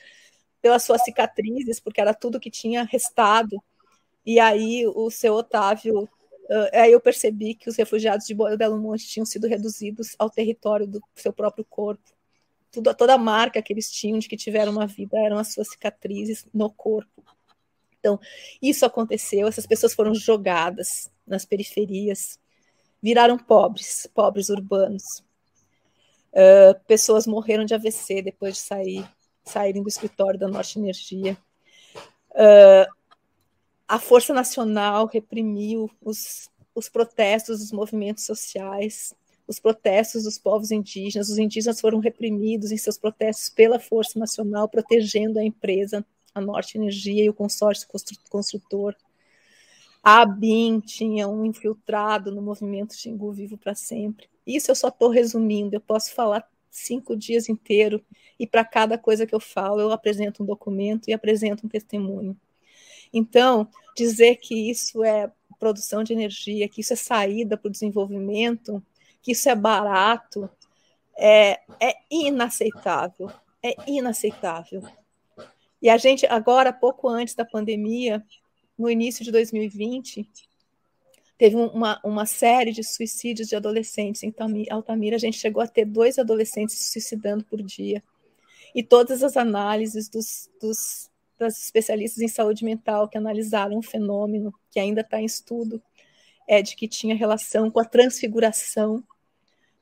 pelas 0.62 0.84
suas 0.84 1.04
cicatrizes, 1.04 1.80
porque 1.80 2.02
era 2.02 2.14
tudo 2.14 2.39
que 2.39 2.52
tinha 2.52 2.84
restado. 2.84 3.62
E 4.24 4.39
aí 4.39 4.86
o 4.86 5.10
seu 5.10 5.34
Otávio, 5.34 6.08
aí 6.74 6.91
eu 6.91 7.02
percebi 7.02 7.56
que 7.56 7.70
os 7.70 7.76
refugiados 7.76 8.28
de 8.28 8.36
Belo 8.36 8.78
Monte 8.78 9.08
tinham 9.08 9.26
sido 9.26 9.47
reduzidos 9.47 10.16
ao 10.20 10.30
território 10.30 10.86
do 10.86 11.02
seu 11.16 11.34
próprio 11.34 11.66
corpo. 11.66 12.04
Tudo, 12.72 12.93
toda 12.93 13.16
a 13.16 13.18
marca 13.18 13.62
que 13.62 13.74
eles 13.74 13.89
tinham 13.89 14.20
de 14.20 14.30
que 14.30 14.38
tiveram 14.38 14.72
uma 14.72 14.86
vida 14.86 15.18
eram 15.18 15.38
as 15.38 15.54
suas 15.54 15.70
cicatrizes 15.70 16.45
no 16.54 16.70
corpo. 16.70 17.24
Então, 18.02 18.20
isso 18.60 18.84
aconteceu, 18.84 19.47
essas 19.47 19.68
pessoas 19.68 19.93
foram 19.93 20.14
jogadas 20.16 21.10
nas 21.26 21.45
periferias, 21.45 22.39
viraram 23.02 23.38
pobres, 23.38 24.10
pobres 24.14 24.49
urbanos. 24.49 25.04
Uh, 26.34 26.74
pessoas 26.88 27.28
morreram 27.28 27.64
de 27.64 27.76
AVC 27.76 28.24
depois 28.24 28.56
de 28.56 28.62
sair, 28.62 29.08
saírem 29.43 29.84
do 29.84 29.89
escritório 29.89 30.39
da 30.39 30.47
Norte 30.47 30.80
Energia. 30.80 31.38
Uh, 32.32 32.91
a 33.88 33.99
Força 33.99 34.34
Nacional 34.34 35.06
reprimiu 35.06 35.91
os, 36.02 36.49
os 36.74 36.89
protestos 36.89 37.60
dos 37.60 37.72
movimentos 37.72 38.26
sociais, 38.26 39.14
os 39.47 39.60
protestos 39.60 40.24
dos 40.24 40.39
povos 40.39 40.72
indígenas. 40.72 41.30
Os 41.30 41.38
indígenas 41.38 41.80
foram 41.80 41.99
reprimidos 41.99 42.72
em 42.72 42.78
seus 42.78 42.97
protestos 42.97 43.49
pela 43.49 43.80
Força 43.80 44.18
Nacional, 44.18 44.68
protegendo 44.68 45.38
a 45.38 45.43
empresa 45.43 46.04
a 46.34 46.42
Norte 46.42 46.78
Energia 46.78 47.24
e 47.24 47.30
o 47.30 47.34
consórcio 47.34 47.88
construtor. 48.30 48.96
A 50.04 50.22
ABIN 50.22 50.80
tinha 50.80 51.28
um 51.28 51.46
infiltrado 51.46 52.32
no 52.32 52.42
movimento 52.42 52.96
Xingu 52.96 53.32
Vivo 53.32 53.58
para 53.58 53.76
Sempre. 53.76 54.30
Isso 54.46 54.72
eu 54.72 54.76
só 54.76 54.88
estou 54.88 55.10
resumindo, 55.10 55.76
eu 55.76 55.82
posso 55.82 56.14
falar 56.14 56.50
cinco 56.70 57.16
dias 57.16 57.50
inteiro 57.50 58.04
e 58.40 58.48
para 58.48 58.66
cada 58.66 58.98
coisa 58.98 59.28
que 59.28 59.36
eu 59.36 59.40
falo 59.40 59.82
eu 59.82 59.92
apresento 59.92 60.42
um 60.42 60.46
documento 60.46 61.10
e 61.10 61.14
apresento 61.14 61.66
um 61.66 61.70
testemunho. 61.70 62.36
Então, 63.14 63.68
dizer 63.96 64.38
que 64.38 64.70
isso 64.70 65.04
é 65.04 65.32
produção 65.60 66.04
de 66.04 66.14
energia, 66.14 66.68
que 66.68 66.82
isso 66.82 66.94
é 66.94 66.96
saída 66.96 67.56
para 67.56 67.68
o 67.68 67.72
desenvolvimento, 67.72 68.84
que 69.22 69.34
isso 69.34 69.48
é 69.48 69.54
barato, 69.54 70.50
é, 71.16 71.60
é 71.80 71.96
inaceitável. 72.10 73.30
É 73.62 73.76
inaceitável. 73.86 74.82
E 75.82 75.90
a 75.90 75.98
gente, 75.98 76.26
agora, 76.28 76.72
pouco 76.72 77.08
antes 77.08 77.34
da 77.34 77.44
pandemia, 77.44 78.24
no 78.78 78.90
início 78.90 79.24
de 79.26 79.32
2020, 79.32 80.30
teve 81.38 81.56
uma, 81.56 82.00
uma 82.04 82.26
série 82.26 82.72
de 82.72 82.84
suicídios 82.84 83.48
de 83.48 83.56
adolescentes 83.56 84.22
em 84.22 84.34
Altamira. 84.70 85.16
A 85.16 85.20
gente 85.20 85.40
chegou 85.40 85.62
a 85.64 85.68
ter 85.68 85.86
dois 85.86 86.20
adolescentes 86.20 86.76
se 86.76 86.92
suicidando 86.92 87.44
por 87.44 87.62
dia. 87.64 88.04
E 88.76 88.84
todas 88.84 89.24
as 89.24 89.36
análises 89.36 90.08
dos, 90.08 90.50
dos, 90.62 91.10
das 91.38 91.64
especialistas 91.64 92.22
em 92.22 92.28
saúde 92.28 92.64
mental 92.64 93.10
que 93.10 93.18
analisaram 93.18 93.78
o 93.78 93.82
fenômeno, 93.82 94.54
que 94.70 94.80
ainda 94.80 95.02
está 95.02 95.20
em 95.20 95.26
estudo, 95.26 95.82
é 96.48 96.62
de 96.62 96.76
que 96.76 96.88
tinha 96.88 97.16
relação 97.16 97.72
com 97.72 97.80
a 97.80 97.86
transfiguração 97.86 99.04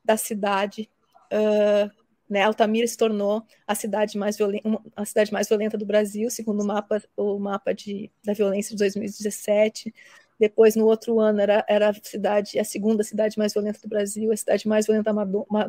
da 0.03 0.15
cidade 0.15 0.89
uh, 1.31 1.91
né, 2.29 2.43
Altamira 2.43 2.85
se 2.87 2.95
tornou 2.95 3.43
a 3.65 3.73
cidade 3.73 4.17
mais 4.17 4.37
violenta, 4.37 4.81
a 4.95 5.03
cidade 5.03 5.33
mais 5.33 5.47
violenta 5.47 5.77
do 5.77 5.85
Brasil, 5.85 6.29
segundo 6.29 6.61
o 6.61 6.65
mapa, 6.65 7.01
o 7.17 7.39
mapa 7.39 7.73
de, 7.73 8.11
da 8.23 8.33
violência 8.33 8.71
de 8.71 8.77
2017. 8.77 9.93
Depois, 10.39 10.75
no 10.75 10.85
outro 10.85 11.19
ano, 11.19 11.41
era, 11.41 11.65
era 11.67 11.89
a 11.89 11.93
cidade, 11.93 12.59
a 12.59 12.63
segunda 12.63 13.03
cidade 13.03 13.37
mais 13.37 13.51
violenta 13.51 13.79
do 13.81 13.89
Brasil, 13.89 14.31
a 14.31 14.37
cidade 14.37 14.67
mais 14.67 14.85
violenta 14.85 15.11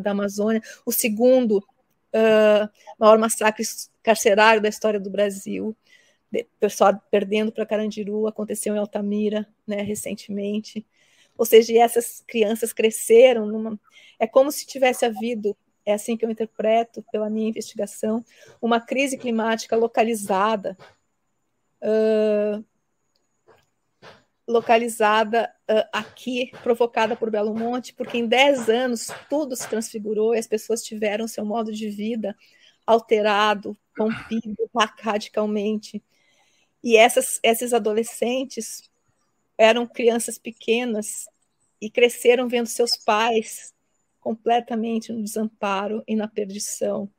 da 0.00 0.11
Amazônia, 0.11 0.62
o 0.84 0.92
segundo 0.92 1.56
uh, 2.14 2.68
maior 2.98 3.18
massacre 3.18 3.64
carcerário 4.02 4.62
da 4.62 4.68
história 4.68 5.00
do 5.00 5.11
Brasil. 5.11 5.74
De, 6.30 6.46
pessoal 6.61 7.00
perdendo 7.11 7.50
para 7.50 7.66
Carandiru, 7.66 8.26
aconteceu 8.26 8.74
em 8.74 8.78
Altamira, 8.78 9.48
né, 9.66 9.82
recentemente. 9.82 10.86
Ou 11.36 11.46
seja, 11.46 11.72
essas 11.78 12.22
crianças 12.26 12.72
cresceram 12.72 13.46
numa. 13.46 13.80
É 14.18 14.26
como 14.26 14.52
se 14.52 14.66
tivesse 14.66 15.06
havido 15.06 15.56
é 15.91 15.95
assim 15.95 16.16
que 16.16 16.24
eu 16.24 16.30
interpreto, 16.30 17.05
pela 17.11 17.30
minha 17.30 17.49
investigação, 17.49 18.24
uma 18.61 18.80
crise 18.80 19.18
climática 19.18 19.76
localizada, 19.76 20.76
uh, 21.82 22.64
localizada 24.47 25.53
uh, 25.70 25.88
aqui, 25.93 26.51
provocada 26.62 27.14
por 27.14 27.30
Belo 27.30 27.55
Monte, 27.55 27.95
porque 27.95 28.18
em 28.18 28.26
10 28.26 28.68
anos 28.68 29.09
tudo 29.28 29.55
se 29.55 29.68
transfigurou 29.68 30.34
e 30.34 30.38
as 30.38 30.47
pessoas 30.47 30.82
tiveram 30.82 31.28
seu 31.28 31.45
modo 31.45 31.72
de 31.72 31.88
vida 31.88 32.36
alterado, 32.86 33.76
rompido 33.97 34.68
radicalmente. 34.99 36.03
E 36.82 36.97
essas, 36.97 37.38
esses 37.43 37.72
adolescentes 37.72 38.91
eram 39.57 39.86
crianças 39.86 40.38
pequenas 40.38 41.28
e 41.80 41.91
cresceram 41.91 42.49
vendo 42.49 42.66
seus 42.66 42.97
pais 42.97 43.72
completamente 44.21 45.12
no 45.12 45.23
desamparo 45.23 46.03
e 46.07 46.14
na 46.14 46.29
perdição. 46.29 47.11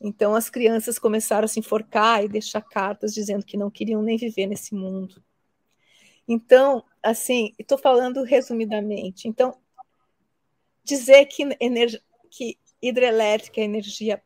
Então 0.00 0.34
as 0.34 0.50
crianças 0.50 0.98
começaram 0.98 1.46
a 1.46 1.48
se 1.48 1.58
enforcar 1.58 2.24
e 2.24 2.28
deixar 2.28 2.60
cartas 2.60 3.14
dizendo 3.14 3.44
que 3.44 3.56
não 3.56 3.70
queriam 3.70 4.02
nem 4.02 4.16
viver 4.16 4.46
nesse 4.46 4.74
mundo. 4.74 5.22
Então, 6.28 6.84
assim, 7.02 7.52
estou 7.58 7.78
falando 7.78 8.22
resumidamente. 8.22 9.28
Então, 9.28 9.56
dizer 10.84 11.26
que, 11.26 11.44
que 12.30 12.58
hidrelétrica 12.82 13.60
é 13.60 13.64
energia, 13.64 14.22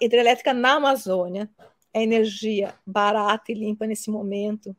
hidrelétrica 0.00 0.52
na 0.52 0.74
Amazônia 0.74 1.50
é 1.92 2.02
energia 2.02 2.74
barata 2.86 3.52
e 3.52 3.54
limpa 3.54 3.86
nesse 3.86 4.10
momento, 4.10 4.74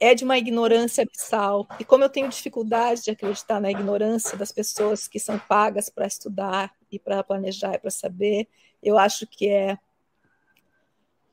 é 0.00 0.14
de 0.14 0.24
uma 0.24 0.38
ignorância 0.38 1.02
abissal. 1.02 1.66
E 1.78 1.84
como 1.84 2.04
eu 2.04 2.08
tenho 2.08 2.28
dificuldade 2.28 3.04
de 3.04 3.10
acreditar 3.10 3.60
na 3.60 3.70
ignorância 3.70 4.36
das 4.36 4.52
pessoas 4.52 5.08
que 5.08 5.18
são 5.18 5.38
pagas 5.38 5.88
para 5.88 6.06
estudar 6.06 6.72
e 6.90 6.98
para 6.98 7.24
planejar 7.24 7.74
e 7.74 7.78
para 7.78 7.90
saber, 7.90 8.48
eu 8.82 8.96
acho 8.96 9.26
que 9.26 9.48
é 9.48 9.78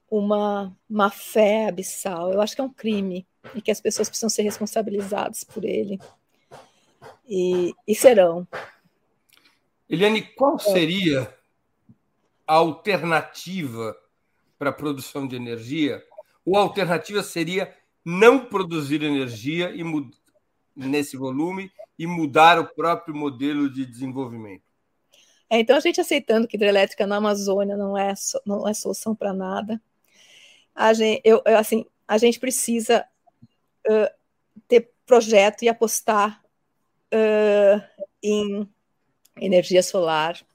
uma 0.09 0.75
má 0.89 1.09
fé 1.11 1.67
abissal. 1.67 2.31
Eu 2.31 2.41
acho 2.41 2.55
que 2.55 2.61
é 2.61 2.63
um 2.63 2.73
crime 2.73 3.27
e 3.53 3.61
que 3.61 3.71
as 3.71 3.79
pessoas 3.79 4.09
precisam 4.09 4.29
ser 4.29 4.43
responsabilizadas 4.43 5.43
por 5.43 5.63
ele. 5.63 5.99
E, 7.27 7.73
e 7.87 7.93
serão. 7.93 8.47
Eliane, 9.87 10.23
qual 10.23 10.57
seria 10.57 11.31
a 12.47 12.55
alternativa 12.55 13.95
para 14.57 14.71
a 14.71 14.73
produção 14.73 15.27
de 15.27 15.35
energia? 15.35 16.03
Ou 16.43 16.57
a 16.57 16.61
alternativa 16.61 17.21
seria 17.21 17.75
não 18.05 18.45
produzir 18.45 19.01
energia 19.01 19.71
e 19.75 19.83
nesse 20.75 21.17
volume 21.17 21.71
e 21.97 22.05
mudar 22.05 22.59
o 22.59 22.67
próprio 22.67 23.15
modelo 23.15 23.69
de 23.69 23.85
desenvolvimento. 23.85 24.63
É, 25.49 25.59
então, 25.59 25.75
a 25.75 25.79
gente 25.79 25.99
aceitando 25.99 26.47
que 26.47 26.55
hidrelétrica 26.55 27.07
na 27.07 27.17
Amazônia 27.17 27.75
não 27.75 27.97
é, 27.97 28.13
não 28.45 28.67
é 28.67 28.73
solução 28.73 29.15
para 29.15 29.33
nada, 29.33 29.81
a 30.75 30.93
gente, 30.93 31.21
eu, 31.23 31.41
eu, 31.45 31.57
assim, 31.57 31.85
a 32.07 32.17
gente 32.17 32.39
precisa 32.39 33.07
uh, 33.87 34.09
ter 34.67 34.91
projeto 35.05 35.63
e 35.63 35.69
apostar 35.69 36.43
uh, 37.13 38.05
em 38.21 38.67
energia 39.39 39.81
solar, 39.81 40.45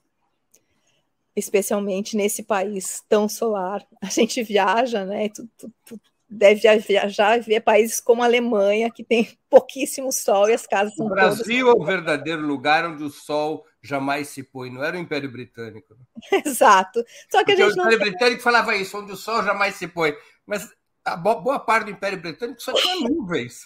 especialmente 1.35 2.15
nesse 2.15 2.43
país 2.43 3.03
tão 3.09 3.27
solar. 3.27 3.85
A 4.01 4.07
gente 4.07 4.43
viaja, 4.43 5.05
né? 5.05 5.29
Tu, 5.29 5.49
tu, 5.57 5.73
tu 5.85 6.01
deve 6.31 6.79
viajar 6.79 7.37
e 7.37 7.41
ver 7.41 7.59
países 7.59 7.99
como 7.99 8.23
a 8.23 8.25
Alemanha, 8.25 8.89
que 8.89 9.03
tem 9.03 9.37
pouquíssimo 9.49 10.11
sol 10.11 10.49
e 10.49 10.53
as 10.53 10.65
casas 10.65 10.95
são 10.95 11.07
O 11.07 11.09
Brasil 11.09 11.65
todas... 11.65 11.81
é 11.81 11.83
o 11.83 11.83
verdadeiro 11.85 12.41
lugar 12.41 12.85
onde 12.85 13.03
o 13.03 13.09
sol 13.09 13.65
jamais 13.83 14.29
se 14.29 14.41
põe, 14.41 14.69
não 14.69 14.81
era 14.81 14.95
o 14.95 14.99
Império 14.99 15.29
Britânico. 15.29 15.97
Exato. 16.45 17.03
Só 17.29 17.39
que 17.43 17.51
Porque 17.51 17.63
a 17.63 17.69
gente 17.69 17.77
o 17.77 17.81
Império 17.81 17.99
não... 17.99 18.05
Britânico 18.05 18.41
falava 18.41 18.75
isso, 18.75 18.97
onde 18.97 19.11
o 19.11 19.17
sol 19.17 19.43
jamais 19.43 19.75
se 19.75 19.87
põe. 19.87 20.15
Mas 20.45 20.69
a 21.03 21.17
boa 21.17 21.59
parte 21.59 21.85
do 21.85 21.91
Império 21.91 22.21
Britânico 22.21 22.61
só 22.61 22.73
tinha 22.73 22.95
nuvens. 23.09 23.63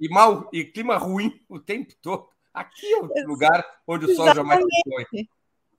e, 0.00 0.08
mal, 0.08 0.48
e 0.50 0.64
clima 0.64 0.96
ruim 0.96 1.44
o 1.48 1.58
tempo 1.58 1.92
todo. 2.00 2.28
Aqui 2.54 2.90
é 2.90 2.98
o 2.98 3.26
lugar 3.26 3.64
onde 3.86 4.06
o 4.06 4.16
sol 4.16 4.34
jamais 4.34 4.60
se 4.60 4.90
põe. 4.90 5.28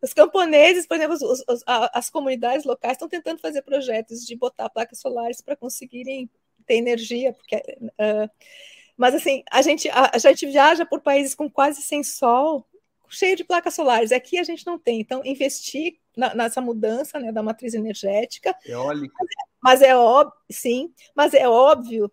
Os 0.01 0.13
camponeses, 0.13 0.87
por 0.87 0.95
exemplo, 0.95 1.15
os, 1.15 1.43
os, 1.47 1.63
as 1.67 2.09
comunidades 2.09 2.65
locais 2.65 2.93
estão 2.93 3.09
tentando 3.09 3.39
fazer 3.39 3.61
projetos 3.61 4.25
de 4.25 4.35
botar 4.35 4.69
placas 4.69 4.99
solares 4.99 5.41
para 5.41 5.55
conseguirem 5.55 6.29
ter 6.65 6.75
energia, 6.75 7.33
porque, 7.33 7.55
uh, 7.55 8.29
mas 8.95 9.15
assim, 9.15 9.43
a 9.51 9.61
gente, 9.61 9.89
a, 9.89 10.11
a, 10.13 10.17
gente 10.17 10.45
viaja 10.45 10.85
por 10.85 11.01
países 11.01 11.33
com 11.33 11.49
quase 11.49 11.81
sem 11.81 12.03
sol, 12.03 12.65
cheio 13.09 13.35
de 13.35 13.43
placas 13.43 13.73
solares. 13.73 14.11
Aqui 14.11 14.37
a 14.37 14.43
gente 14.43 14.65
não 14.65 14.77
tem. 14.77 14.99
Então, 14.99 15.21
investir 15.25 15.97
na, 16.15 16.35
nessa 16.35 16.61
mudança 16.61 17.19
né, 17.19 17.31
da 17.31 17.41
matriz 17.41 17.73
energética. 17.73 18.55
Eólica. 18.65 19.15
Mas 19.61 19.81
é 19.81 19.95
óbvio, 19.95 20.37
sim, 20.51 20.93
mas 21.15 21.33
é 21.33 21.47
óbvio 21.47 22.11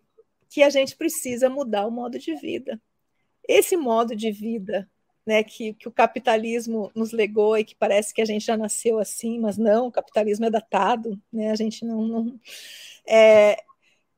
que 0.49 0.63
a 0.63 0.69
gente 0.69 0.95
precisa 0.95 1.49
mudar 1.49 1.85
o 1.85 1.91
modo 1.91 2.17
de 2.17 2.35
vida. 2.35 2.81
Esse 3.47 3.77
modo 3.77 4.15
de 4.15 4.31
vida 4.31 4.89
né, 5.27 5.43
que, 5.43 5.73
que, 5.73 5.89
o 5.89 5.91
capitalismo 5.91 6.89
nos 6.95 7.11
legou 7.11 7.57
e 7.57 7.65
que 7.65 7.75
parece 7.75 8.13
que 8.13 8.21
a 8.21 8.25
gente 8.25 8.45
já 8.45 8.55
nasceu 8.55 8.97
assim, 8.97 9.37
mas 9.39 9.57
não, 9.57 9.87
o 9.87 9.91
capitalismo 9.91 10.45
é 10.45 10.49
datado, 10.49 11.21
né, 11.31 11.51
a 11.51 11.55
gente 11.55 11.83
não. 11.83 12.07
não 12.07 12.39
é, 13.05 13.61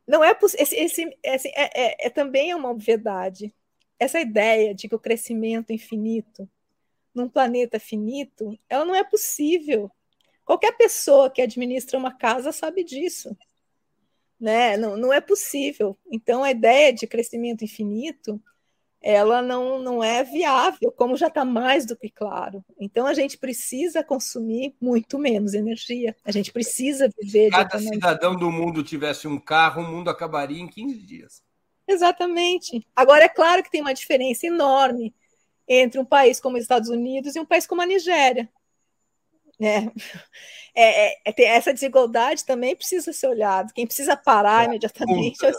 não 0.07 0.23
é, 0.23 0.37
esse, 0.59 0.75
esse, 0.75 1.17
esse 1.23 1.47
é, 1.49 1.69
é, 1.73 2.07
é, 2.07 2.09
também 2.11 2.51
é 2.51 2.55
uma 2.55 2.69
obviedade. 2.69 3.53
Essa 3.97 4.19
ideia 4.19 4.75
de 4.75 4.87
que 4.87 4.95
o 4.95 4.99
crescimento 4.99 5.73
infinito 5.73 6.47
num 7.13 7.27
planeta 7.27 7.79
finito, 7.79 8.57
ela 8.69 8.85
não 8.85 8.93
é 8.93 9.03
possível. 9.03 9.91
Qualquer 10.45 10.73
pessoa 10.77 11.29
que 11.29 11.41
administra 11.41 11.97
uma 11.97 12.15
casa 12.15 12.51
sabe 12.51 12.83
disso. 12.83 13.35
Né? 14.39 14.77
Não, 14.77 14.95
não 14.95 15.11
é 15.11 15.19
possível. 15.19 15.97
Então, 16.11 16.43
a 16.43 16.51
ideia 16.51 16.93
de 16.93 17.07
crescimento 17.07 17.63
infinito 17.63 18.41
ela 19.01 19.41
não, 19.41 19.79
não 19.79 20.03
é 20.03 20.23
viável, 20.23 20.91
como 20.91 21.15
já 21.15 21.27
está 21.27 21.45
mais 21.45 21.85
do 21.85 21.95
que 21.95 22.09
claro. 22.09 22.63
Então 22.79 23.07
a 23.07 23.13
gente 23.13 23.37
precisa 23.37 24.03
consumir 24.03 24.75
muito 24.79 25.17
menos 25.17 25.53
energia. 25.53 26.15
A 26.25 26.31
gente 26.31 26.51
precisa 26.51 27.09
viver. 27.17 27.45
Se 27.45 27.51
cada 27.51 27.79
cidadão 27.79 28.35
do 28.35 28.51
mundo 28.51 28.83
tivesse 28.83 29.27
um 29.27 29.39
carro, 29.39 29.83
o 29.83 29.87
mundo 29.87 30.09
acabaria 30.09 30.61
em 30.61 30.67
15 30.67 30.97
dias. 30.99 31.43
Exatamente. 31.87 32.85
Agora 32.95 33.23
é 33.23 33.29
claro 33.29 33.63
que 33.63 33.71
tem 33.71 33.81
uma 33.81 33.93
diferença 33.93 34.45
enorme 34.45 35.15
entre 35.67 35.99
um 35.99 36.05
país 36.05 36.39
como 36.39 36.57
os 36.57 36.63
Estados 36.63 36.89
Unidos 36.89 37.35
e 37.35 37.39
um 37.39 37.45
país 37.45 37.65
como 37.65 37.81
a 37.81 37.85
Nigéria. 37.85 38.49
Né? 39.59 39.91
É, 40.75 41.15
é, 41.27 41.33
é 41.35 41.43
essa 41.43 41.73
desigualdade 41.73 42.45
também 42.45 42.75
precisa 42.75 43.11
ser 43.11 43.27
olhada. 43.27 43.73
Quem 43.73 43.87
precisa 43.87 44.15
parar 44.15 44.63
é, 44.63 44.65
imediatamente 44.67 45.43
a 45.43 45.49
é, 45.49 45.53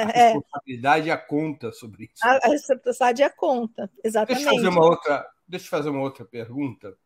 é. 0.00 0.32
responsabilidade 0.32 1.10
é 1.10 1.12
a 1.12 1.18
conta 1.18 1.72
sobre 1.72 2.04
isso. 2.04 2.24
A, 2.24 2.30
a 2.42 2.48
responsabilidade 2.48 3.22
é 3.22 3.26
a 3.26 3.30
conta, 3.30 3.90
exatamente. 4.04 4.44
Deixa 4.44 4.50
eu 4.50 4.56
fazer 4.56 4.68
uma 4.68 4.84
outra, 4.86 5.26
deixa 5.46 5.66
eu 5.66 5.70
fazer 5.70 5.88
uma 5.90 6.00
outra 6.00 6.24
pergunta. 6.24 6.96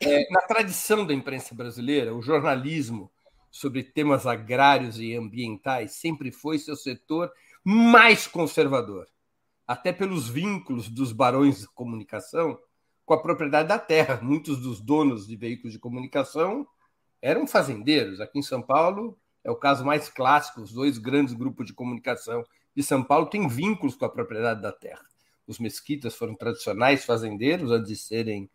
É, 0.00 0.30
na 0.30 0.42
tradição 0.42 1.06
da 1.06 1.14
imprensa 1.14 1.54
brasileira, 1.54 2.14
o 2.14 2.22
jornalismo 2.22 3.10
sobre 3.50 3.82
temas 3.82 4.26
agrários 4.26 5.00
e 5.00 5.14
ambientais 5.14 5.92
sempre 5.92 6.30
foi 6.30 6.58
seu 6.58 6.76
setor 6.76 7.32
mais 7.64 8.26
conservador, 8.26 9.08
até 9.66 9.92
pelos 9.92 10.28
vínculos 10.28 10.88
dos 10.88 11.10
barões 11.10 11.60
de 11.60 11.68
comunicação 11.68 12.58
com 13.04 13.14
a 13.14 13.22
propriedade 13.22 13.68
da 13.68 13.78
terra. 13.78 14.20
Muitos 14.22 14.60
dos 14.60 14.80
donos 14.80 15.26
de 15.26 15.36
veículos 15.36 15.72
de 15.72 15.78
comunicação 15.78 16.66
eram 17.22 17.46
fazendeiros. 17.46 18.20
Aqui 18.20 18.38
em 18.38 18.42
São 18.42 18.60
Paulo, 18.60 19.18
é 19.46 19.50
o 19.50 19.54
caso 19.54 19.84
mais 19.84 20.08
clássico. 20.08 20.60
Os 20.60 20.72
dois 20.72 20.98
grandes 20.98 21.32
grupos 21.32 21.66
de 21.66 21.72
comunicação 21.72 22.44
de 22.74 22.82
São 22.82 23.02
Paulo 23.02 23.26
têm 23.26 23.46
vínculos 23.46 23.94
com 23.94 24.04
a 24.04 24.08
propriedade 24.08 24.60
da 24.60 24.72
terra. 24.72 25.06
Os 25.46 25.60
mesquitas 25.60 26.16
foram 26.16 26.34
tradicionais 26.34 27.04
fazendeiros 27.04 27.70
antes 27.70 27.88
de 27.88 27.96
serem 27.96 28.50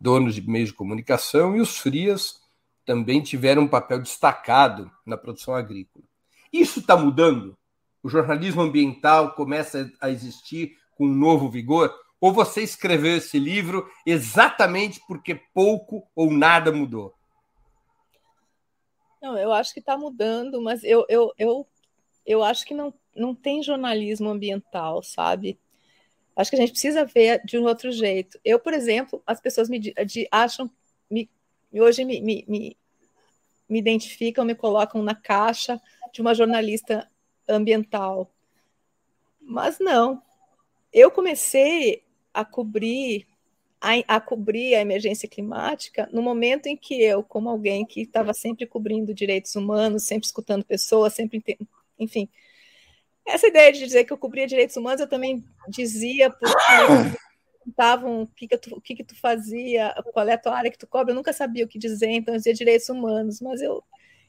donos 0.00 0.36
de 0.36 0.48
meios 0.48 0.68
de 0.68 0.76
comunicação, 0.76 1.56
e 1.56 1.60
os 1.60 1.78
frias 1.78 2.40
também 2.84 3.20
tiveram 3.20 3.62
um 3.62 3.68
papel 3.68 3.98
destacado 3.98 4.88
na 5.04 5.16
produção 5.16 5.52
agrícola. 5.52 6.04
Isso 6.52 6.78
está 6.78 6.96
mudando? 6.96 7.58
O 8.00 8.08
jornalismo 8.08 8.62
ambiental 8.62 9.34
começa 9.34 9.90
a 10.00 10.08
existir 10.10 10.78
com 10.96 11.06
um 11.06 11.14
novo 11.14 11.50
vigor? 11.50 11.92
Ou 12.20 12.32
você 12.32 12.62
escreveu 12.62 13.16
esse 13.16 13.38
livro 13.38 13.90
exatamente 14.06 15.00
porque 15.08 15.34
pouco 15.52 16.06
ou 16.14 16.32
nada 16.32 16.70
mudou? 16.70 17.15
Não, 19.26 19.36
eu 19.36 19.52
acho 19.52 19.74
que 19.74 19.80
está 19.80 19.98
mudando, 19.98 20.62
mas 20.62 20.84
eu, 20.84 21.04
eu, 21.08 21.32
eu, 21.36 21.66
eu 22.24 22.44
acho 22.44 22.64
que 22.64 22.72
não, 22.72 22.94
não 23.12 23.34
tem 23.34 23.60
jornalismo 23.60 24.30
ambiental, 24.30 25.02
sabe? 25.02 25.58
Acho 26.36 26.48
que 26.48 26.56
a 26.56 26.60
gente 26.60 26.70
precisa 26.70 27.04
ver 27.04 27.44
de 27.44 27.58
um 27.58 27.64
outro 27.64 27.90
jeito. 27.90 28.38
Eu, 28.44 28.60
por 28.60 28.72
exemplo, 28.72 29.20
as 29.26 29.40
pessoas 29.40 29.68
me 29.68 29.80
de, 29.80 30.28
acham, 30.30 30.70
me, 31.10 31.28
hoje 31.72 32.04
me, 32.04 32.20
me, 32.20 32.44
me, 32.46 32.76
me 33.68 33.80
identificam, 33.80 34.44
me 34.44 34.54
colocam 34.54 35.02
na 35.02 35.16
caixa 35.16 35.82
de 36.12 36.20
uma 36.20 36.32
jornalista 36.32 37.10
ambiental. 37.48 38.32
Mas 39.40 39.80
não. 39.80 40.22
Eu 40.92 41.10
comecei 41.10 42.04
a 42.32 42.44
cobrir 42.44 43.26
a, 43.86 44.16
a, 44.16 44.20
cobrir 44.20 44.74
a 44.74 44.80
emergência 44.80 45.28
climática 45.28 46.08
no 46.12 46.20
momento 46.20 46.66
em 46.66 46.76
que 46.76 47.00
eu, 47.00 47.22
como 47.22 47.48
alguém 47.48 47.86
que 47.86 48.00
estava 48.02 48.34
sempre 48.34 48.66
cobrindo 48.66 49.14
direitos 49.14 49.54
humanos, 49.54 50.02
sempre 50.02 50.26
escutando 50.26 50.64
pessoas, 50.64 51.14
sempre, 51.14 51.42
enfim, 51.96 52.28
essa 53.24 53.46
ideia 53.46 53.72
de 53.72 53.84
dizer 53.84 54.04
que 54.04 54.12
eu 54.12 54.18
cobria 54.18 54.46
direitos 54.46 54.76
humanos, 54.76 55.00
eu 55.00 55.08
também 55.08 55.44
dizia 55.68 56.30
porque 56.30 56.54
perguntavam 57.64 58.22
o 58.22 58.26
que 58.26 58.48
que, 58.48 58.58
tu, 58.58 58.76
o 58.76 58.80
que 58.80 58.96
que 58.96 59.04
tu 59.04 59.18
fazia, 59.20 59.94
qual 60.12 60.28
é 60.28 60.32
a 60.32 60.38
tua 60.38 60.56
área 60.56 60.70
que 60.70 60.78
tu 60.78 60.86
cobre, 60.86 61.12
eu 61.12 61.16
nunca 61.16 61.32
sabia 61.32 61.64
o 61.64 61.68
que 61.68 61.78
dizer, 61.78 62.10
então 62.10 62.34
eu 62.34 62.38
dizia 62.38 62.54
direitos 62.54 62.88
humanos, 62.88 63.40
mas 63.40 63.60
eu, 63.60 63.84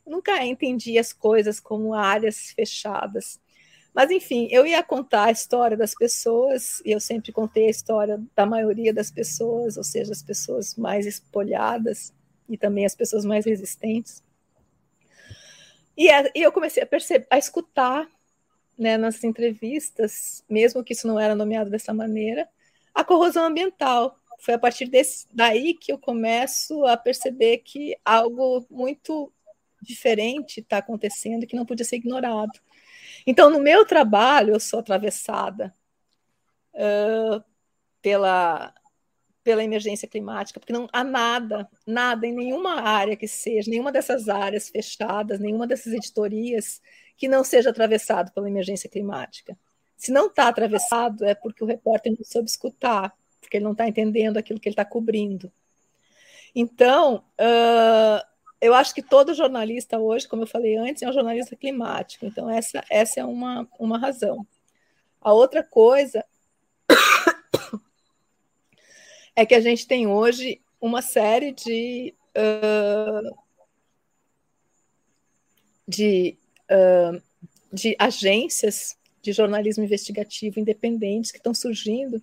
eu 0.05 0.11
nunca 0.11 0.43
entendi 0.45 0.99
as 0.99 1.11
coisas 1.13 1.59
como 1.59 1.93
áreas 1.93 2.51
fechadas. 2.51 3.39
Mas, 3.97 4.11
enfim, 4.11 4.47
eu 4.51 4.63
ia 4.63 4.83
contar 4.83 5.23
a 5.23 5.31
história 5.31 5.75
das 5.75 5.95
pessoas, 5.95 6.83
e 6.85 6.91
eu 6.91 6.99
sempre 6.99 7.31
contei 7.31 7.65
a 7.65 7.71
história 7.71 8.21
da 8.35 8.45
maioria 8.45 8.93
das 8.93 9.09
pessoas, 9.09 9.75
ou 9.75 9.83
seja, 9.83 10.11
as 10.11 10.21
pessoas 10.21 10.75
mais 10.75 11.07
espolhadas 11.07 12.13
e 12.47 12.55
também 12.59 12.85
as 12.85 12.93
pessoas 12.93 13.25
mais 13.25 13.43
resistentes. 13.43 14.21
E, 15.97 16.11
a, 16.11 16.29
e 16.35 16.43
eu 16.43 16.51
comecei 16.51 16.83
a 16.83 16.85
perceber, 16.85 17.25
a 17.27 17.39
escutar 17.39 18.07
né, 18.77 18.97
nas 18.97 19.23
entrevistas, 19.23 20.43
mesmo 20.47 20.83
que 20.83 20.93
isso 20.93 21.07
não 21.07 21.19
era 21.19 21.33
nomeado 21.33 21.71
dessa 21.71 21.91
maneira, 21.91 22.47
a 22.93 23.03
corrosão 23.03 23.45
ambiental. 23.45 24.15
Foi 24.41 24.53
a 24.53 24.59
partir 24.59 24.85
desse, 24.85 25.25
daí 25.33 25.73
que 25.73 25.91
eu 25.91 25.97
começo 25.97 26.85
a 26.85 26.95
perceber 26.95 27.63
que 27.65 27.97
algo 28.05 28.63
muito 28.69 29.33
diferente 29.81 30.59
está 30.59 30.77
acontecendo 30.77 31.47
que 31.47 31.55
não 31.55 31.65
podia 31.65 31.83
ser 31.83 31.95
ignorado. 31.95 32.59
Então, 33.25 33.49
no 33.49 33.59
meu 33.59 33.85
trabalho, 33.85 34.53
eu 34.53 34.59
sou 34.59 34.79
atravessada 34.79 35.73
uh, 36.73 37.43
pela, 38.01 38.73
pela 39.43 39.63
emergência 39.63 40.07
climática, 40.07 40.59
porque 40.59 40.73
não 40.73 40.87
há 40.91 41.03
nada, 41.03 41.69
nada 41.85 42.27
em 42.27 42.33
nenhuma 42.33 42.81
área 42.81 43.15
que 43.15 43.27
seja, 43.27 43.69
nenhuma 43.69 43.91
dessas 43.91 44.29
áreas 44.29 44.69
fechadas, 44.69 45.39
nenhuma 45.39 45.67
dessas 45.67 45.93
editorias 45.93 46.81
que 47.17 47.27
não 47.27 47.43
seja 47.43 47.69
atravessado 47.69 48.31
pela 48.31 48.47
emergência 48.47 48.89
climática. 48.89 49.57
Se 49.97 50.11
não 50.11 50.27
está 50.27 50.47
atravessado, 50.47 51.25
é 51.25 51.33
porque 51.33 51.63
o 51.63 51.67
repórter 51.67 52.11
não 52.11 52.23
soube 52.23 52.47
escutar, 52.47 53.11
porque 53.41 53.57
ele 53.57 53.65
não 53.65 53.71
está 53.71 53.87
entendendo 53.87 54.37
aquilo 54.37 54.59
que 54.59 54.69
ele 54.69 54.73
está 54.73 54.85
cobrindo. 54.85 55.51
Então, 56.53 57.23
uh, 57.39 58.36
eu 58.59 58.73
acho 58.73 58.93
que 58.93 59.01
todo 59.01 59.33
jornalista 59.33 59.99
hoje, 59.99 60.27
como 60.27 60.43
eu 60.43 60.47
falei 60.47 60.77
antes, 60.77 61.03
é 61.03 61.09
um 61.09 61.13
jornalista 61.13 61.55
climático. 61.55 62.25
Então, 62.25 62.49
essa, 62.49 62.83
essa 62.89 63.19
é 63.19 63.25
uma, 63.25 63.67
uma 63.79 63.99
razão. 63.99 64.45
A 65.21 65.31
outra 65.31 65.63
coisa 65.63 66.25
é 69.35 69.45
que 69.45 69.53
a 69.53 69.61
gente 69.61 69.85
tem 69.85 70.07
hoje 70.07 70.59
uma 70.81 71.01
série 71.01 71.51
de, 71.51 72.15
uh, 72.35 73.37
de, 75.87 76.37
uh, 76.71 77.21
de 77.71 77.95
agências 77.99 78.97
de 79.21 79.33
jornalismo 79.33 79.83
investigativo 79.83 80.59
independentes 80.59 81.31
que 81.31 81.37
estão 81.37 81.53
surgindo 81.53 82.21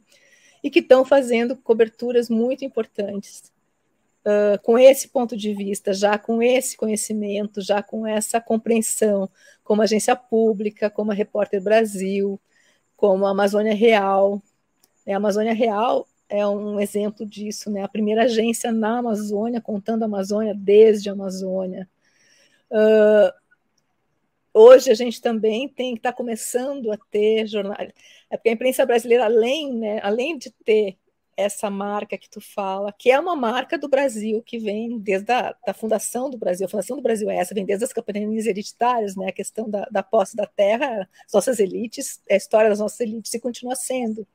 e 0.63 0.71
que 0.71 0.81
estão 0.81 1.05
fazendo 1.05 1.57
coberturas 1.57 2.29
muito 2.29 2.65
importantes 2.65 3.54
uh, 4.25 4.61
com 4.63 4.79
esse 4.79 5.09
ponto 5.09 5.37
de 5.37 5.55
vista, 5.55 5.93
já 5.93 6.19
com 6.19 6.43
esse 6.43 6.77
conhecimento, 6.77 7.61
já 7.61 7.83
com 7.83 8.07
essa 8.07 8.41
compreensão, 8.41 9.29
como 9.63 9.83
agência 9.83 10.17
pública, 10.17 10.91
como 10.91 11.11
a 11.11 11.15
Repórter 11.15 11.63
Brasil, 11.63 12.41
como 12.97 13.27
a 13.27 13.31
Amazônia 13.31 13.75
Real. 13.75 14.43
A 15.07 15.17
Amazônia 15.17 15.53
Real 15.53 16.07
é 16.29 16.47
um 16.47 16.81
exemplo 16.81 17.27
disso, 17.27 17.71
né? 17.71 17.83
A 17.83 17.89
primeira 17.89 18.25
agência 18.25 18.73
na 18.73 18.99
Amazônia, 18.99 19.61
contando 19.61 20.03
a 20.03 20.07
Amazônia 20.07 20.55
desde 20.55 21.09
a 21.09 21.13
Amazônia. 21.13 21.89
Uh, 22.71 23.33
hoje 24.53 24.91
a 24.91 24.95
gente 24.95 25.21
também 25.21 25.69
tem 25.69 25.93
que 25.93 26.01
estar 26.01 26.13
tá 26.13 26.17
começando 26.17 26.91
a 26.91 26.97
ter 27.11 27.47
jornal. 27.47 27.77
É 28.31 28.37
porque 28.37 28.49
a 28.49 28.53
imprensa 28.53 28.87
brasileira, 28.87 29.27
além, 29.27 29.75
né, 29.75 30.01
além 30.03 30.39
de 30.39 30.51
ter 30.51 30.97
essa 31.37 31.71
marca 31.71 32.19
que 32.19 32.29
tu 32.29 32.41
fala, 32.41 32.93
que 32.93 33.11
é 33.11 33.19
uma 33.19 33.37
marca 33.37 33.79
do 33.79 33.89
Brasil, 33.89 34.43
que 34.43 34.59
vem 34.59 34.99
desde 34.99 35.33
a 35.33 35.55
da 35.67 35.75
fundação 35.75 36.31
do 36.31 36.39
Brasil. 36.39 36.67
A 36.67 36.69
fundação 36.69 36.97
do 36.97 37.03
Brasil 37.03 37.31
é 37.31 37.37
essa, 37.37 37.55
vem 37.55 37.65
desde 37.65 37.85
as 37.85 37.93
campanhas 37.93 38.47
hereditárias, 38.47 39.17
né? 39.17 39.29
a 39.29 39.33
questão 39.33 39.69
da, 39.69 39.85
da 39.91 40.03
posse 40.03 40.37
da 40.37 40.47
terra, 40.47 41.09
as 41.27 41.33
nossas 41.33 41.59
elites, 41.59 42.23
a 42.31 42.37
história 42.37 42.71
das 42.71 42.79
nossas 42.79 43.01
elites, 43.01 43.33
e 43.35 43.41
continua 43.41 43.75
sendo. 43.77 44.27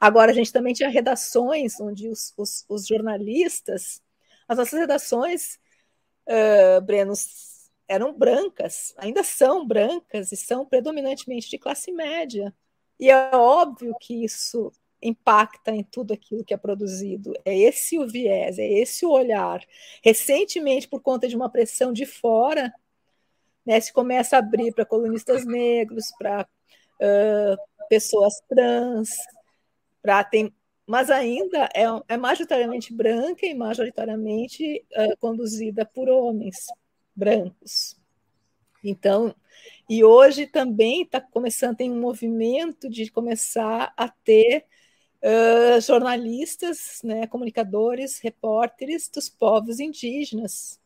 Agora, 0.00 0.30
a 0.30 0.34
gente 0.34 0.52
também 0.52 0.74
tinha 0.74 0.88
redações 0.88 1.80
onde 1.80 2.08
os, 2.08 2.32
os, 2.36 2.64
os 2.68 2.86
jornalistas, 2.86 4.02
as 4.46 4.58
nossas 4.58 4.78
redações, 4.78 5.58
uh, 6.28 6.80
Breno, 6.82 7.14
eram 7.88 8.12
brancas, 8.16 8.94
ainda 8.96 9.24
são 9.24 9.66
brancas 9.66 10.30
e 10.30 10.36
são 10.36 10.64
predominantemente 10.64 11.48
de 11.48 11.58
classe 11.58 11.90
média. 11.90 12.54
E 13.00 13.10
é 13.10 13.34
óbvio 13.34 13.94
que 14.00 14.24
isso 14.24 14.72
impacta 15.02 15.70
em 15.70 15.82
tudo 15.82 16.12
aquilo 16.12 16.44
que 16.44 16.54
é 16.54 16.56
produzido. 16.56 17.32
É 17.44 17.56
esse 17.56 17.98
o 17.98 18.06
viés, 18.06 18.58
é 18.58 18.66
esse 18.66 19.06
o 19.06 19.10
olhar. 19.10 19.64
Recentemente, 20.02 20.88
por 20.88 21.00
conta 21.00 21.28
de 21.28 21.36
uma 21.36 21.50
pressão 21.50 21.92
de 21.92 22.06
fora, 22.06 22.72
né, 23.64 23.80
se 23.80 23.92
começa 23.92 24.36
a 24.36 24.38
abrir 24.38 24.72
para 24.72 24.84
colunistas 24.84 25.44
negros, 25.44 26.06
para 26.18 26.48
uh, 27.00 27.86
pessoas 27.88 28.40
trans, 28.48 29.10
para 30.02 30.24
tem, 30.24 30.52
mas 30.86 31.10
ainda 31.10 31.68
é, 31.74 31.84
é, 32.08 32.16
majoritariamente 32.16 32.94
branca 32.94 33.44
e 33.44 33.54
majoritariamente 33.54 34.84
uh, 34.96 35.16
conduzida 35.18 35.84
por 35.84 36.08
homens 36.08 36.66
brancos. 37.14 37.96
Então, 38.82 39.34
e 39.88 40.04
hoje 40.04 40.46
também 40.46 41.02
está 41.02 41.20
começando, 41.20 41.76
tem 41.76 41.90
um 41.90 42.00
movimento 42.00 42.88
de 42.88 43.10
começar 43.10 43.92
a 43.96 44.08
ter 44.08 44.64
uh, 45.22 45.80
jornalistas, 45.80 47.00
né, 47.02 47.26
comunicadores, 47.26 48.18
repórteres 48.18 49.08
dos 49.08 49.28
povos 49.28 49.80
indígenas, 49.80 50.80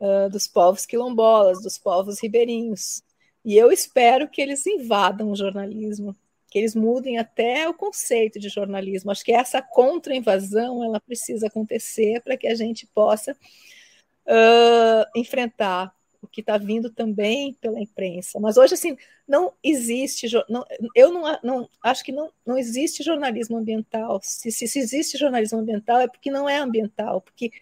uh, 0.00 0.30
dos 0.30 0.46
povos 0.48 0.86
quilombolas, 0.86 1.62
dos 1.62 1.78
povos 1.78 2.20
ribeirinhos. 2.20 3.02
E 3.44 3.56
eu 3.56 3.72
espero 3.72 4.28
que 4.28 4.42
eles 4.42 4.66
invadam 4.66 5.30
o 5.30 5.36
jornalismo, 5.36 6.14
que 6.50 6.58
eles 6.58 6.74
mudem 6.74 7.18
até 7.18 7.68
o 7.68 7.74
conceito 7.74 8.38
de 8.38 8.48
jornalismo. 8.48 9.10
Acho 9.10 9.24
que 9.24 9.32
essa 9.32 9.62
contra-invasão 9.62 10.84
ela 10.84 11.00
precisa 11.00 11.46
acontecer 11.46 12.20
para 12.22 12.36
que 12.36 12.46
a 12.46 12.54
gente 12.54 12.86
possa 12.86 13.32
uh, 13.32 15.04
enfrentar 15.14 15.94
o 16.20 16.26
que 16.26 16.40
está 16.40 16.58
vindo 16.58 16.90
também 16.90 17.54
pela 17.60 17.80
imprensa. 17.80 18.40
Mas 18.40 18.56
hoje, 18.56 18.74
assim, 18.74 18.96
não 19.26 19.52
existe, 19.62 20.26
não, 20.48 20.64
eu 20.94 21.12
não, 21.12 21.38
não 21.42 21.70
acho 21.82 22.04
que 22.04 22.12
não, 22.12 22.32
não 22.44 22.58
existe 22.58 23.02
jornalismo 23.02 23.56
ambiental. 23.56 24.20
Se, 24.22 24.50
se, 24.50 24.66
se 24.66 24.78
existe 24.78 25.16
jornalismo 25.16 25.58
ambiental, 25.58 26.00
é 26.00 26.08
porque 26.08 26.30
não 26.30 26.48
é 26.48 26.58
ambiental, 26.58 27.20
porque 27.20 27.52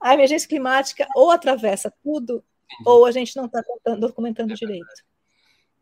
a 0.00 0.14
emergência 0.14 0.48
climática 0.48 1.08
ou 1.14 1.30
atravessa 1.30 1.92
tudo, 2.02 2.44
ou 2.84 3.06
a 3.06 3.10
gente 3.10 3.34
não 3.36 3.46
está 3.46 3.62
documentando 3.98 4.54
direito. 4.54 5.04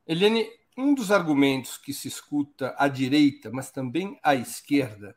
Eliane, 0.06 0.48
um 0.76 0.94
dos 0.94 1.10
argumentos 1.10 1.76
que 1.76 1.92
se 1.92 2.08
escuta 2.08 2.74
à 2.78 2.88
direita, 2.88 3.50
mas 3.50 3.70
também 3.70 4.18
à 4.22 4.34
esquerda, 4.34 5.16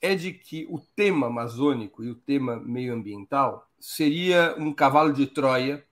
é 0.00 0.14
de 0.14 0.32
que 0.32 0.66
o 0.70 0.78
tema 0.78 1.26
amazônico 1.26 2.04
e 2.04 2.10
o 2.10 2.14
tema 2.14 2.56
meioambiental 2.56 3.68
seria 3.80 4.54
um 4.58 4.72
cavalo 4.72 5.12
de 5.12 5.26
Troia 5.26 5.85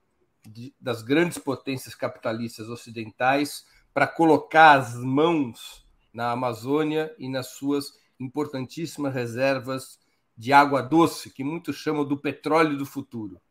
de, 0.49 0.73
das 0.79 1.01
grandes 1.01 1.37
potências 1.37 1.95
capitalistas 1.95 2.69
ocidentais 2.69 3.65
para 3.93 4.07
colocar 4.07 4.79
as 4.79 4.95
mãos 4.95 5.85
na 6.13 6.31
Amazônia 6.31 7.13
e 7.17 7.29
nas 7.29 7.47
suas 7.51 7.93
importantíssimas 8.19 9.13
reservas 9.13 9.99
de 10.37 10.51
água 10.51 10.81
doce, 10.81 11.29
que 11.29 11.43
muitos 11.43 11.77
chamam 11.77 12.05
do 12.05 12.17
petróleo 12.17 12.77
do 12.77 12.85
futuro. 12.85 13.41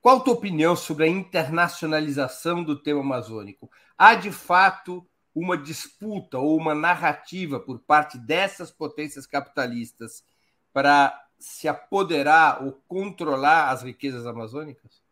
Qual 0.00 0.18
a 0.18 0.20
tua 0.20 0.34
opinião 0.34 0.76
sobre 0.76 1.04
a 1.04 1.08
internacionalização 1.08 2.62
do 2.62 2.76
tema 2.76 3.00
amazônico? 3.00 3.70
Há 3.96 4.14
de 4.14 4.30
fato 4.30 5.06
uma 5.34 5.56
disputa 5.56 6.38
ou 6.38 6.56
uma 6.56 6.74
narrativa 6.74 7.58
por 7.58 7.80
parte 7.80 8.18
dessas 8.18 8.70
potências 8.70 9.26
capitalistas 9.26 10.24
para 10.72 11.26
se 11.38 11.66
apoderar 11.68 12.62
ou 12.62 12.72
controlar 12.86 13.70
as 13.70 13.82
riquezas 13.82 14.26
amazônicas? 14.26 15.03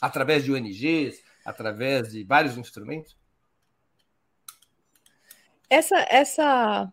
Através 0.00 0.44
de 0.44 0.52
ONGs, 0.52 1.22
através 1.44 2.10
de 2.12 2.24
vários 2.24 2.56
instrumentos? 2.56 3.16
Essa, 5.68 6.06
essa, 6.10 6.92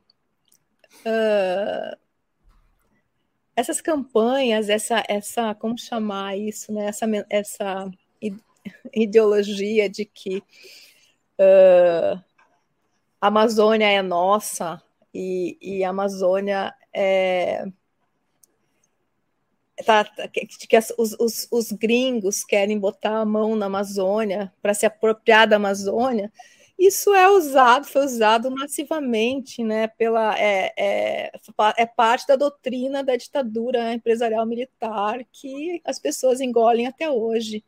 uh, 1.06 1.98
essas 3.56 3.82
campanhas, 3.82 4.70
essa, 4.70 5.04
essa, 5.08 5.56
como 5.56 5.78
chamar 5.80 6.38
isso, 6.38 6.72
né? 6.72 6.88
Essa, 6.88 7.06
essa 7.30 7.92
ideologia 8.94 9.90
de 9.90 10.06
que 10.06 10.44
uh, 11.40 12.24
a 13.20 13.28
Amazônia 13.28 13.88
é 13.88 14.02
nossa 14.02 14.82
e, 15.14 15.58
e 15.60 15.84
a 15.84 15.90
Amazônia 15.90 16.74
é 16.94 17.66
tá, 19.86 20.06
que, 20.32 20.46
que 20.46 20.78
os, 20.98 21.16
os, 21.20 21.48
os, 21.52 21.72
gringos 21.72 22.44
querem 22.44 22.80
botar 22.80 23.20
a 23.20 23.26
mão 23.26 23.56
na 23.56 23.68
Amazônia 23.68 24.52
para 24.62 24.74
se 24.74 24.86
apropriar 24.86 25.48
da 25.48 25.58
Amazônia, 25.58 26.32
isso 26.78 27.14
é 27.14 27.28
usado, 27.30 27.88
foi 27.88 28.06
usado 28.06 28.52
massivamente, 28.52 29.64
né, 29.64 29.88
pela, 29.88 30.38
é, 30.40 30.72
é, 30.78 31.32
é 31.78 31.86
parte 31.88 32.28
da 32.28 32.36
doutrina 32.36 33.04
da 33.04 33.16
ditadura 33.16 33.94
empresarial 33.94 34.46
militar 34.46 35.26
que 35.32 35.82
as 35.84 35.98
pessoas 36.00 36.40
engolem 36.40 36.86
até 36.86 37.10
hoje. 37.10 37.64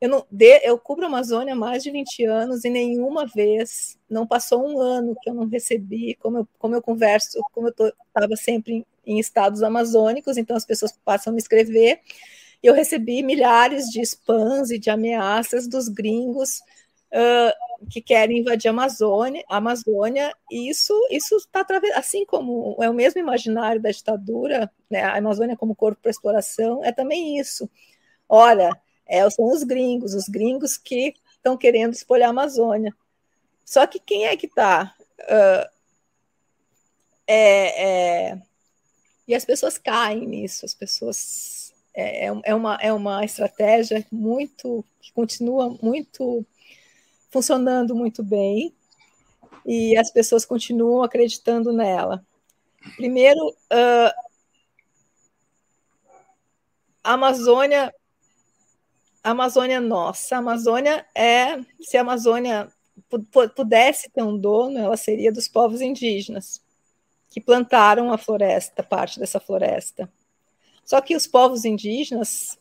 Eu, 0.00 0.08
não, 0.08 0.26
de, 0.30 0.60
eu 0.64 0.78
cubro 0.78 1.04
a 1.04 1.08
Amazônia 1.08 1.54
há 1.54 1.56
mais 1.56 1.82
de 1.82 1.90
20 1.90 2.24
anos 2.24 2.64
e 2.64 2.70
nenhuma 2.70 3.26
vez, 3.26 3.98
não 4.08 4.26
passou 4.26 4.64
um 4.66 4.80
ano 4.80 5.16
que 5.20 5.30
eu 5.30 5.34
não 5.34 5.46
recebi, 5.48 6.16
como 6.20 6.38
eu, 6.38 6.48
como 6.58 6.74
eu 6.74 6.82
converso, 6.82 7.40
como 7.52 7.68
eu 7.68 7.74
estava 8.08 8.36
sempre 8.36 8.86
em, 9.08 9.18
estados 9.18 9.62
amazônicos, 9.62 10.36
então 10.36 10.56
as 10.56 10.64
pessoas 10.64 10.92
passam 11.04 11.30
a 11.30 11.34
me 11.34 11.40
escrever, 11.40 12.00
eu 12.62 12.74
recebi 12.74 13.22
milhares 13.22 13.86
de 13.86 14.00
spams 14.00 14.70
e 14.70 14.78
de 14.78 14.90
ameaças 14.90 15.66
dos 15.66 15.88
gringos 15.88 16.60
uh, 17.12 17.88
que 17.88 18.00
querem 18.00 18.38
invadir 18.38 18.68
a 18.68 18.72
Amazônia, 18.72 19.44
a 19.48 19.56
Amazônia 19.56 20.34
e 20.50 20.68
isso 20.68 20.92
isso 21.10 21.36
está 21.36 21.64
assim 21.94 22.24
como 22.26 22.76
é 22.80 22.90
o 22.90 22.94
mesmo 22.94 23.20
imaginário 23.20 23.80
da 23.80 23.90
ditadura, 23.90 24.70
né, 24.90 25.02
a 25.02 25.16
Amazônia 25.16 25.56
como 25.56 25.76
corpo 25.76 26.02
para 26.02 26.10
exploração, 26.10 26.84
é 26.84 26.92
também 26.92 27.38
isso. 27.38 27.70
Olha, 28.28 28.70
é, 29.06 29.28
são 29.30 29.46
os 29.46 29.62
gringos, 29.62 30.14
os 30.14 30.28
gringos 30.28 30.76
que 30.76 31.14
estão 31.36 31.56
querendo 31.56 31.94
espolhar 31.94 32.28
a 32.28 32.30
Amazônia. 32.30 32.94
Só 33.64 33.86
que 33.86 33.98
quem 33.98 34.26
é 34.26 34.36
que 34.36 34.46
está? 34.46 34.94
Uh, 35.20 35.78
é, 37.26 38.30
é, 38.30 38.38
e 39.28 39.34
as 39.34 39.44
pessoas 39.44 39.76
caem 39.76 40.26
nisso, 40.26 40.64
as 40.64 40.72
pessoas. 40.72 41.74
É, 41.94 42.26
é, 42.26 42.40
é 42.44 42.54
uma, 42.54 42.78
é 42.80 42.92
uma 42.92 43.24
estratégia 43.24 44.04
muito. 44.10 44.82
que 45.00 45.12
continua 45.12 45.76
muito. 45.82 46.44
funcionando 47.30 47.94
muito 47.94 48.22
bem, 48.22 48.74
e 49.66 49.96
as 49.98 50.10
pessoas 50.10 50.46
continuam 50.46 51.02
acreditando 51.02 51.72
nela. 51.72 52.24
Primeiro, 52.96 53.38
uh, 53.70 54.12
a 57.04 57.12
Amazônia 57.12 57.92
a 59.22 59.32
Amazônia 59.32 59.74
é 59.74 59.80
nossa. 59.80 60.36
A 60.36 60.38
Amazônia 60.38 61.04
é, 61.14 61.60
se 61.82 61.98
a 61.98 62.00
Amazônia 62.00 62.72
pudesse 63.54 64.08
ter 64.10 64.22
um 64.22 64.38
dono, 64.38 64.78
ela 64.78 64.96
seria 64.96 65.30
dos 65.30 65.48
povos 65.48 65.82
indígenas 65.82 66.62
que 67.30 67.40
plantaram 67.40 68.12
a 68.12 68.18
floresta, 68.18 68.82
parte 68.82 69.18
dessa 69.18 69.38
floresta. 69.38 70.10
Só 70.84 71.00
que 71.00 71.14
os 71.14 71.26
povos 71.26 71.64
indígenas 71.64 72.58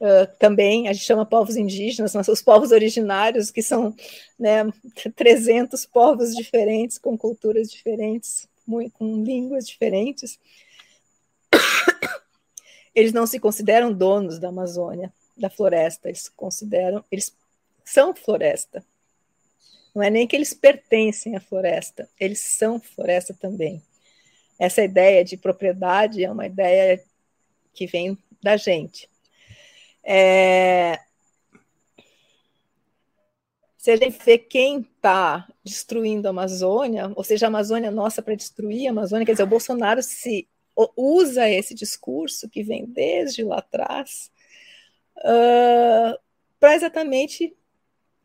uh, 0.00 0.26
também, 0.38 0.88
a 0.88 0.92
gente 0.92 1.04
chama 1.04 1.24
povos 1.24 1.56
indígenas, 1.56 2.14
mas 2.14 2.28
os 2.28 2.42
povos 2.42 2.72
originários, 2.72 3.50
que 3.50 3.62
são 3.62 3.94
né, 4.38 4.64
300 5.16 5.86
povos 5.86 6.34
diferentes, 6.34 6.98
com 6.98 7.16
culturas 7.16 7.70
diferentes, 7.70 8.48
com 8.92 9.22
línguas 9.22 9.66
diferentes, 9.66 10.38
eles 12.94 13.12
não 13.12 13.26
se 13.26 13.38
consideram 13.38 13.92
donos 13.92 14.38
da 14.38 14.48
Amazônia, 14.48 15.12
da 15.36 15.48
floresta, 15.48 16.08
eles 16.08 16.28
consideram, 16.28 17.04
eles 17.10 17.34
são 17.84 18.14
floresta. 18.14 18.84
Não 19.96 20.02
é 20.02 20.10
nem 20.10 20.26
que 20.26 20.36
eles 20.36 20.52
pertencem 20.52 21.36
à 21.36 21.40
floresta, 21.40 22.06
eles 22.20 22.40
são 22.40 22.78
floresta 22.78 23.32
também. 23.32 23.82
Essa 24.58 24.84
ideia 24.84 25.24
de 25.24 25.38
propriedade 25.38 26.22
é 26.22 26.30
uma 26.30 26.44
ideia 26.44 27.02
que 27.72 27.86
vem 27.86 28.18
da 28.42 28.58
gente. 28.58 29.08
É... 30.04 31.00
Se 33.78 33.90
a 33.90 33.96
gente 33.96 34.22
vê 34.22 34.36
quem 34.36 34.80
está 34.80 35.48
destruindo 35.64 36.28
a 36.28 36.30
Amazônia, 36.30 37.10
ou 37.16 37.24
seja, 37.24 37.46
a 37.46 37.48
Amazônia 37.48 37.90
nossa 37.90 38.20
para 38.20 38.34
destruir 38.34 38.88
a 38.88 38.90
Amazônia, 38.90 39.24
quer 39.24 39.32
dizer, 39.32 39.44
o 39.44 39.46
Bolsonaro 39.46 40.02
se 40.02 40.46
usa 40.94 41.48
esse 41.48 41.74
discurso 41.74 42.50
que 42.50 42.62
vem 42.62 42.84
desde 42.84 43.42
lá 43.42 43.60
atrás 43.60 44.30
uh, 45.20 46.18
para 46.60 46.74
exatamente 46.74 47.56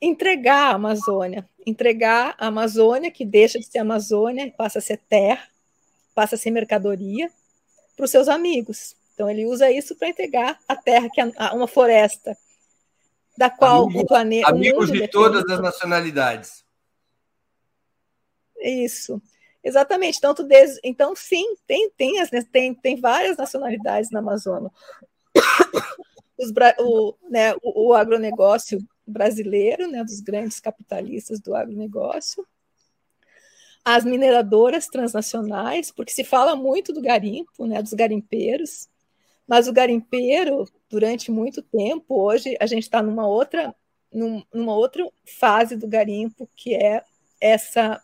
entregar 0.01 0.71
a 0.71 0.75
Amazônia, 0.75 1.47
entregar 1.65 2.35
a 2.37 2.47
Amazônia, 2.47 3.11
que 3.11 3.23
deixa 3.23 3.59
de 3.59 3.65
ser 3.65 3.77
Amazônia, 3.77 4.51
passa 4.57 4.79
a 4.79 4.81
ser 4.81 4.97
terra, 4.97 5.47
passa 6.15 6.35
a 6.35 6.37
ser 6.37 6.49
mercadoria, 6.49 7.31
para 7.95 8.05
os 8.05 8.11
seus 8.11 8.27
amigos. 8.27 8.95
Então, 9.13 9.29
ele 9.29 9.45
usa 9.45 9.71
isso 9.71 9.95
para 9.95 10.09
entregar 10.09 10.59
a 10.67 10.75
terra, 10.75 11.07
que 11.13 11.21
é 11.21 11.25
uma 11.53 11.67
floresta, 11.67 12.35
da 13.37 13.49
qual 13.49 13.83
amigos, 13.83 14.01
o 14.01 14.07
planeta. 14.07 14.49
Amigos 14.49 14.91
de 14.91 15.07
todas 15.07 15.47
as 15.47 15.61
nacionalidades. 15.61 16.65
Isso. 18.59 19.21
Exatamente. 19.63 20.19
Tanto 20.19 20.43
desde, 20.43 20.79
então, 20.83 21.15
sim, 21.15 21.55
tem, 21.67 21.91
tem, 21.91 22.19
as, 22.19 22.29
tem, 22.51 22.73
tem 22.73 22.99
várias 22.99 23.37
nacionalidades 23.37 24.09
na 24.09 24.19
Amazônia. 24.19 24.71
Os, 26.39 26.51
o, 26.79 27.15
né, 27.29 27.53
o, 27.61 27.89
o 27.89 27.93
agronegócio 27.93 28.79
brasileiro, 29.05 29.87
né, 29.89 30.03
dos 30.03 30.19
grandes 30.19 30.59
capitalistas 30.59 31.39
do 31.39 31.55
agronegócio, 31.55 32.45
as 33.83 34.05
mineradoras 34.05 34.87
transnacionais, 34.87 35.91
porque 35.91 36.11
se 36.11 36.23
fala 36.23 36.55
muito 36.55 36.93
do 36.93 37.01
garimpo, 37.01 37.65
né, 37.65 37.81
dos 37.81 37.93
garimpeiros, 37.93 38.87
mas 39.47 39.67
o 39.67 39.73
garimpeiro, 39.73 40.67
durante 40.89 41.31
muito 41.31 41.61
tempo, 41.61 42.21
hoje 42.21 42.55
a 42.59 42.65
gente 42.65 42.83
está 42.83 43.01
numa 43.01 43.27
outra, 43.27 43.75
numa 44.53 44.75
outra 44.75 45.05
fase 45.25 45.75
do 45.75 45.87
garimpo, 45.87 46.49
que 46.55 46.75
é 46.75 47.03
essa, 47.39 48.01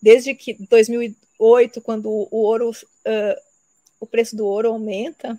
desde 0.00 0.34
que 0.34 0.54
2008, 0.66 1.80
quando 1.82 2.08
o 2.08 2.28
ouro, 2.30 2.70
uh, 2.70 3.40
o 4.00 4.06
preço 4.06 4.36
do 4.36 4.46
ouro 4.46 4.68
aumenta, 4.68 5.38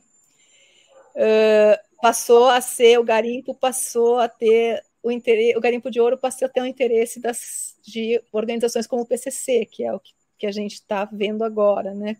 uh, 1.15 1.99
passou 2.01 2.49
a 2.49 2.59
ser, 2.59 2.99
o 2.99 3.03
garimpo 3.03 3.55
passou 3.55 4.19
a 4.19 4.27
ter 4.27 4.83
o, 5.01 5.11
interesse, 5.11 5.57
o 5.57 5.61
garimpo 5.61 5.89
de 5.89 5.99
ouro 5.99 6.17
passou 6.17 6.45
a 6.45 6.49
ter 6.49 6.61
o 6.61 6.65
interesse 6.65 7.19
das, 7.19 7.75
de 7.83 8.21
organizações 8.31 8.87
como 8.87 9.03
o 9.03 9.05
PCC, 9.05 9.65
que 9.65 9.83
é 9.83 9.93
o 9.93 9.99
que, 9.99 10.13
que 10.37 10.47
a 10.47 10.51
gente 10.51 10.73
está 10.73 11.05
vendo 11.05 11.43
agora, 11.43 11.93
né? 11.93 12.17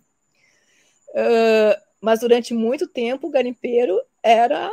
Uh, 1.10 1.82
mas 2.02 2.20
durante 2.20 2.54
muito 2.54 2.88
tempo 2.88 3.28
o 3.28 3.32
garimpeiro 3.32 4.00
era 4.24 4.72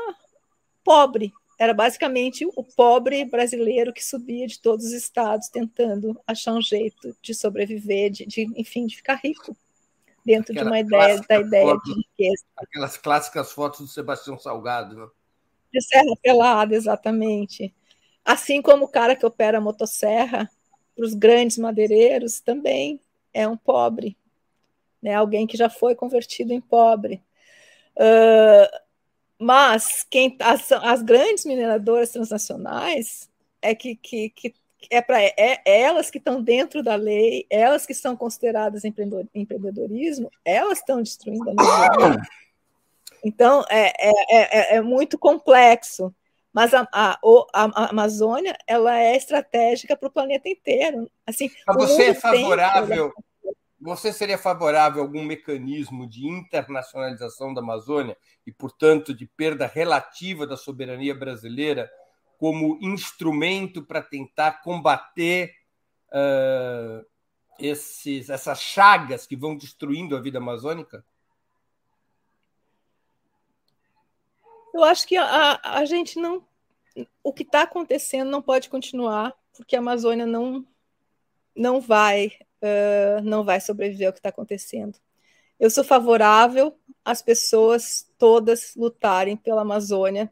pobre, 0.84 1.32
era 1.58 1.72
basicamente 1.72 2.46
o 2.54 2.62
pobre 2.62 3.24
brasileiro 3.24 3.92
que 3.92 4.04
subia 4.04 4.46
de 4.46 4.60
todos 4.60 4.86
os 4.86 4.92
estados 4.92 5.48
tentando 5.48 6.20
achar 6.26 6.52
um 6.52 6.60
jeito 6.60 7.16
de 7.22 7.34
sobreviver, 7.34 8.10
de, 8.10 8.26
de 8.26 8.42
enfim, 8.56 8.86
de 8.86 8.96
ficar 8.96 9.14
rico 9.14 9.56
dentro 10.24 10.52
Aquela 10.52 10.64
de 10.64 10.70
uma 10.70 10.80
ideia 10.80 11.20
da 11.26 11.40
ideia 11.40 11.66
foto, 11.66 11.84
de 11.84 11.94
riqueza. 11.94 12.44
Aquelas 12.56 12.96
clássicas 12.96 13.52
fotos 13.52 13.80
do 13.80 13.86
Sebastião 13.86 14.38
Salgado, 14.38 14.96
né? 14.96 15.06
De 15.72 15.80
Serra 15.80 16.14
Pelada, 16.22 16.74
exatamente. 16.74 17.74
Assim 18.26 18.60
como 18.60 18.86
o 18.86 18.88
cara 18.88 19.14
que 19.14 19.24
opera 19.24 19.58
a 19.58 19.60
motosserra 19.60 20.50
para 20.96 21.04
os 21.04 21.14
grandes 21.14 21.58
madeireiros 21.58 22.40
também 22.40 23.00
é 23.32 23.46
um 23.46 23.56
pobre, 23.56 24.16
né? 25.00 25.14
alguém 25.14 25.46
que 25.46 25.56
já 25.56 25.70
foi 25.70 25.94
convertido 25.94 26.52
em 26.52 26.60
pobre. 26.60 27.22
Uh, 27.96 28.80
mas 29.38 30.04
quem 30.10 30.36
as, 30.40 30.72
as, 30.72 31.02
grandes 31.02 31.44
mineradoras 31.44 32.10
transnacionais 32.10 33.30
é 33.62 33.74
que, 33.76 33.94
que, 33.94 34.30
que 34.30 34.54
é 34.90 35.00
para 35.00 35.22
é, 35.22 35.34
é, 35.36 35.80
elas 35.82 36.10
que 36.10 36.18
estão 36.18 36.42
dentro 36.42 36.82
da 36.82 36.96
lei, 36.96 37.46
elas 37.48 37.86
que 37.86 37.94
são 37.94 38.16
consideradas 38.16 38.82
empreendedorismo, 38.84 40.32
elas 40.44 40.78
estão 40.78 41.00
destruindo 41.00 41.48
a 41.48 41.52
Amazônia. 41.52 42.22
Então 43.24 43.64
é, 43.68 43.92
é, 43.98 44.74
é, 44.74 44.76
é 44.76 44.80
muito 44.80 45.18
complexo. 45.18 46.14
Mas 46.56 46.72
a, 46.72 46.88
a, 46.90 47.18
a, 47.52 47.90
Amazônia 47.90 48.56
ela 48.66 48.98
é 48.98 49.14
estratégica 49.14 49.94
para 49.94 50.08
o 50.08 50.10
planeta 50.10 50.48
inteiro. 50.48 51.06
Assim, 51.26 51.50
Mas 51.66 51.76
você 51.76 52.04
é 52.04 52.14
favorável? 52.14 53.12
Tem... 53.12 53.52
Você 53.78 54.10
seria 54.10 54.38
favorável 54.38 55.02
a 55.02 55.04
algum 55.04 55.22
mecanismo 55.22 56.08
de 56.08 56.26
internacionalização 56.26 57.52
da 57.52 57.60
Amazônia 57.60 58.16
e, 58.46 58.50
portanto, 58.50 59.12
de 59.12 59.26
perda 59.26 59.66
relativa 59.66 60.46
da 60.46 60.56
soberania 60.56 61.14
brasileira 61.14 61.90
como 62.38 62.78
instrumento 62.80 63.84
para 63.84 64.00
tentar 64.00 64.62
combater 64.62 65.52
uh, 66.08 67.04
esses, 67.58 68.30
essas 68.30 68.62
chagas 68.62 69.26
que 69.26 69.36
vão 69.36 69.58
destruindo 69.58 70.16
a 70.16 70.22
vida 70.22 70.38
amazônica? 70.38 71.04
Eu 74.74 74.84
acho 74.84 75.06
que 75.06 75.16
a, 75.16 75.60
a 75.62 75.84
gente 75.84 76.18
não. 76.18 76.44
O 77.22 77.32
que 77.32 77.42
está 77.42 77.62
acontecendo 77.62 78.30
não 78.30 78.40
pode 78.40 78.68
continuar, 78.68 79.34
porque 79.54 79.76
a 79.76 79.80
Amazônia 79.80 80.24
não, 80.24 80.66
não 81.54 81.80
vai 81.80 82.32
uh, 82.62 83.22
não 83.22 83.44
vai 83.44 83.60
sobreviver 83.60 84.06
ao 84.06 84.12
que 84.12 84.18
está 84.18 84.28
acontecendo. 84.28 84.98
Eu 85.58 85.70
sou 85.70 85.84
favorável 85.84 86.76
às 87.04 87.22
pessoas 87.22 88.10
todas 88.18 88.74
lutarem 88.76 89.36
pela 89.36 89.62
Amazônia 89.62 90.30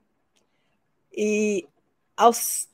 e 1.12 1.66
aos 2.16 2.68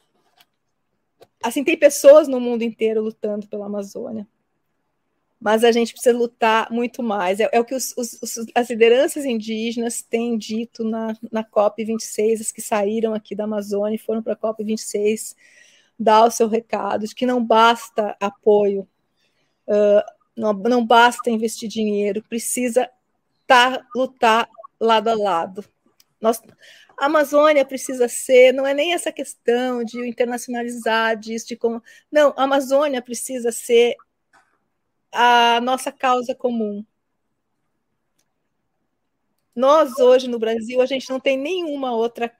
assim 1.43 1.65
tem 1.65 1.79
pessoas 1.79 2.29
no 2.29 2.41
mundo 2.41 2.63
inteiro 2.63 3.03
lutando 3.03 3.47
pela 3.47 3.67
Amazônia 3.67 4.27
mas 5.41 5.65
a 5.65 5.73
gente 5.73 5.93
precisa 5.93 6.17
lutar 6.17 6.71
muito 6.71 7.03
mais. 7.03 7.41
É, 7.41 7.49
é 7.51 7.59
o 7.59 7.65
que 7.65 7.75
os, 7.75 7.95
os, 7.97 8.47
as 8.55 8.69
lideranças 8.69 9.25
indígenas 9.25 10.03
têm 10.03 10.37
dito 10.37 10.85
na, 10.85 11.17
na 11.33 11.43
COP26, 11.43 12.41
as 12.41 12.53
que 12.53 12.61
saíram 12.61 13.15
aqui 13.15 13.35
da 13.35 13.45
Amazônia 13.45 13.97
e 13.97 13.99
foram 13.99 14.23
para 14.23 14.35
a 14.35 14.37
COP26, 14.37 15.35
dar 15.99 16.25
o 16.25 16.31
seu 16.31 16.47
recado 16.47 17.07
de 17.09 17.15
que 17.15 17.25
não 17.25 17.43
basta 17.43 18.15
apoio, 18.21 18.87
uh, 19.67 20.03
não, 20.37 20.53
não 20.53 20.87
basta 20.87 21.31
investir 21.31 21.69
dinheiro, 21.69 22.23
precisa 22.29 22.89
tá, 23.47 23.85
lutar 23.97 24.49
lado 24.79 25.09
a 25.09 25.15
lado. 25.15 25.65
Nós, 26.21 26.41
a 26.99 27.07
Amazônia 27.07 27.65
precisa 27.65 28.09
ser, 28.09 28.53
não 28.53 28.67
é 28.67 28.75
nem 28.75 28.93
essa 28.93 29.11
questão 29.11 29.83
de 29.83 30.07
internacionalizar 30.07 31.17
disso, 31.17 31.49
de 31.49 31.57
como. 31.57 31.83
Não, 32.13 32.35
a 32.37 32.45
Amazônia 32.45 33.01
precisa 33.01 33.51
ser 33.51 33.97
a 35.13 35.61
nossa 35.61 35.91
causa 35.91 36.35
comum. 36.35 36.85
Nós, 39.55 39.99
hoje, 39.99 40.29
no 40.29 40.39
Brasil, 40.39 40.81
a 40.81 40.87
gente 40.87 41.11
não 41.11 41.21
tem 41.21 41.37
nenhuma 41.37 41.93
outra 41.93 42.33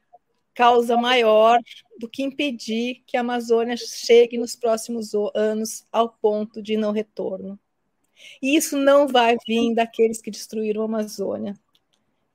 causa 0.55 0.97
maior 0.97 1.59
do 1.99 2.09
que 2.09 2.23
impedir 2.23 3.03
que 3.07 3.17
a 3.17 3.21
Amazônia 3.21 3.77
chegue 3.77 4.39
nos 4.39 4.57
próximos 4.57 5.13
anos 5.35 5.87
ao 5.91 6.09
ponto 6.09 6.63
de 6.63 6.77
não 6.77 6.93
retorno. 6.93 7.59
E 8.43 8.57
isso 8.57 8.77
não 8.77 9.07
vai 9.07 9.37
vir 9.47 9.75
daqueles 9.75 10.21
que 10.21 10.31
destruíram 10.31 10.83
a 10.83 10.85
Amazônia. 10.85 11.55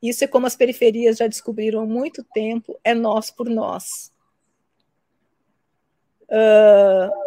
Isso 0.02 0.24
é 0.24 0.28
como 0.28 0.46
as 0.46 0.56
periferias 0.56 1.18
já 1.18 1.28
descobriram 1.28 1.82
há 1.82 1.86
muito 1.86 2.24
tempo, 2.24 2.80
é 2.84 2.94
nós 2.94 3.32
por 3.32 3.50
nós. 3.50 4.12
Uh, 6.24 7.24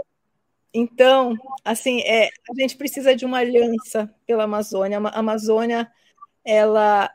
então, 0.73 1.35
assim, 1.65 2.01
é, 2.03 2.29
a 2.29 2.55
gente 2.61 2.77
precisa 2.77 3.15
de 3.15 3.25
uma 3.25 3.39
aliança 3.39 4.13
pela 4.27 4.45
Amazônia. 4.45 4.99
A 4.99 5.19
Amazônia, 5.19 5.91
ela 6.45 7.11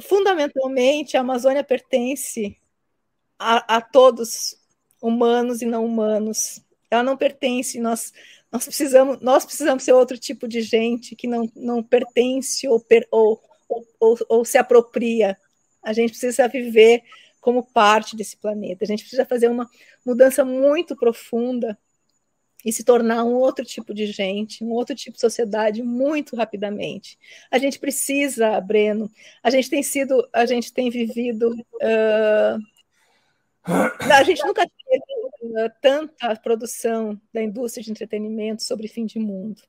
fundamentalmente 0.00 1.16
a 1.16 1.20
Amazônia 1.20 1.62
pertence 1.62 2.56
a, 3.38 3.76
a, 3.76 3.80
todos, 3.80 4.56
humanos 5.00 5.62
e 5.62 5.66
não 5.66 5.84
humanos. 5.84 6.62
Ela 6.90 7.02
não 7.02 7.16
pertence, 7.16 7.80
nós, 7.80 8.12
nós, 8.50 8.64
precisamos, 8.64 9.18
nós 9.20 9.44
precisamos 9.44 9.82
ser 9.82 9.92
outro 9.92 10.18
tipo 10.18 10.46
de 10.46 10.62
gente 10.62 11.16
que 11.16 11.26
não, 11.26 11.50
não 11.56 11.82
pertence 11.82 12.68
ou, 12.68 12.78
per, 12.78 13.06
ou, 13.10 13.42
ou, 13.68 13.86
ou, 13.98 14.18
ou 14.28 14.44
se 14.44 14.58
apropria. 14.58 15.36
A 15.82 15.92
gente 15.92 16.10
precisa 16.10 16.46
viver 16.48 17.02
como 17.42 17.66
parte 17.66 18.16
desse 18.16 18.36
planeta. 18.36 18.84
A 18.84 18.86
gente 18.86 19.02
precisa 19.02 19.26
fazer 19.26 19.48
uma 19.48 19.68
mudança 20.06 20.44
muito 20.44 20.96
profunda 20.96 21.76
e 22.64 22.72
se 22.72 22.84
tornar 22.84 23.24
um 23.24 23.34
outro 23.34 23.64
tipo 23.64 23.92
de 23.92 24.06
gente, 24.06 24.62
um 24.62 24.70
outro 24.70 24.94
tipo 24.94 25.16
de 25.16 25.20
sociedade 25.20 25.82
muito 25.82 26.36
rapidamente. 26.36 27.18
A 27.50 27.58
gente 27.58 27.80
precisa, 27.80 28.60
Breno, 28.60 29.10
a 29.42 29.50
gente 29.50 29.68
tem 29.68 29.82
sido, 29.82 30.26
a 30.32 30.46
gente 30.46 30.72
tem 30.72 30.88
vivido, 30.88 31.50
uh, 31.50 32.62
a 33.64 34.22
gente 34.22 34.46
nunca 34.46 34.64
teve 34.64 35.64
uh, 35.64 35.72
tanta 35.80 36.36
produção 36.36 37.20
da 37.34 37.42
indústria 37.42 37.82
de 37.82 37.90
entretenimento 37.90 38.62
sobre 38.62 38.86
fim 38.86 39.04
de 39.04 39.18
mundo. 39.18 39.60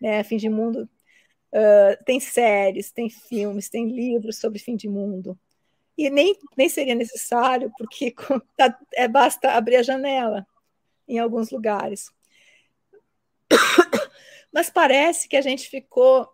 Né? 0.00 0.22
Fim 0.22 0.36
de 0.36 0.48
mundo 0.48 0.88
uh, 1.52 2.04
tem 2.04 2.20
séries, 2.20 2.92
tem 2.92 3.10
filmes, 3.10 3.68
tem 3.68 3.88
livros 3.88 4.36
sobre 4.36 4.60
fim 4.60 4.76
de 4.76 4.88
mundo. 4.88 5.36
E 5.98 6.08
nem, 6.10 6.38
nem 6.56 6.68
seria 6.68 6.94
necessário, 6.94 7.72
porque 7.76 8.14
tá, 8.56 8.78
é, 8.94 9.08
basta 9.08 9.50
abrir 9.50 9.76
a 9.76 9.82
janela 9.82 10.46
em 11.08 11.18
alguns 11.18 11.50
lugares. 11.50 12.12
Mas 14.52 14.70
parece 14.70 15.28
que 15.28 15.36
a 15.36 15.42
gente 15.42 15.68
ficou 15.68 16.32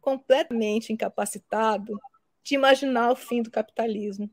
completamente 0.00 0.94
incapacitado 0.94 2.00
de 2.42 2.54
imaginar 2.54 3.10
o 3.10 3.16
fim 3.16 3.42
do 3.42 3.50
capitalismo. 3.50 4.30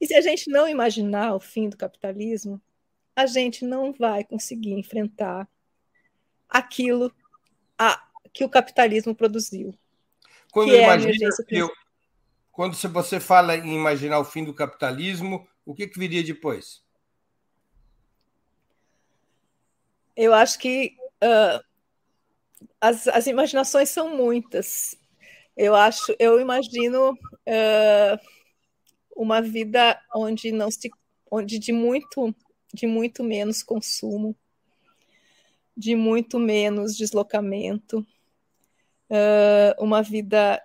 E 0.00 0.06
se 0.06 0.14
a 0.14 0.20
gente 0.20 0.50
não 0.50 0.66
imaginar 0.66 1.34
o 1.34 1.40
fim 1.40 1.68
do 1.68 1.76
capitalismo, 1.76 2.60
a 3.14 3.24
gente 3.24 3.64
não 3.64 3.92
vai 3.92 4.24
conseguir 4.24 4.72
enfrentar 4.72 5.48
aquilo 6.48 7.14
a, 7.78 8.04
que 8.32 8.44
o 8.44 8.48
capitalismo 8.48 9.14
produziu. 9.14 9.72
Quando, 10.50 10.70
que 10.70 10.76
é 10.76 10.82
imagina, 10.82 11.28
eu, 11.50 11.70
quando 12.56 12.74
você 12.74 13.20
fala 13.20 13.54
em 13.54 13.74
imaginar 13.74 14.18
o 14.18 14.24
fim 14.24 14.42
do 14.42 14.54
capitalismo, 14.54 15.46
o 15.62 15.74
que, 15.74 15.86
que 15.86 15.98
viria 15.98 16.24
depois? 16.24 16.82
Eu 20.16 20.32
acho 20.32 20.58
que 20.58 20.96
uh, 21.22 21.62
as, 22.80 23.06
as 23.08 23.26
imaginações 23.26 23.90
são 23.90 24.16
muitas. 24.16 24.96
Eu 25.54 25.74
acho, 25.74 26.16
eu 26.18 26.40
imagino 26.40 27.12
uh, 27.12 28.18
uma 29.14 29.42
vida 29.42 30.00
onde 30.14 30.50
não 30.50 30.70
se, 30.70 30.90
onde 31.30 31.58
de 31.58 31.72
muito, 31.74 32.34
de 32.72 32.86
muito 32.86 33.22
menos 33.22 33.62
consumo, 33.62 34.34
de 35.76 35.94
muito 35.94 36.38
menos 36.38 36.96
deslocamento, 36.96 37.98
uh, 39.10 39.84
uma 39.84 40.02
vida 40.02 40.62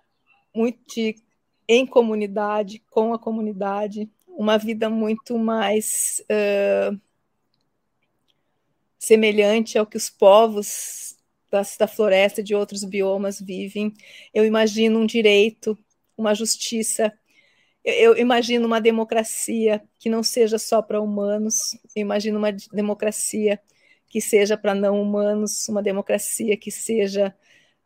muito 0.56 0.80
de, 0.88 1.18
em 1.74 1.86
comunidade, 1.86 2.84
com 2.90 3.14
a 3.14 3.18
comunidade, 3.18 4.10
uma 4.28 4.58
vida 4.58 4.90
muito 4.90 5.40
mais 5.40 6.22
uh, 6.30 7.00
semelhante 9.00 9.78
ao 9.78 9.86
que 9.86 9.96
os 9.96 10.10
povos 10.10 11.16
da, 11.50 11.62
da 11.80 11.88
floresta 11.88 12.44
de 12.44 12.54
outros 12.54 12.84
biomas 12.84 13.40
vivem. 13.40 13.94
Eu 14.34 14.44
imagino 14.44 15.00
um 15.00 15.06
direito, 15.06 15.78
uma 16.18 16.36
justiça. 16.36 17.14
Eu, 17.86 18.16
eu 18.16 18.18
imagino 18.18 18.68
uma 18.68 18.82
democracia 18.82 19.82
que 19.98 20.10
não 20.10 20.24
seja 20.24 20.60
só 20.60 20.82
para 20.82 21.00
humanos. 21.00 21.78
Eu 21.96 22.02
imagino 22.02 22.38
uma 22.38 22.52
democracia 22.52 23.62
que 24.10 24.20
seja 24.20 24.58
para 24.58 24.76
não 24.76 25.02
humanos, 25.02 25.70
uma 25.70 25.82
democracia 25.82 26.58
que 26.58 26.70
seja 26.70 27.34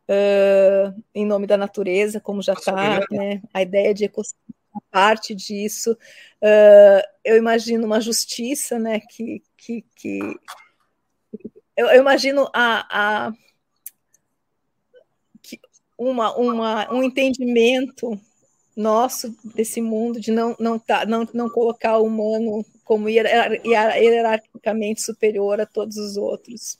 uh, 0.08 1.02
em 1.14 1.26
nome 1.26 1.46
da 1.46 1.56
natureza, 1.56 2.20
como 2.20 2.42
já 2.42 2.52
está, 2.52 3.00
né? 3.10 3.42
a 3.52 3.62
ideia 3.62 3.94
de 3.94 4.04
ecossistema 4.04 4.56
parte 4.90 5.34
disso. 5.34 5.92
Uh, 6.42 7.02
eu 7.24 7.36
imagino 7.36 7.86
uma 7.86 8.00
justiça 8.00 8.78
né, 8.78 9.00
que, 9.00 9.42
que, 9.56 9.84
que 9.94 10.20
eu, 11.76 11.86
eu 11.88 12.00
imagino 12.00 12.48
a, 12.54 13.26
a 13.26 13.32
uma, 15.98 16.36
uma, 16.36 16.92
um 16.92 17.02
entendimento 17.02 18.20
nosso 18.76 19.34
desse 19.54 19.80
mundo 19.80 20.20
de 20.20 20.30
não, 20.30 20.54
não, 20.60 20.78
tá, 20.78 21.06
não, 21.06 21.26
não 21.32 21.48
colocar 21.48 21.96
o 21.98 22.04
humano 22.04 22.64
como 22.84 23.08
hierarquicamente 23.08 25.00
superior 25.02 25.60
a 25.60 25.66
todos 25.66 25.96
os 25.96 26.16
outros. 26.16 26.78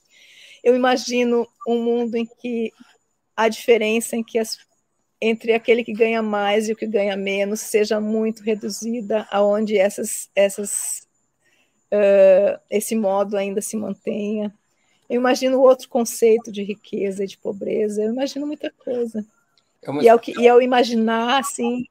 Eu 0.62 0.76
imagino 0.76 1.48
um 1.66 1.82
mundo 1.82 2.16
em 2.16 2.26
que 2.26 2.72
a 3.36 3.48
diferença 3.48 4.16
em 4.16 4.24
que 4.24 4.38
as, 4.38 4.58
entre 5.20 5.52
aquele 5.52 5.84
que 5.84 5.92
ganha 5.92 6.22
mais 6.22 6.68
e 6.68 6.72
o 6.72 6.76
que 6.76 6.86
ganha 6.86 7.16
menos 7.16 7.60
seja 7.60 8.00
muito 8.00 8.42
reduzida, 8.42 9.26
aonde 9.30 9.76
essas, 9.76 10.30
essas, 10.34 11.06
uh, 11.92 12.58
esse 12.70 12.96
modo 12.96 13.36
ainda 13.36 13.60
se 13.60 13.76
mantenha. 13.76 14.52
Eu 15.08 15.16
imagino 15.16 15.60
outro 15.60 15.88
conceito 15.88 16.50
de 16.50 16.62
riqueza 16.62 17.24
e 17.24 17.26
de 17.26 17.38
pobreza, 17.38 18.02
eu 18.02 18.12
imagino 18.12 18.46
muita 18.46 18.72
coisa. 18.72 19.24
É 19.82 19.90
uma... 19.90 20.02
e, 20.02 20.08
ao 20.08 20.18
que, 20.18 20.32
e 20.38 20.48
ao 20.48 20.60
imaginar, 20.60 21.40
assim, 21.40 21.84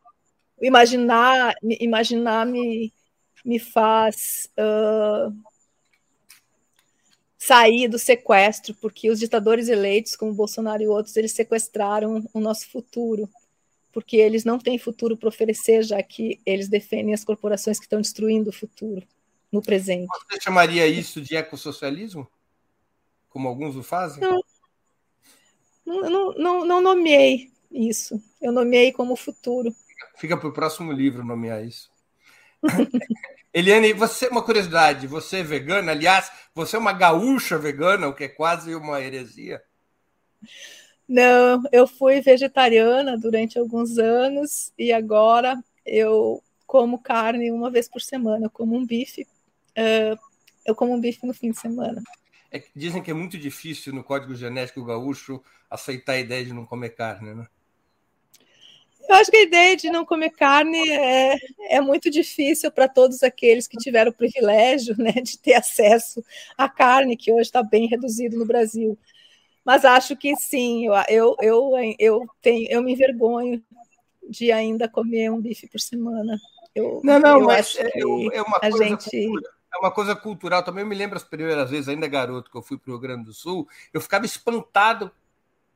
imaginar, 0.61 1.55
imaginar 1.79 2.45
me, 2.45 2.91
me 3.43 3.59
faz 3.59 4.49
uh, 4.57 5.33
sair 7.45 7.87
do 7.87 7.99
sequestro, 7.99 8.73
porque 8.75 9.09
os 9.09 9.19
ditadores 9.19 9.67
eleitos, 9.67 10.15
como 10.15 10.33
Bolsonaro 10.33 10.81
e 10.81 10.87
outros, 10.87 11.15
eles 11.15 11.31
sequestraram 11.31 12.27
o 12.33 12.39
nosso 12.39 12.67
futuro, 12.69 13.29
porque 13.91 14.17
eles 14.17 14.43
não 14.43 14.57
têm 14.57 14.77
futuro 14.77 15.15
para 15.15 15.29
oferecer, 15.29 15.83
já 15.83 16.01
que 16.01 16.39
eles 16.45 16.67
defendem 16.67 17.13
as 17.13 17.23
corporações 17.23 17.77
que 17.77 17.85
estão 17.85 18.01
destruindo 18.01 18.49
o 18.49 18.53
futuro 18.53 19.03
no 19.51 19.61
presente. 19.61 20.07
Você 20.29 20.41
chamaria 20.41 20.87
isso 20.87 21.21
de 21.21 21.35
ecossocialismo? 21.35 22.27
como 23.35 23.49
alguns 23.49 23.75
o 23.75 23.83
fazem? 23.83 24.23
Não, 24.23 24.41
não, 25.85 26.33
não, 26.35 26.65
não 26.65 26.81
nomeei 26.81 27.51
isso. 27.69 28.17
Eu 28.41 28.53
nomeei 28.53 28.93
como 28.93 29.13
futuro. 29.17 29.75
Fica 30.15 30.37
para 30.37 30.47
o 30.47 30.53
próximo 30.53 30.93
livro 30.93 31.21
nomear 31.21 31.61
isso. 31.65 31.91
Eliane, 33.55 33.93
você, 33.93 34.27
uma 34.27 34.43
curiosidade, 34.43 35.07
você 35.07 35.37
é 35.37 35.43
vegana? 35.43 35.93
Aliás, 35.93 36.29
você 36.53 36.75
é 36.75 36.79
uma 36.79 36.91
gaúcha 36.91 37.57
vegana, 37.57 38.05
o 38.05 38.13
que 38.13 38.25
é 38.25 38.27
quase 38.27 38.75
uma 38.75 38.99
heresia? 38.99 39.63
Não, 41.07 41.63
eu 41.71 41.87
fui 41.87 42.19
vegetariana 42.19 43.17
durante 43.17 43.57
alguns 43.57 43.97
anos 43.97 44.73
e 44.77 44.91
agora 44.91 45.57
eu 45.85 46.43
como 46.67 47.01
carne 47.01 47.49
uma 47.49 47.71
vez 47.71 47.87
por 47.87 48.01
semana. 48.01 48.47
Eu 48.47 48.49
como 48.49 48.75
um 48.75 48.85
bife. 48.85 49.25
Uh, 49.71 50.19
eu 50.65 50.75
como 50.75 50.93
um 50.93 50.99
bife 50.99 51.25
no 51.25 51.33
fim 51.33 51.51
de 51.51 51.57
semana. 51.57 52.03
É, 52.51 52.61
dizem 52.75 53.01
que 53.01 53.11
é 53.11 53.13
muito 53.13 53.37
difícil 53.37 53.93
no 53.93 54.03
código 54.03 54.35
genético 54.35 54.83
gaúcho 54.83 55.41
aceitar 55.69 56.13
a 56.13 56.19
ideia 56.19 56.43
de 56.43 56.51
não 56.51 56.65
comer 56.65 56.89
carne, 56.89 57.33
né? 57.33 57.47
Eu 59.07 59.15
acho 59.15 59.29
que 59.29 59.37
a 59.37 59.43
ideia 59.43 59.75
de 59.75 59.89
não 59.89 60.05
comer 60.05 60.31
carne 60.31 60.89
é, 60.89 61.35
é 61.69 61.81
muito 61.81 62.09
difícil 62.09 62.71
para 62.71 62.87
todos 62.87 63.23
aqueles 63.23 63.67
que 63.67 63.77
tiveram 63.77 64.11
o 64.11 64.13
privilégio 64.13 64.95
né, 64.97 65.11
de 65.11 65.37
ter 65.37 65.53
acesso 65.53 66.23
à 66.57 66.67
carne, 66.67 67.17
que 67.17 67.31
hoje 67.31 67.43
está 67.43 67.61
bem 67.61 67.87
reduzido 67.87 68.37
no 68.37 68.45
Brasil. 68.45 68.97
Mas 69.63 69.83
acho 69.83 70.15
que 70.15 70.35
sim, 70.35 70.85
eu, 70.85 70.93
eu, 71.09 71.35
eu, 71.41 71.71
eu, 71.97 72.25
tenho, 72.41 72.67
eu 72.69 72.83
me 72.83 72.93
envergonho 72.93 73.63
de 74.29 74.51
ainda 74.51 74.87
comer 74.87 75.31
um 75.31 75.41
bife 75.41 75.67
por 75.67 75.79
semana. 75.79 76.39
Eu, 76.73 77.01
não, 77.03 77.19
não, 77.19 77.41
mas 77.41 77.75
é, 77.77 77.89
é, 77.99 78.41
uma 78.41 78.59
coisa 78.59 78.83
gente 78.83 79.29
é 79.75 79.77
uma 79.77 79.91
coisa 79.91 80.15
cultural. 80.15 80.63
Também 80.63 80.83
eu 80.83 80.87
me 80.87 80.95
lembro 80.95 81.17
as 81.17 81.23
primeiras 81.23 81.69
vezes, 81.69 81.89
ainda 81.89 82.07
garoto, 82.07 82.49
que 82.49 82.57
eu 82.57 82.61
fui 82.61 82.77
para 82.77 82.89
o 82.89 82.93
Rio 82.93 83.01
Grande 83.01 83.25
do 83.25 83.33
Sul, 83.33 83.67
eu 83.93 83.99
ficava 83.99 84.25
espantado 84.25 85.11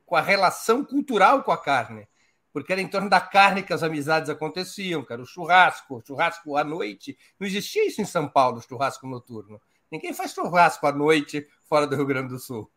com 0.05 0.15
a 0.15 0.21
relação 0.21 0.83
cultural 0.83 1.43
com 1.43 1.51
a 1.51 1.57
carne. 1.57 2.07
Porque 2.51 2.71
era 2.71 2.81
em 2.81 2.87
torno 2.87 3.09
da 3.09 3.21
carne 3.21 3.63
que 3.63 3.73
as 3.73 3.83
amizades 3.83 4.29
aconteciam, 4.29 5.03
cara. 5.03 5.21
O 5.21 5.25
churrasco, 5.25 6.01
churrasco 6.05 6.55
à 6.55 6.63
noite. 6.63 7.17
Não 7.39 7.47
existia 7.47 7.87
isso 7.87 8.01
em 8.01 8.05
São 8.05 8.27
Paulo, 8.27 8.61
churrasco 8.61 9.07
noturno. 9.07 9.61
Ninguém 9.91 10.13
faz 10.13 10.33
churrasco 10.33 10.85
à 10.87 10.91
noite 10.91 11.47
fora 11.67 11.85
do 11.85 11.95
Rio 11.95 12.05
Grande 12.05 12.29
do 12.29 12.39
Sul. 12.39 12.69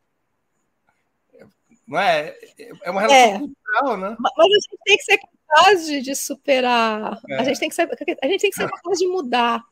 Não 1.87 1.99
é? 1.99 2.37
É 2.83 2.91
uma 2.91 3.01
relação 3.01 3.35
é, 3.35 3.39
cultural, 3.39 3.97
né? 3.97 4.17
Mas 4.19 4.33
a 4.39 4.43
gente 4.45 4.79
tem 4.85 4.97
que 4.97 5.03
ser 5.03 5.19
capaz 5.19 5.87
de, 5.87 6.01
de 6.01 6.15
superar. 6.15 7.21
É. 7.29 7.37
A, 7.37 7.45
gente 7.45 7.61
tem 7.61 7.69
que 7.69 7.75
ser, 7.75 7.83
a 7.83 8.27
gente 8.27 8.41
tem 8.41 8.51
que 8.51 8.57
ser 8.57 8.71
capaz 8.71 8.99
de 8.99 9.07
mudar. 9.07 9.63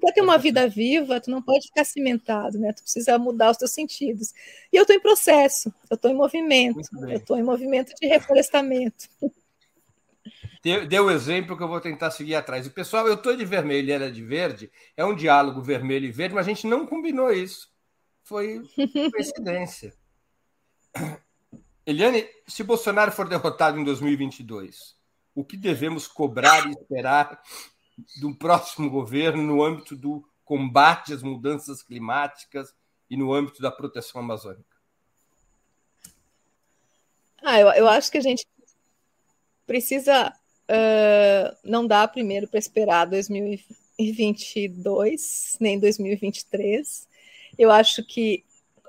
Quer 0.00 0.12
ter 0.12 0.22
uma 0.22 0.38
vida 0.38 0.66
viva, 0.68 1.20
tu 1.20 1.30
não 1.30 1.42
pode 1.42 1.66
ficar 1.68 1.84
cimentado, 1.84 2.58
né? 2.58 2.72
Tu 2.72 2.82
precisa 2.82 3.18
mudar 3.18 3.50
os 3.50 3.56
teus 3.56 3.70
sentidos. 3.70 4.32
E 4.72 4.76
eu 4.76 4.82
estou 4.82 4.96
em 4.96 5.00
processo, 5.00 5.72
eu 5.90 5.94
estou 5.94 6.10
em 6.10 6.14
movimento, 6.14 6.80
eu 7.02 7.16
estou 7.16 7.36
em 7.36 7.42
movimento 7.42 7.92
de 8.00 8.06
reflorestamento. 8.06 9.08
Deu 10.62 11.06
o 11.06 11.10
exemplo 11.10 11.56
que 11.56 11.62
eu 11.62 11.68
vou 11.68 11.80
tentar 11.80 12.10
seguir 12.10 12.34
atrás. 12.34 12.66
O 12.66 12.70
pessoal, 12.70 13.06
eu 13.06 13.14
estou 13.14 13.34
de 13.34 13.44
vermelho 13.44 13.88
e 13.88 13.92
ela 13.92 14.04
é 14.06 14.10
de 14.10 14.22
verde, 14.22 14.70
é 14.96 15.04
um 15.04 15.14
diálogo 15.14 15.62
vermelho 15.62 16.06
e 16.06 16.12
verde, 16.12 16.34
mas 16.34 16.46
a 16.46 16.50
gente 16.50 16.66
não 16.66 16.86
combinou 16.86 17.32
isso. 17.32 17.70
Foi 18.22 18.62
coincidência. 19.10 19.94
Eliane, 21.86 22.28
se 22.46 22.62
Bolsonaro 22.62 23.10
for 23.10 23.28
derrotado 23.28 23.78
em 23.78 23.84
2022, 23.84 24.96
o 25.34 25.44
que 25.44 25.56
devemos 25.56 26.06
cobrar 26.06 26.66
e 26.66 26.72
esperar 26.72 27.42
do 28.20 28.34
próximo 28.34 28.90
governo 28.90 29.42
no 29.42 29.62
âmbito 29.62 29.96
do 29.96 30.24
combate 30.44 31.12
às 31.12 31.22
mudanças 31.22 31.82
climáticas 31.82 32.74
e 33.08 33.16
no 33.16 33.32
âmbito 33.32 33.62
da 33.62 33.70
proteção 33.70 34.20
amazônica? 34.20 34.76
Ah, 37.42 37.58
eu, 37.58 37.68
eu 37.68 37.88
acho 37.88 38.10
que 38.10 38.18
a 38.18 38.22
gente 38.22 38.46
precisa 39.66 40.34
uh, 40.70 41.56
não 41.64 41.86
dá 41.86 42.06
primeiro 42.06 42.46
para 42.48 42.58
esperar 42.58 43.06
2022 43.06 45.56
nem 45.60 45.78
2023. 45.78 47.08
Eu 47.58 47.70
acho 47.70 48.02
que 48.04 48.44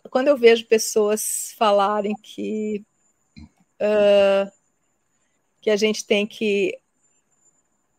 quando 0.09 0.29
eu 0.29 0.37
vejo 0.37 0.65
pessoas 0.67 1.53
falarem 1.57 2.15
que 2.15 2.85
uh, 3.81 4.49
que 5.59 5.69
a 5.69 5.75
gente 5.75 6.05
tem 6.05 6.25
que 6.25 6.79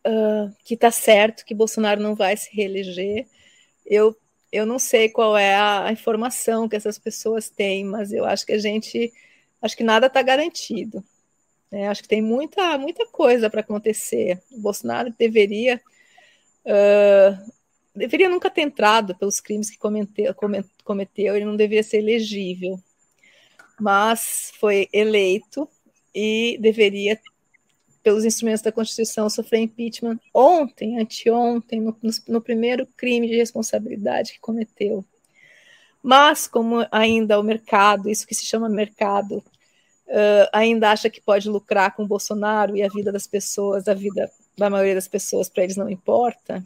uh, 0.05 0.53
que 0.63 0.75
está 0.75 0.91
certo 0.91 1.45
que 1.45 1.53
Bolsonaro 1.53 2.01
não 2.01 2.15
vai 2.15 2.35
se 2.37 2.53
reeleger, 2.55 3.27
eu 3.85 4.15
eu 4.51 4.67
não 4.67 4.77
sei 4.77 5.09
qual 5.09 5.35
é 5.35 5.55
a, 5.55 5.85
a 5.85 5.91
informação 5.91 6.69
que 6.69 6.75
essas 6.75 6.99
pessoas 6.99 7.49
têm, 7.49 7.83
mas 7.83 8.13
eu 8.13 8.23
acho 8.23 8.45
que 8.45 8.53
a 8.53 8.59
gente 8.59 9.11
acho 9.59 9.75
que 9.75 9.83
nada 9.83 10.05
está 10.05 10.21
garantido. 10.21 11.03
Né? 11.71 11.87
Acho 11.87 12.03
que 12.03 12.07
tem 12.07 12.21
muita, 12.21 12.77
muita 12.77 13.03
coisa 13.07 13.49
para 13.49 13.61
acontecer. 13.61 14.39
O 14.51 14.59
Bolsonaro 14.59 15.11
deveria 15.17 15.81
uh, 16.67 17.51
deveria 17.95 18.29
nunca 18.29 18.49
ter 18.49 18.61
entrado 18.61 19.15
pelos 19.15 19.39
crimes 19.39 19.69
que 19.69 19.77
cometeu, 19.77 20.33
cometeu, 20.83 21.35
ele 21.35 21.45
não 21.45 21.55
deveria 21.55 21.83
ser 21.83 21.97
elegível, 21.97 22.79
mas 23.79 24.51
foi 24.59 24.87
eleito 24.91 25.69
e 26.13 26.57
deveria, 26.59 27.19
pelos 28.03 28.25
instrumentos 28.25 28.61
da 28.61 28.71
Constituição, 28.71 29.29
sofrer 29.29 29.61
impeachment 29.61 30.19
ontem, 30.33 30.99
anteontem, 30.99 31.79
no, 31.79 31.97
no, 32.01 32.11
no 32.27 32.41
primeiro 32.41 32.85
crime 32.97 33.27
de 33.27 33.37
responsabilidade 33.37 34.33
que 34.33 34.39
cometeu. 34.39 35.05
Mas, 36.01 36.45
como 36.45 36.85
ainda 36.91 37.39
o 37.39 37.43
mercado, 37.43 38.09
isso 38.09 38.27
que 38.27 38.35
se 38.35 38.45
chama 38.45 38.67
mercado, 38.67 39.37
uh, 39.37 40.49
ainda 40.51 40.91
acha 40.91 41.09
que 41.09 41.21
pode 41.21 41.49
lucrar 41.49 41.95
com 41.95 42.05
Bolsonaro 42.05 42.75
e 42.75 42.83
a 42.83 42.89
vida 42.89 43.09
das 43.09 43.25
pessoas, 43.25 43.87
a 43.87 43.93
vida 43.93 44.29
da 44.57 44.69
maioria 44.69 44.95
das 44.95 45.07
pessoas, 45.07 45.47
para 45.47 45.63
eles 45.63 45.77
não 45.77 45.89
importa, 45.89 46.61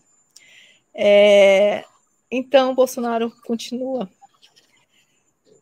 é, 1.00 1.86
então 2.32 2.74
Bolsonaro 2.74 3.32
continua. 3.46 4.10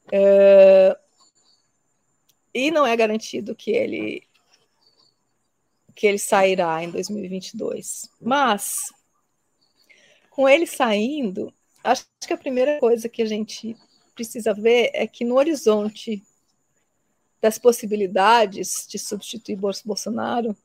É, 0.10 0.98
e 2.54 2.72
não 2.72 2.88
é 2.88 2.96
garantido 2.96 3.54
que 3.54 3.72
ele 3.72 4.24
que 5.96 6.06
ele 6.06 6.20
sairá 6.20 6.84
em 6.84 6.92
2022. 6.92 8.10
Mas 8.22 8.78
com 10.30 10.50
ele 10.50 10.68
saindo, 10.68 11.54
acho 11.84 12.06
que 12.28 12.34
a 12.34 12.38
primeira 12.38 12.78
coisa 12.80 13.08
que 13.08 13.22
a 13.22 13.26
gente 13.26 13.76
precisa 14.14 14.54
ver 14.54 14.92
é 14.94 15.08
que 15.08 15.24
no 15.24 15.36
horizonte 15.36 16.22
das 17.42 17.58
possibilidades 17.58 18.86
de 18.90 19.00
substituir 19.00 19.56
Bolsonaro, 19.56 20.58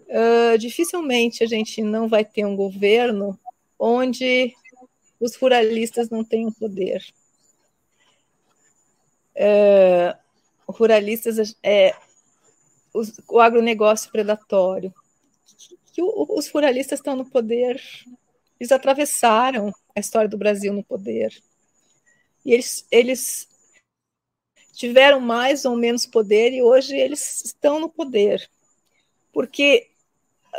uh, 0.00 0.58
dificilmente 0.58 1.42
a 1.42 1.46
gente 1.46 1.82
não 1.82 2.08
vai 2.08 2.24
ter 2.24 2.46
um 2.46 2.56
governo 2.56 3.38
onde 3.78 4.54
os 5.20 5.34
ruralistas 5.36 6.08
não 6.08 6.24
o 6.46 6.52
poder. 6.52 7.04
Uh, 9.34 10.16
ruralistas 10.68 11.56
é 11.62 11.94
os, 12.94 13.12
o 13.28 13.40
agronegócio 13.40 14.10
predatório. 14.10 14.94
Que 15.92 16.00
o, 16.00 16.26
os 16.30 16.48
ruralistas 16.48 17.00
estão 17.00 17.16
no 17.16 17.28
poder, 17.28 17.82
eles 18.58 18.72
atravessaram 18.72 19.72
a 19.94 20.00
história 20.00 20.28
do 20.28 20.38
Brasil 20.38 20.72
no 20.72 20.84
poder. 20.84 21.36
E 22.44 22.52
eles, 22.52 22.86
eles 22.90 23.48
tiveram 24.72 25.20
mais 25.20 25.64
ou 25.64 25.76
menos 25.76 26.06
poder 26.06 26.52
e 26.52 26.62
hoje 26.62 26.96
eles 26.96 27.44
estão 27.44 27.80
no 27.80 27.88
poder. 27.88 28.48
Porque 29.32 29.90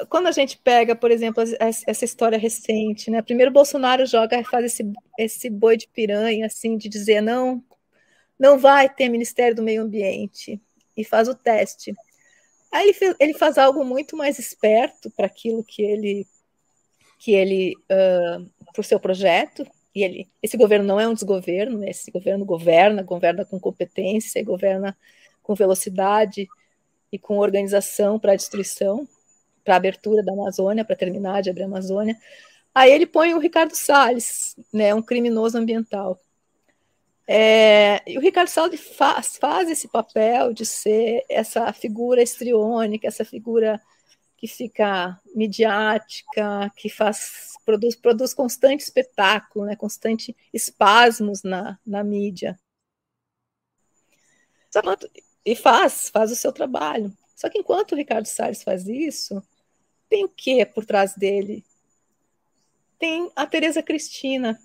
quando 0.09 0.27
a 0.27 0.31
gente 0.31 0.57
pega, 0.57 0.95
por 0.95 1.11
exemplo, 1.11 1.43
essa 1.59 2.05
história 2.05 2.37
recente, 2.37 3.09
né? 3.09 3.21
Primeiro 3.21 3.51
Bolsonaro 3.51 4.05
joga, 4.05 4.43
faz 4.43 4.65
esse, 4.65 4.93
esse 5.17 5.49
boi 5.49 5.77
de 5.77 5.87
piranha, 5.87 6.47
assim, 6.47 6.77
de 6.77 6.89
dizer 6.89 7.21
não, 7.21 7.63
não 8.37 8.57
vai 8.57 8.93
ter 8.93 9.07
Ministério 9.07 9.55
do 9.55 9.63
Meio 9.63 9.83
Ambiente 9.83 10.61
e 10.97 11.03
faz 11.03 11.27
o 11.27 11.35
teste. 11.35 11.93
Aí 12.71 12.93
ele 13.19 13.33
faz 13.33 13.57
algo 13.57 13.83
muito 13.83 14.17
mais 14.17 14.37
esperto 14.39 15.09
para 15.11 15.25
aquilo 15.25 15.63
que 15.63 15.81
ele 15.81 16.27
que 17.17 17.33
ele 17.33 17.73
uh, 17.91 18.45
para 18.73 18.81
o 18.81 18.83
seu 18.83 18.99
projeto, 18.99 19.65
e 19.95 20.03
ele, 20.03 20.29
esse 20.43 20.57
governo 20.57 20.85
não 20.85 20.99
é 20.99 21.07
um 21.07 21.13
desgoverno, 21.13 21.83
esse 21.87 22.11
governo 22.11 22.43
governa, 22.43 23.01
governa 23.01 23.45
com 23.45 23.57
competência, 23.57 24.43
governa 24.43 24.95
com 25.41 25.55
velocidade 25.55 26.47
e 27.11 27.17
com 27.17 27.37
organização 27.37 28.19
para 28.19 28.33
a 28.33 28.35
destruição, 28.35 29.07
para 29.63 29.75
a 29.75 29.77
abertura 29.77 30.21
da 30.21 30.33
Amazônia, 30.33 30.83
para 30.83 30.97
terminar 30.97 31.41
de 31.41 31.49
abrir 31.49 31.63
a 31.63 31.67
Amazônia. 31.67 32.17
Aí 32.73 32.91
ele 32.91 33.07
põe 33.07 33.33
o 33.33 33.39
Ricardo 33.39 33.73
Salles, 33.73 34.55
né, 34.73 34.93
um 34.93 35.01
criminoso 35.01 35.57
ambiental. 35.57 36.19
É, 37.27 38.03
e 38.09 38.17
o 38.17 38.21
Ricardo 38.21 38.47
Salles 38.47 38.81
faz, 38.95 39.37
faz 39.37 39.69
esse 39.69 39.87
papel 39.87 40.53
de 40.53 40.65
ser 40.65 41.25
essa 41.27 41.73
figura 41.73 42.21
estriônica, 42.21 43.07
essa 43.07 43.25
figura 43.25 43.81
que 44.37 44.47
fica 44.47 45.19
midiática, 45.33 46.71
que 46.75 46.89
faz 46.89 47.53
produz, 47.65 47.95
produz 47.95 48.33
constante 48.33 48.81
espetáculo, 48.81 49.65
né, 49.65 49.75
constante 49.75 50.35
espasmos 50.53 51.41
na, 51.41 51.79
na 51.85 52.03
mídia. 52.03 52.59
E 55.43 55.55
faz, 55.55 56.09
faz 56.09 56.31
o 56.31 56.35
seu 56.35 56.51
trabalho. 56.51 57.15
Só 57.35 57.49
que 57.49 57.57
enquanto 57.57 57.93
o 57.93 57.95
Ricardo 57.95 58.25
Salles 58.25 58.63
faz 58.63 58.87
isso, 58.87 59.41
tem 60.09 60.23
o 60.23 60.29
que 60.29 60.65
por 60.65 60.85
trás 60.85 61.15
dele? 61.15 61.65
Tem 62.99 63.31
a 63.35 63.45
Tereza 63.45 63.81
Cristina, 63.81 64.59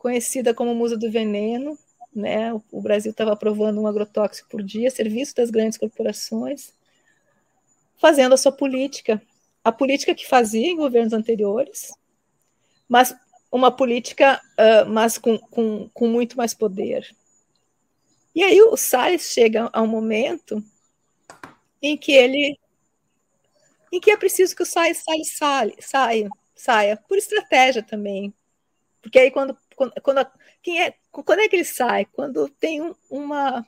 conhecida 0.00 0.52
como 0.52 0.74
Musa 0.74 0.96
do 0.96 1.12
Veneno, 1.12 1.78
né? 2.12 2.52
O 2.72 2.80
Brasil 2.80 3.12
estava 3.12 3.34
aprovando 3.34 3.80
um 3.80 3.86
agrotóxico 3.86 4.48
por 4.48 4.62
dia, 4.62 4.90
serviço 4.90 5.36
das 5.36 5.50
grandes 5.50 5.78
corporações, 5.78 6.72
fazendo 8.00 8.32
a 8.32 8.36
sua 8.36 8.50
política 8.50 9.22
a 9.64 9.70
política 9.70 10.14
que 10.14 10.26
fazia 10.26 10.68
em 10.68 10.76
governos 10.76 11.12
anteriores, 11.12 11.92
mas 12.88 13.14
uma 13.52 13.70
política, 13.70 14.40
uh, 14.58 14.88
mas 14.88 15.18
com, 15.18 15.38
com, 15.38 15.88
com 15.92 16.08
muito 16.08 16.36
mais 16.36 16.54
poder. 16.54 17.14
E 18.34 18.42
aí 18.42 18.60
o 18.62 18.76
Salles 18.76 19.32
chega 19.32 19.68
a 19.72 19.82
um 19.82 19.86
momento 19.86 20.64
em 21.82 21.96
que 21.96 22.12
ele 22.12 22.58
em 23.92 23.98
que 24.00 24.12
é 24.12 24.16
preciso 24.16 24.54
que 24.54 24.62
o 24.62 24.66
Salles, 24.66 25.02
saia, 25.02 25.74
saia, 25.80 26.30
saia, 26.54 26.96
por 27.08 27.18
estratégia 27.18 27.82
também. 27.82 28.32
Porque 29.02 29.18
aí 29.18 29.32
quando, 29.32 29.58
quando, 29.80 29.92
quando, 30.02 30.26
quem 30.62 30.82
é, 30.82 30.94
quando 31.10 31.40
é 31.40 31.48
que 31.48 31.56
ele 31.56 31.64
sai? 31.64 32.04
Quando 32.04 32.48
tem 32.50 32.82
um, 32.82 32.94
uma 33.08 33.66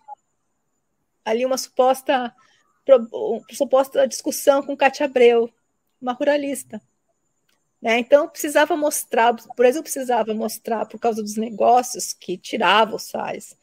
ali 1.24 1.46
uma 1.46 1.56
suposta 1.56 2.34
suposta 3.52 4.06
discussão 4.06 4.62
com 4.62 4.76
Cátia 4.76 5.06
Abreu, 5.06 5.50
uma 6.00 6.12
ruralista. 6.12 6.82
Né? 7.80 7.98
Então, 7.98 8.28
precisava 8.28 8.76
mostrar, 8.76 9.32
o 9.34 9.54
Brasil 9.54 9.82
precisava 9.82 10.34
mostrar, 10.34 10.86
por 10.86 11.00
causa 11.00 11.22
dos 11.22 11.36
negócios 11.36 12.12
que 12.12 12.36
tiravam 12.36 12.96
os 12.96 13.04
sais. 13.04 13.56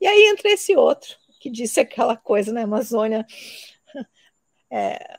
E 0.00 0.06
aí 0.06 0.30
entra 0.32 0.50
esse 0.50 0.74
outro, 0.76 1.16
que 1.40 1.50
disse 1.50 1.80
aquela 1.80 2.16
coisa 2.16 2.52
na 2.52 2.60
né? 2.60 2.64
Amazônia, 2.64 3.26
é, 4.70 5.18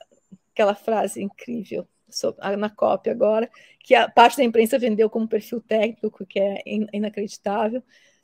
aquela 0.52 0.74
frase 0.74 1.22
incrível 1.22 1.86
na 2.58 2.70
cópia 2.70 3.12
agora, 3.12 3.50
que 3.80 3.94
a 3.94 4.08
parte 4.08 4.36
da 4.36 4.44
imprensa 4.44 4.78
vendeu 4.78 5.10
como 5.10 5.28
perfil 5.28 5.60
técnico, 5.60 6.24
que 6.26 6.40
é 6.40 6.62
inacreditável, 6.92 7.82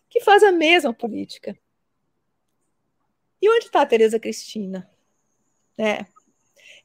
que 0.09 0.20
faz 0.20 0.43
a 0.43 0.52
mesma 0.52 0.93
política. 0.93 1.59
E 3.40 3.48
onde 3.48 3.66
está 3.66 3.82
a 3.82 3.86
Tereza 3.86 4.19
Cristina? 4.19 4.90
Né? 5.77 6.06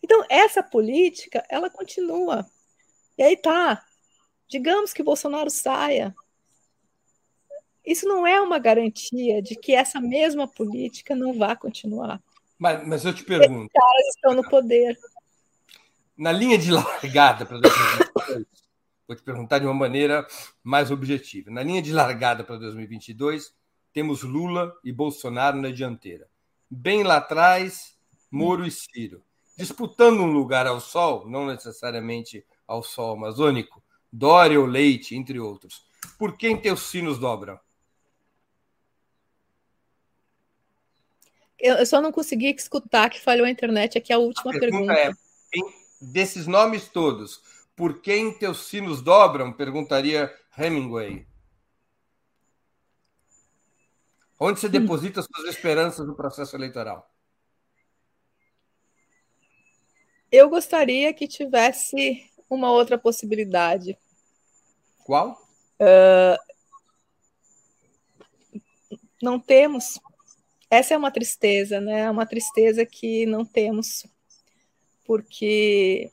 Então, 0.01 0.23
essa 0.29 0.61
política, 0.61 1.43
ela 1.49 1.69
continua. 1.69 2.45
E 3.17 3.23
aí 3.23 3.37
tá. 3.37 3.83
Digamos 4.47 4.93
que 4.93 5.01
Bolsonaro 5.01 5.49
saia. 5.49 6.13
Isso 7.85 8.07
não 8.07 8.25
é 8.25 8.39
uma 8.39 8.59
garantia 8.59 9.41
de 9.41 9.55
que 9.55 9.73
essa 9.73 9.99
mesma 9.99 10.47
política 10.47 11.15
não 11.15 11.37
vá 11.37 11.55
continuar. 11.55 12.21
Mas, 12.57 12.87
mas 12.87 13.05
eu 13.05 13.13
te 13.13 13.23
pergunto. 13.23 13.65
Os 13.65 13.71
caras 13.73 14.07
estão 14.15 14.33
no 14.33 14.49
poder 14.49 14.97
na 16.17 16.31
linha 16.31 16.57
de 16.57 16.71
largada 16.71 17.45
para 17.45 17.59
2022, 17.59 18.45
vou 19.07 19.15
te 19.15 19.23
perguntar 19.23 19.59
de 19.59 19.65
uma 19.65 19.73
maneira 19.73 20.25
mais 20.63 20.91
objetiva. 20.91 21.51
Na 21.51 21.63
linha 21.63 21.81
de 21.81 21.91
largada 21.91 22.43
para 22.43 22.57
2022, 22.57 23.53
temos 23.91 24.23
Lula 24.23 24.75
e 24.83 24.91
Bolsonaro 24.91 25.57
na 25.57 25.69
dianteira. 25.69 26.27
Bem 26.69 27.03
lá 27.03 27.17
atrás, 27.17 27.95
Moro 28.31 28.65
e 28.65 28.71
Ciro. 28.71 29.23
Disputando 29.55 30.21
um 30.21 30.31
lugar 30.31 30.65
ao 30.65 30.79
sol, 30.79 31.29
não 31.29 31.45
necessariamente 31.45 32.43
ao 32.67 32.81
sol 32.81 33.13
amazônico, 33.15 33.83
Dória 34.11 34.59
ou 34.59 34.65
Leite, 34.65 35.15
entre 35.15 35.39
outros. 35.39 35.85
Por 36.17 36.37
quem 36.37 36.57
teus 36.57 36.81
sinos 36.83 37.19
dobram? 37.19 37.59
Eu 41.59 41.85
só 41.85 42.01
não 42.01 42.11
consegui 42.11 42.47
escutar 42.47 43.09
que 43.09 43.21
falhou 43.21 43.45
a 43.45 43.49
internet 43.49 43.97
aqui 43.97 44.11
é 44.11 44.15
a 44.15 44.19
última 44.19 44.51
a 44.51 44.59
pergunta. 44.59 44.93
pergunta. 44.93 44.99
É, 44.99 45.13
quem 45.51 45.82
desses 46.11 46.47
nomes 46.47 46.87
todos, 46.87 47.41
por 47.75 48.01
quem 48.01 48.37
teus 48.37 48.67
sinos 48.67 49.01
dobram? 49.01 49.53
Perguntaria 49.53 50.33
Hemingway. 50.57 51.27
Onde 54.39 54.59
você 54.59 54.67
hum. 54.67 54.71
deposita 54.71 55.21
suas 55.21 55.47
esperanças 55.47 56.05
no 56.05 56.15
processo 56.15 56.55
eleitoral? 56.55 57.09
Eu 60.31 60.49
gostaria 60.49 61.13
que 61.13 61.27
tivesse 61.27 62.29
uma 62.49 62.71
outra 62.71 62.97
possibilidade. 62.97 63.97
Qual? 65.05 65.39
Uh, 65.79 66.37
não 69.21 69.39
temos. 69.39 69.99
Essa 70.69 70.95
é 70.95 70.97
uma 70.97 71.11
tristeza, 71.11 71.79
né? 71.79 72.01
É 72.01 72.11
uma 72.11 72.25
tristeza 72.25 72.85
que 72.85 73.25
não 73.27 73.45
temos, 73.45 74.05
porque 75.05 76.09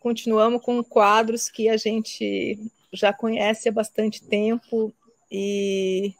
continuamos 0.00 0.62
com 0.62 0.82
quadros 0.84 1.48
que 1.48 1.68
a 1.68 1.76
gente 1.76 2.58
já 2.92 3.12
conhece 3.12 3.68
há 3.68 3.72
bastante 3.72 4.22
tempo 4.22 4.92
e 5.30 6.14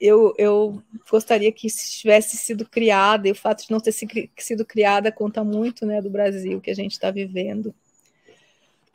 eu, 0.00 0.34
eu 0.36 0.82
gostaria 1.10 1.50
que 1.50 1.68
tivesse 1.68 2.36
sido 2.36 2.66
criada, 2.68 3.28
e 3.28 3.32
o 3.32 3.34
fato 3.34 3.64
de 3.64 3.70
não 3.70 3.80
ter 3.80 3.92
sido 3.92 4.64
criada 4.64 5.10
conta 5.10 5.42
muito 5.42 5.86
né, 5.86 6.00
do 6.02 6.10
Brasil 6.10 6.60
que 6.60 6.70
a 6.70 6.74
gente 6.74 6.92
está 6.92 7.10
vivendo. 7.10 7.74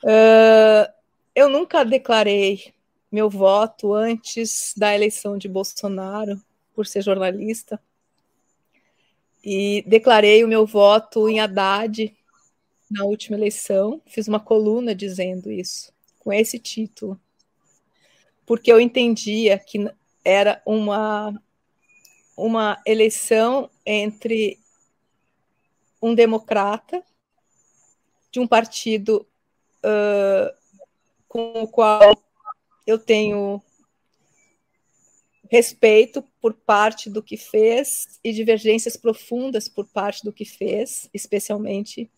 Uh, 0.04 0.92
eu 1.36 1.50
nunca 1.50 1.84
declarei 1.84 2.74
meu 3.12 3.30
voto 3.30 3.94
antes 3.94 4.74
da 4.78 4.94
eleição 4.94 5.38
de 5.38 5.48
Bolsonaro, 5.48 6.40
por 6.76 6.86
ser 6.86 7.02
jornalista, 7.02 7.80
e 9.44 9.84
declarei 9.88 10.44
o 10.44 10.48
meu 10.48 10.66
voto 10.66 11.30
em 11.30 11.40
Haddad 11.40 12.16
na 12.90 13.04
última 13.06 13.38
eleição. 13.38 14.02
Fiz 14.06 14.28
uma 14.28 14.40
coluna 14.40 14.94
dizendo 14.94 15.52
isso, 15.52 15.92
com 16.20 16.32
esse 16.34 16.60
título, 16.60 17.20
porque 18.46 18.72
eu 18.72 18.80
entendia 18.80 19.58
que 19.58 19.90
era 20.24 20.62
uma, 20.66 21.34
uma 22.36 22.82
eleição 22.86 23.70
entre 23.86 24.60
um 26.02 26.16
democrata 26.16 27.04
de 28.32 28.40
um 28.40 28.48
partido 28.48 29.28
uh, 29.84 30.54
com 31.28 31.64
o 31.64 31.68
qual 31.68 32.18
eu 32.86 32.98
tenho 32.98 33.62
respeito 35.50 36.24
por 36.40 36.54
parte 36.54 37.10
do 37.10 37.24
que 37.24 37.36
fez 37.36 38.20
e 38.24 38.32
divergências 38.32 38.96
profundas 38.96 39.68
por 39.68 39.88
parte 39.88 40.24
do 40.24 40.32
que 40.32 40.46
fez, 40.46 41.10
especialmente 41.14 42.10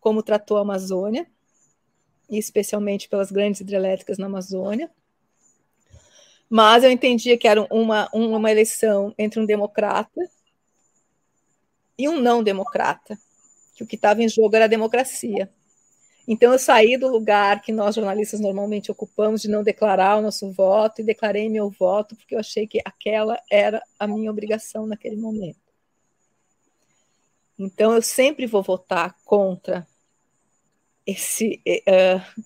como 0.00 0.22
tratou 0.22 0.56
a 0.56 0.60
Amazônia, 0.60 1.26
e 2.30 2.38
especialmente 2.38 3.08
pelas 3.08 3.32
grandes 3.32 3.60
hidrelétricas 3.60 4.16
na 4.16 4.26
Amazônia. 4.26 4.90
Mas 6.48 6.84
eu 6.84 6.90
entendia 6.90 7.36
que 7.36 7.48
era 7.48 7.66
uma, 7.70 8.08
uma 8.12 8.50
eleição 8.50 9.12
entre 9.18 9.40
um 9.40 9.44
democrata 9.46 10.20
e 11.98 12.08
um 12.08 12.20
não 12.20 12.42
democrata, 12.42 13.18
que 13.74 13.82
o 13.82 13.86
que 13.86 13.96
estava 13.96 14.22
em 14.22 14.28
jogo 14.28 14.54
era 14.54 14.66
a 14.66 14.68
democracia. 14.68 15.50
Então, 16.30 16.52
eu 16.52 16.58
saí 16.58 16.98
do 16.98 17.08
lugar 17.08 17.62
que 17.62 17.72
nós 17.72 17.94
jornalistas 17.94 18.38
normalmente 18.38 18.90
ocupamos 18.90 19.40
de 19.40 19.48
não 19.48 19.62
declarar 19.62 20.18
o 20.18 20.20
nosso 20.20 20.52
voto 20.52 21.00
e 21.00 21.04
declarei 21.04 21.48
meu 21.48 21.70
voto, 21.70 22.14
porque 22.14 22.34
eu 22.34 22.38
achei 22.38 22.66
que 22.66 22.82
aquela 22.84 23.40
era 23.50 23.82
a 23.98 24.06
minha 24.06 24.30
obrigação 24.30 24.86
naquele 24.86 25.16
momento. 25.16 25.58
Então, 27.58 27.94
eu 27.94 28.02
sempre 28.02 28.46
vou 28.46 28.62
votar 28.62 29.16
contra 29.24 29.88
esse. 31.06 31.62
Uh, 31.66 32.44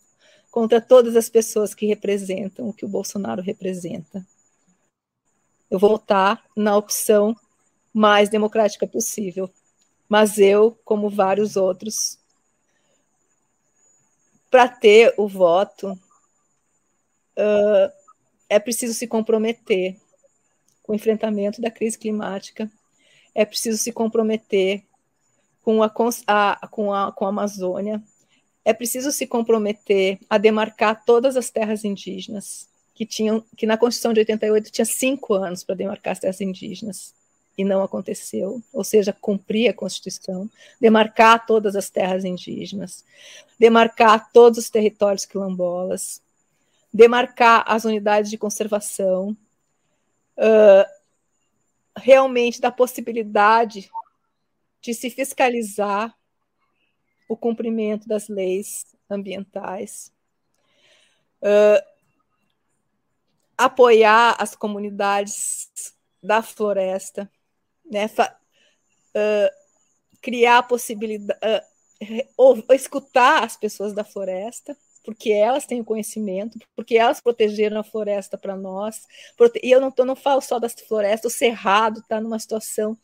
contra 0.49 0.81
todas 0.81 1.17
as 1.17 1.29
pessoas 1.29 1.75
que 1.75 1.87
representam 1.87 2.69
o 2.69 2.73
que 2.73 2.85
o 2.85 2.89
Bolsonaro 2.89 3.43
representa. 3.43 4.25
Eu 5.69 5.81
vou 5.81 5.91
votar 5.91 6.45
na 6.55 6.77
opção 6.77 7.35
mais 7.93 8.29
democrática 8.29 8.87
possível. 8.87 9.51
Mas 10.09 10.39
eu, 10.39 10.79
como 10.85 11.11
vários 11.11 11.57
outros, 11.57 12.19
para 14.53 14.69
ter 14.69 15.15
o 15.17 15.27
voto, 15.27 15.93
uh, 17.39 17.91
é 18.51 18.59
preciso 18.59 18.93
se 18.93 19.07
comprometer 19.07 19.97
com 20.83 20.93
o 20.93 20.95
enfrentamento 20.95 21.59
da 21.59 21.71
crise 21.71 21.99
climática, 21.99 22.71
é 23.35 23.47
preciso 23.47 23.79
se 23.79 23.91
comprometer 23.91 24.85
com 25.63 25.83
a, 25.83 25.91
a, 26.27 26.69
com 26.69 26.93
a, 26.93 27.11
com 27.13 27.25
a 27.25 27.29
Amazônia, 27.31 28.03
é 28.63 28.75
preciso 28.75 29.11
se 29.11 29.27
comprometer 29.27 30.19
a 30.29 30.37
demarcar 30.37 31.03
todas 31.03 31.35
as 31.35 31.49
terras 31.49 31.83
indígenas, 31.83 32.69
que, 32.95 33.07
tinham, 33.07 33.43
que 33.57 33.65
na 33.65 33.79
Constituição 33.79 34.13
de 34.13 34.21
88 34.21 34.71
tinha 34.71 34.85
cinco 34.85 35.33
anos 35.33 35.65
para 35.65 35.77
demarcar 35.77 36.13
as 36.13 36.19
terras 36.19 36.43
indígenas 36.43 37.15
e 37.57 37.65
não 37.65 37.83
aconteceu, 37.83 38.63
ou 38.73 38.83
seja, 38.83 39.13
cumprir 39.13 39.69
a 39.69 39.75
Constituição, 39.75 40.49
demarcar 40.81 41.45
todas 41.47 41.77
as 41.77 41.91
terras 41.91 42.25
indígenas, 42.25 43.05
demarcar 43.59 44.31
todos 44.33 44.59
os 44.59 44.71
territórios 44.71 45.25
quilombolas, 45.25 46.23
demarcar 46.93 47.65
as 47.67 47.85
unidades 47.85 48.31
de 48.31 48.39
conservação, 48.39 49.37
uh, 50.37 50.85
realmente 51.97 52.61
dar 52.61 52.73
possibilidade 52.73 53.91
de 54.81 54.95
se 54.95 55.11
fiscalizar 55.11 56.15
o 57.29 57.37
cumprimento 57.37 58.09
das 58.09 58.29
leis 58.29 58.85
ambientais, 59.09 60.13
uh, 61.43 61.93
apoiar 63.57 64.37
as 64.39 64.57
comunidades 64.57 65.95
da 66.23 66.43
floresta, 66.43 67.31
né? 67.93 68.07
Uh, 68.07 69.51
criar 70.23 70.59
a 70.59 70.63
possibilidade, 70.63 71.39
uh, 71.45 72.27
ou, 72.37 72.65
escutar 72.71 73.45
as 73.45 73.57
pessoas 73.57 73.93
da 73.93 74.03
floresta, 74.03 74.77
porque 75.05 75.31
elas 75.31 75.67
têm 75.67 75.81
o 75.81 75.85
conhecimento, 75.85 76.59
porque 76.75 76.97
elas 76.97 77.21
protegeram 77.21 77.81
a 77.81 77.85
floresta 77.85 78.39
para 78.39 78.57
nós. 78.57 79.03
Prote... 79.37 79.61
E 79.63 79.71
eu 79.71 79.81
não, 79.81 79.93
eu 79.97 80.05
não 80.05 80.17
falo 80.17 80.41
só 80.41 80.59
das 80.59 80.75
florestas, 80.75 81.33
o 81.33 81.37
Cerrado 81.37 82.01
está 82.01 82.21
numa 82.21 82.39
situação 82.39 82.97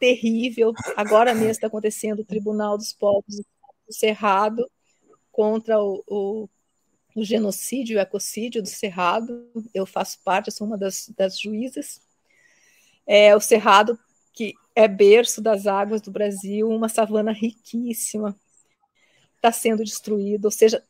terrível. 0.00 0.72
Agora 0.96 1.34
mesmo 1.34 1.50
está 1.50 1.66
acontecendo 1.66 2.20
o 2.20 2.24
Tribunal 2.24 2.76
dos 2.76 2.92
Povos 2.92 3.36
do 3.86 3.92
Cerrado 3.92 4.68
contra 5.30 5.78
o, 5.78 6.02
o, 6.06 6.48
o 7.14 7.24
genocídio, 7.24 7.98
o 7.98 8.00
ecocídio 8.00 8.62
do 8.62 8.68
Cerrado. 8.68 9.50
Eu 9.74 9.84
faço 9.86 10.18
parte, 10.24 10.50
sou 10.50 10.66
uma 10.66 10.78
das, 10.78 11.12
das 11.16 11.38
juízas 11.38 12.00
é, 13.12 13.34
o 13.34 13.40
Cerrado, 13.40 13.98
que 14.32 14.54
é 14.72 14.86
berço 14.86 15.42
das 15.42 15.66
águas 15.66 16.00
do 16.00 16.12
Brasil, 16.12 16.68
uma 16.68 16.88
savana 16.88 17.32
riquíssima, 17.32 18.38
está 19.34 19.50
sendo 19.50 19.82
destruído. 19.82 20.44
Ou 20.44 20.50
seja, 20.52 20.80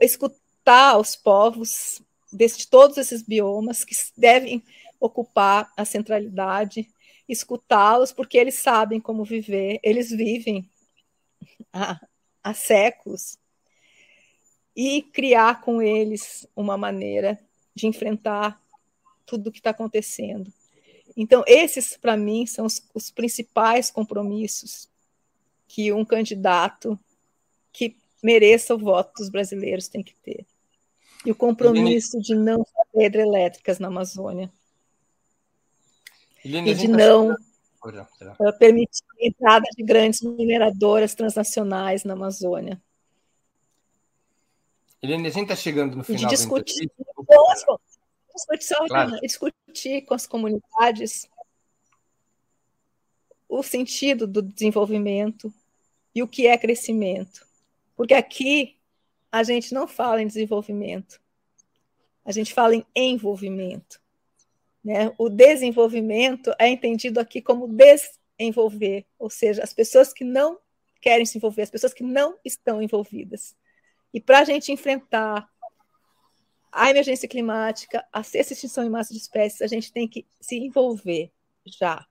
escutar 0.00 0.98
os 0.98 1.14
povos 1.14 2.02
de 2.32 2.66
todos 2.68 2.98
esses 2.98 3.22
biomas 3.22 3.84
que 3.84 3.94
devem 4.16 4.60
ocupar 4.98 5.72
a 5.76 5.84
centralidade, 5.84 6.88
escutá-los, 7.28 8.12
porque 8.12 8.38
eles 8.38 8.56
sabem 8.56 8.98
como 8.98 9.24
viver, 9.24 9.78
eles 9.84 10.10
vivem 10.10 10.68
há, 11.72 12.00
há 12.42 12.52
séculos, 12.54 13.38
e 14.74 15.00
criar 15.00 15.60
com 15.60 15.80
eles 15.80 16.44
uma 16.56 16.76
maneira 16.76 17.38
de 17.72 17.86
enfrentar 17.86 18.60
tudo 19.24 19.46
o 19.46 19.52
que 19.52 19.58
está 19.58 19.70
acontecendo. 19.70 20.52
Então, 21.16 21.44
esses, 21.46 21.96
para 21.96 22.16
mim, 22.16 22.46
são 22.46 22.66
os, 22.66 22.82
os, 22.94 23.10
principais 23.10 23.90
compromissos 23.90 24.88
que 25.68 25.92
um 25.92 26.04
candidato 26.04 26.98
que 27.72 27.96
mereça 28.22 28.74
o 28.74 28.78
voto 28.78 29.14
dos 29.18 29.28
brasileiros 29.28 29.88
tem 29.88 30.02
que 30.02 30.14
ter. 30.16 30.46
E 31.24 31.30
o 31.30 31.34
compromisso 31.34 32.18
de 32.20 32.34
não 32.34 32.64
fazer 32.64 33.06
hidrelétricas 33.06 33.78
na 33.78 33.88
Amazônia. 33.88 34.50
e 36.44 36.74
de 36.74 36.88
não 36.88 37.32
uh, 37.32 38.58
permitir 38.58 39.04
a 39.20 39.26
entrada 39.26 39.66
de 39.76 39.82
grandes 39.82 40.20
mineradoras 40.22 41.14
transnacionais 41.14 42.04
na 42.04 42.14
Amazônia. 42.14 42.80
Helene, 45.02 45.26
a 45.26 45.30
gente 45.30 45.42
está 45.42 45.56
chegando 45.56 45.96
no 45.96 46.04
final. 46.04 46.22
E 46.22 46.24
de 46.24 46.30
discutir 46.30 46.90
discutir, 48.34 48.88
claro. 48.88 49.20
discutir 49.20 50.02
com 50.02 50.14
as 50.14 50.26
comunidades 50.26 51.28
o 53.48 53.62
sentido 53.62 54.26
do 54.26 54.40
desenvolvimento 54.40 55.52
e 56.14 56.22
o 56.22 56.28
que 56.28 56.46
é 56.46 56.56
crescimento. 56.56 57.46
Porque 57.96 58.14
aqui 58.14 58.76
a 59.30 59.42
gente 59.42 59.74
não 59.74 59.86
fala 59.86 60.22
em 60.22 60.26
desenvolvimento, 60.26 61.20
a 62.24 62.32
gente 62.32 62.54
fala 62.54 62.74
em 62.74 62.86
envolvimento. 62.96 64.00
Né? 64.82 65.12
O 65.18 65.28
desenvolvimento 65.28 66.52
é 66.58 66.68
entendido 66.68 67.20
aqui 67.20 67.40
como 67.40 67.68
desenvolver, 67.68 69.06
ou 69.18 69.30
seja, 69.30 69.62
as 69.62 69.72
pessoas 69.72 70.12
que 70.12 70.24
não 70.24 70.58
querem 71.00 71.26
se 71.26 71.36
envolver, 71.36 71.62
as 71.62 71.70
pessoas 71.70 71.92
que 71.92 72.02
não 72.02 72.38
estão 72.44 72.82
envolvidas. 72.82 73.54
E 74.14 74.20
para 74.20 74.40
a 74.40 74.44
gente 74.44 74.72
enfrentar 74.72 75.48
a 76.72 76.90
emergência 76.90 77.28
climática, 77.28 78.04
a 78.10 78.22
sexta 78.22 78.54
extinção 78.54 78.82
em 78.82 78.90
massa 78.90 79.12
de 79.12 79.20
espécies, 79.20 79.60
a 79.60 79.66
gente 79.66 79.92
tem 79.92 80.08
que 80.08 80.26
se 80.40 80.56
envolver 80.56 81.30
já. 81.66 82.06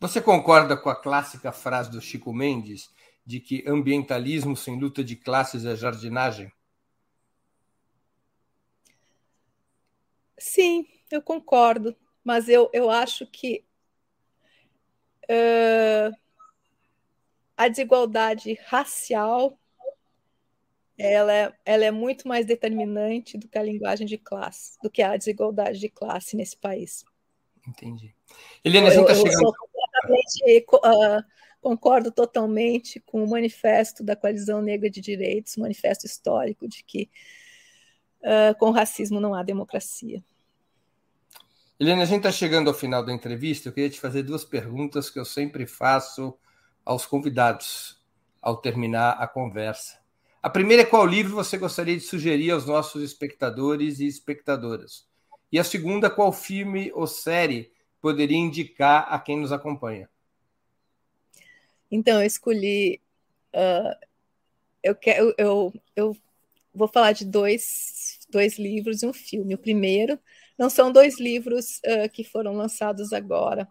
Você 0.00 0.20
concorda 0.20 0.76
com 0.76 0.90
a 0.90 0.96
clássica 0.96 1.52
frase 1.52 1.88
do 1.88 2.00
Chico 2.00 2.32
Mendes 2.32 2.90
de 3.24 3.38
que 3.38 3.62
ambientalismo 3.68 4.56
sem 4.56 4.78
luta 4.78 5.04
de 5.04 5.14
classes 5.14 5.64
é 5.64 5.76
jardinagem? 5.76 6.52
Sim, 10.36 10.88
eu 11.08 11.22
concordo, 11.22 11.96
mas 12.24 12.48
eu, 12.48 12.68
eu 12.72 12.90
acho 12.90 13.24
que 13.28 13.64
uh, 15.30 16.12
a 17.56 17.68
desigualdade 17.68 18.58
racial 18.66 19.56
ela 21.02 21.32
é, 21.32 21.52
ela 21.64 21.84
é 21.84 21.90
muito 21.90 22.28
mais 22.28 22.46
determinante 22.46 23.36
do 23.36 23.48
que 23.48 23.58
a 23.58 23.62
linguagem 23.62 24.06
de 24.06 24.16
classe, 24.16 24.78
do 24.82 24.90
que 24.90 25.02
a 25.02 25.16
desigualdade 25.16 25.78
de 25.78 25.88
classe 25.88 26.36
nesse 26.36 26.56
país. 26.56 27.04
Entendi. 27.66 28.14
Eliana, 28.64 28.88
a 28.88 28.90
gente 28.90 29.10
está 29.10 29.14
chegando. 29.14 29.52
Completamente, 29.52 30.66
uh, 30.74 31.24
concordo 31.60 32.10
totalmente 32.10 33.00
com 33.00 33.22
o 33.22 33.28
manifesto 33.28 34.02
da 34.02 34.16
Coalizão 34.16 34.62
Negra 34.62 34.88
de 34.88 35.00
Direitos, 35.00 35.56
manifesto 35.56 36.06
histórico 36.06 36.68
de 36.68 36.84
que 36.84 37.10
uh, 38.20 38.56
com 38.58 38.70
racismo 38.70 39.20
não 39.20 39.34
há 39.34 39.42
democracia. 39.42 40.22
Eliana, 41.78 42.02
a 42.02 42.06
gente 42.06 42.18
está 42.18 42.30
chegando 42.30 42.68
ao 42.68 42.74
final 42.74 43.04
da 43.04 43.12
entrevista. 43.12 43.68
Eu 43.68 43.72
queria 43.72 43.90
te 43.90 43.98
fazer 43.98 44.22
duas 44.22 44.44
perguntas 44.44 45.10
que 45.10 45.18
eu 45.18 45.24
sempre 45.24 45.66
faço 45.66 46.36
aos 46.84 47.06
convidados 47.06 48.00
ao 48.40 48.56
terminar 48.56 49.12
a 49.12 49.26
conversa. 49.26 50.01
A 50.42 50.50
primeira 50.50 50.82
é 50.82 50.84
qual 50.84 51.06
livro 51.06 51.36
você 51.36 51.56
gostaria 51.56 51.96
de 51.96 52.02
sugerir 52.02 52.50
aos 52.50 52.66
nossos 52.66 53.00
espectadores 53.00 54.00
e 54.00 54.08
espectadoras? 54.08 55.06
E 55.52 55.58
a 55.58 55.62
segunda, 55.62 56.10
qual 56.10 56.32
filme 56.32 56.90
ou 56.94 57.06
série 57.06 57.70
poderia 58.00 58.36
indicar 58.36 59.06
a 59.08 59.20
quem 59.20 59.38
nos 59.38 59.52
acompanha? 59.52 60.10
Então, 61.88 62.20
eu 62.20 62.26
escolhi. 62.26 63.00
Uh, 63.54 63.94
eu, 64.82 64.96
quero, 64.96 65.32
eu, 65.38 65.72
eu 65.94 66.16
vou 66.74 66.88
falar 66.88 67.12
de 67.12 67.24
dois, 67.24 68.18
dois 68.28 68.58
livros 68.58 69.04
e 69.04 69.06
um 69.06 69.12
filme. 69.12 69.54
O 69.54 69.58
primeiro, 69.58 70.18
não 70.58 70.68
são 70.68 70.90
dois 70.90 71.20
livros 71.20 71.80
uh, 71.86 72.08
que 72.10 72.24
foram 72.24 72.54
lançados 72.54 73.12
agora, 73.12 73.68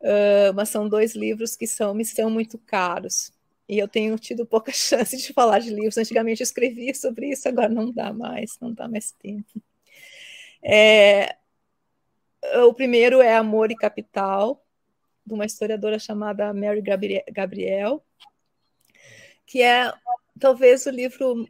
uh, 0.00 0.54
mas 0.54 0.70
são 0.70 0.88
dois 0.88 1.14
livros 1.14 1.54
que 1.54 1.66
são, 1.66 1.92
me 1.92 2.06
são 2.06 2.30
muito 2.30 2.56
caros. 2.56 3.33
E 3.68 3.78
eu 3.78 3.88
tenho 3.88 4.18
tido 4.18 4.46
pouca 4.46 4.70
chance 4.72 5.16
de 5.16 5.32
falar 5.32 5.58
de 5.58 5.70
livros. 5.70 5.96
Antigamente 5.96 6.40
eu 6.40 6.44
escrevia 6.44 6.94
sobre 6.94 7.30
isso, 7.30 7.48
agora 7.48 7.68
não 7.68 7.90
dá 7.90 8.12
mais, 8.12 8.58
não 8.60 8.72
dá 8.72 8.88
mais 8.88 9.12
tempo. 9.12 9.62
É, 10.62 11.36
o 12.66 12.72
primeiro 12.72 13.20
é 13.20 13.36
Amor 13.36 13.70
e 13.70 13.76
Capital, 13.76 14.64
de 15.26 15.34
uma 15.34 15.46
historiadora 15.46 15.98
chamada 15.98 16.52
Mary 16.52 16.82
Gabriel, 17.32 18.04
que 19.46 19.62
é 19.62 19.92
talvez 20.38 20.86
o 20.86 20.90
livro 20.90 21.48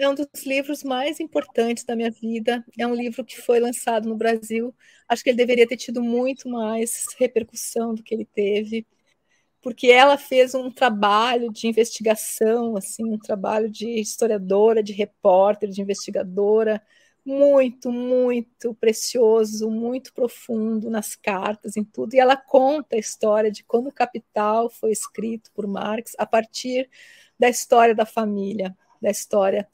é 0.00 0.08
um 0.08 0.14
dos 0.14 0.28
livros 0.46 0.84
mais 0.84 1.18
importantes 1.18 1.84
da 1.84 1.96
minha 1.96 2.10
vida. 2.10 2.64
É 2.78 2.86
um 2.86 2.94
livro 2.94 3.24
que 3.24 3.40
foi 3.40 3.58
lançado 3.58 4.08
no 4.08 4.16
Brasil. 4.16 4.74
Acho 5.08 5.24
que 5.24 5.30
ele 5.30 5.36
deveria 5.36 5.66
ter 5.66 5.76
tido 5.76 6.02
muito 6.02 6.48
mais 6.48 7.06
repercussão 7.18 7.94
do 7.94 8.02
que 8.02 8.14
ele 8.14 8.24
teve, 8.24 8.86
porque 9.60 9.88
ela 9.88 10.16
fez 10.16 10.54
um 10.54 10.70
trabalho 10.70 11.52
de 11.52 11.66
investigação, 11.66 12.76
assim, 12.76 13.04
um 13.04 13.18
trabalho 13.18 13.70
de 13.70 13.88
historiadora, 14.00 14.82
de 14.82 14.92
repórter, 14.92 15.68
de 15.70 15.80
investigadora, 15.82 16.82
muito, 17.24 17.92
muito 17.92 18.74
precioso, 18.74 19.70
muito 19.70 20.14
profundo 20.14 20.88
nas 20.88 21.14
cartas, 21.14 21.76
em 21.76 21.84
tudo. 21.84 22.14
E 22.14 22.20
ela 22.20 22.36
conta 22.36 22.96
a 22.96 22.98
história 22.98 23.50
de 23.50 23.62
como 23.64 23.90
o 23.90 23.92
Capital 23.92 24.70
foi 24.70 24.92
escrito 24.92 25.50
por 25.52 25.66
Marx 25.66 26.14
a 26.18 26.24
partir 26.24 26.88
da 27.38 27.48
história 27.48 27.94
da 27.94 28.06
família, 28.06 28.76
da 29.00 29.10
história 29.10 29.68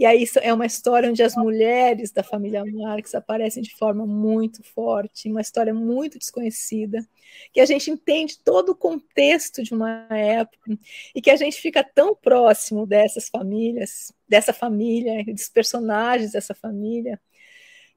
e 0.00 0.06
aí 0.06 0.24
é 0.40 0.50
uma 0.50 0.64
história 0.64 1.10
onde 1.10 1.22
as 1.22 1.36
mulheres 1.36 2.10
da 2.10 2.22
família 2.22 2.64
Marx 2.64 3.14
aparecem 3.14 3.62
de 3.62 3.76
forma 3.76 4.06
muito 4.06 4.62
forte, 4.62 5.28
uma 5.28 5.42
história 5.42 5.74
muito 5.74 6.18
desconhecida, 6.18 7.06
que 7.52 7.60
a 7.60 7.66
gente 7.66 7.90
entende 7.90 8.38
todo 8.42 8.70
o 8.70 8.74
contexto 8.74 9.62
de 9.62 9.74
uma 9.74 10.06
época 10.08 10.78
e 11.14 11.20
que 11.20 11.30
a 11.30 11.36
gente 11.36 11.60
fica 11.60 11.84
tão 11.84 12.16
próximo 12.16 12.86
dessas 12.86 13.28
famílias, 13.28 14.10
dessa 14.26 14.54
família, 14.54 15.22
dos 15.22 15.50
personagens 15.50 16.32
dessa 16.32 16.54
família, 16.54 17.20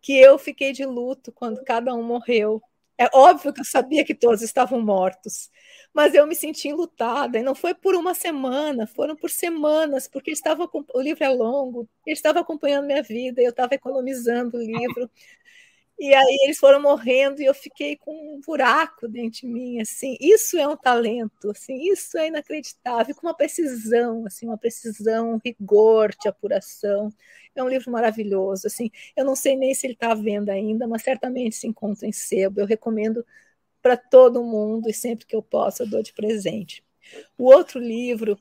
que 0.01 0.11
eu 0.17 0.37
fiquei 0.37 0.73
de 0.73 0.85
luto 0.85 1.31
quando 1.31 1.63
cada 1.63 1.95
um 1.95 2.03
morreu. 2.03 2.61
É 2.97 3.07
óbvio 3.13 3.51
que 3.51 3.61
eu 3.61 3.65
sabia 3.65 4.05
que 4.05 4.13
todos 4.13 4.41
estavam 4.43 4.79
mortos, 4.79 5.49
mas 5.93 6.13
eu 6.13 6.27
me 6.27 6.35
senti 6.35 6.67
enlutada, 6.67 7.39
e 7.39 7.43
não 7.43 7.55
foi 7.55 7.73
por 7.73 7.95
uma 7.95 8.13
semana, 8.13 8.85
foram 8.85 9.15
por 9.15 9.31
semanas, 9.31 10.07
porque 10.07 10.29
estava, 10.31 10.69
o 10.93 11.01
livro 11.01 11.23
é 11.23 11.29
longo, 11.29 11.89
ele 12.05 12.13
estava 12.15 12.39
acompanhando 12.39 12.85
minha 12.85 13.01
vida, 13.01 13.41
eu 13.41 13.49
estava 13.49 13.73
economizando 13.73 14.57
o 14.57 14.61
livro, 14.61 15.09
e 15.99 16.13
aí 16.13 16.37
eles 16.43 16.57
foram 16.57 16.81
morrendo 16.81 17.41
e 17.41 17.45
eu 17.45 17.53
fiquei 17.53 17.95
com 17.95 18.11
um 18.35 18.41
buraco 18.41 19.07
dentro 19.07 19.41
de 19.41 19.47
mim, 19.47 19.79
assim, 19.81 20.17
isso 20.19 20.57
é 20.57 20.67
um 20.67 20.75
talento, 20.75 21.51
assim, 21.51 21.91
isso 21.91 22.17
é 22.17 22.27
inacreditável, 22.27 23.15
com 23.15 23.27
uma 23.27 23.35
precisão, 23.35 24.25
assim, 24.25 24.47
uma 24.47 24.57
precisão, 24.57 25.33
um 25.33 25.39
rigor 25.43 26.13
de 26.19 26.27
apuração, 26.27 27.09
é 27.55 27.63
um 27.63 27.69
livro 27.69 27.91
maravilhoso, 27.91 28.67
assim, 28.67 28.89
eu 29.15 29.23
não 29.23 29.35
sei 29.35 29.55
nem 29.55 29.73
se 29.73 29.85
ele 29.85 29.93
está 29.93 30.11
à 30.11 30.15
venda 30.15 30.51
ainda, 30.51 30.87
mas 30.87 31.03
certamente 31.03 31.55
se 31.55 31.67
encontra 31.67 32.07
em 32.07 32.11
sebo, 32.11 32.59
eu 32.59 32.65
recomendo 32.65 33.25
para 33.81 33.97
todo 33.97 34.43
mundo 34.43 34.89
e 34.89 34.93
sempre 34.93 35.25
que 35.25 35.35
eu 35.35 35.43
posso 35.43 35.83
eu 35.83 35.87
dou 35.87 36.01
de 36.01 36.13
presente. 36.13 36.83
O 37.37 37.45
outro 37.45 37.79
livro 37.79 38.39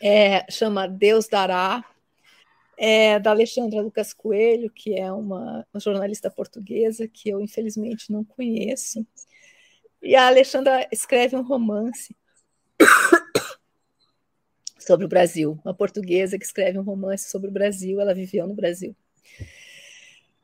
é, 0.00 0.44
chama 0.50 0.88
Deus 0.88 1.28
Dará, 1.28 1.84
é 2.76 3.18
da 3.18 3.30
Alexandra 3.30 3.80
Lucas 3.80 4.12
Coelho, 4.12 4.70
que 4.70 4.98
é 4.98 5.10
uma, 5.10 5.66
jornalista 5.76 6.30
portuguesa 6.30 7.08
que 7.08 7.28
eu 7.30 7.40
infelizmente 7.40 8.12
não 8.12 8.22
conheço. 8.24 9.06
E 10.02 10.14
a 10.14 10.26
Alexandra 10.26 10.86
escreve 10.92 11.36
um 11.36 11.42
romance 11.42 12.14
sobre 14.78 15.06
o 15.06 15.08
Brasil, 15.08 15.58
uma 15.64 15.74
portuguesa 15.74 16.38
que 16.38 16.44
escreve 16.44 16.78
um 16.78 16.82
romance 16.82 17.28
sobre 17.30 17.48
o 17.48 17.52
Brasil, 17.52 18.00
ela 18.00 18.14
viveu 18.14 18.46
no 18.46 18.54
Brasil, 18.54 18.94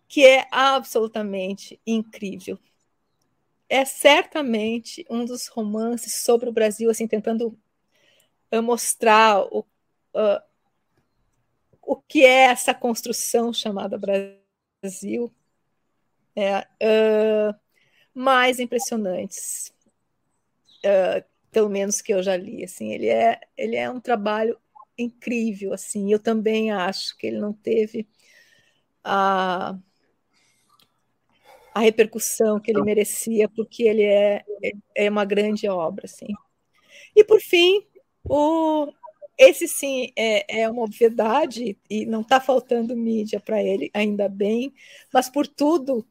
que 0.08 0.26
é 0.26 0.46
absolutamente 0.50 1.78
incrível. 1.86 2.58
É 3.68 3.84
certamente 3.84 5.06
um 5.08 5.24
dos 5.24 5.48
romances 5.48 6.24
sobre 6.24 6.48
o 6.48 6.52
Brasil, 6.52 6.90
assim, 6.90 7.06
tentando 7.06 7.56
uh, 8.52 8.62
mostrar 8.62 9.40
o, 9.44 9.60
uh, 9.60 10.42
o 11.82 11.96
que 11.96 12.24
é 12.24 12.44
essa 12.44 12.72
construção 12.74 13.52
chamada 13.52 13.98
Brasil, 13.98 15.32
é, 16.34 16.60
uh, 16.60 17.54
mais 18.14 18.58
impressionantes, 18.60 19.72
pelo 21.50 21.68
menos 21.68 22.00
que 22.00 22.12
eu 22.12 22.22
já 22.22 22.36
li. 22.36 22.64
Assim, 22.64 22.92
ele 22.92 23.08
é, 23.08 23.40
ele 23.56 23.76
é 23.76 23.90
um 23.90 24.00
trabalho 24.00 24.58
incrível. 24.98 25.72
Assim, 25.72 26.12
eu 26.12 26.18
também 26.18 26.72
acho 26.72 27.16
que 27.16 27.26
ele 27.26 27.38
não 27.38 27.52
teve 27.52 28.08
a 29.04 29.76
a 31.74 31.80
repercussão 31.80 32.60
que 32.60 32.70
ele 32.70 32.82
merecia, 32.82 33.48
porque 33.48 33.84
ele 33.84 34.04
é, 34.04 34.44
é 34.94 35.10
uma 35.10 35.24
grande 35.24 35.68
obra. 35.68 36.04
Assim. 36.04 36.28
E, 37.16 37.24
por 37.24 37.40
fim, 37.40 37.86
o, 38.24 38.92
esse 39.38 39.66
sim 39.66 40.12
é, 40.16 40.62
é 40.62 40.68
uma 40.68 40.82
obviedade 40.82 41.78
e 41.88 42.06
não 42.06 42.20
está 42.20 42.40
faltando 42.40 42.96
mídia 42.96 43.40
para 43.40 43.62
ele, 43.62 43.90
ainda 43.94 44.28
bem, 44.28 44.72
mas 45.12 45.28
por 45.28 45.46
tudo, 45.46 46.06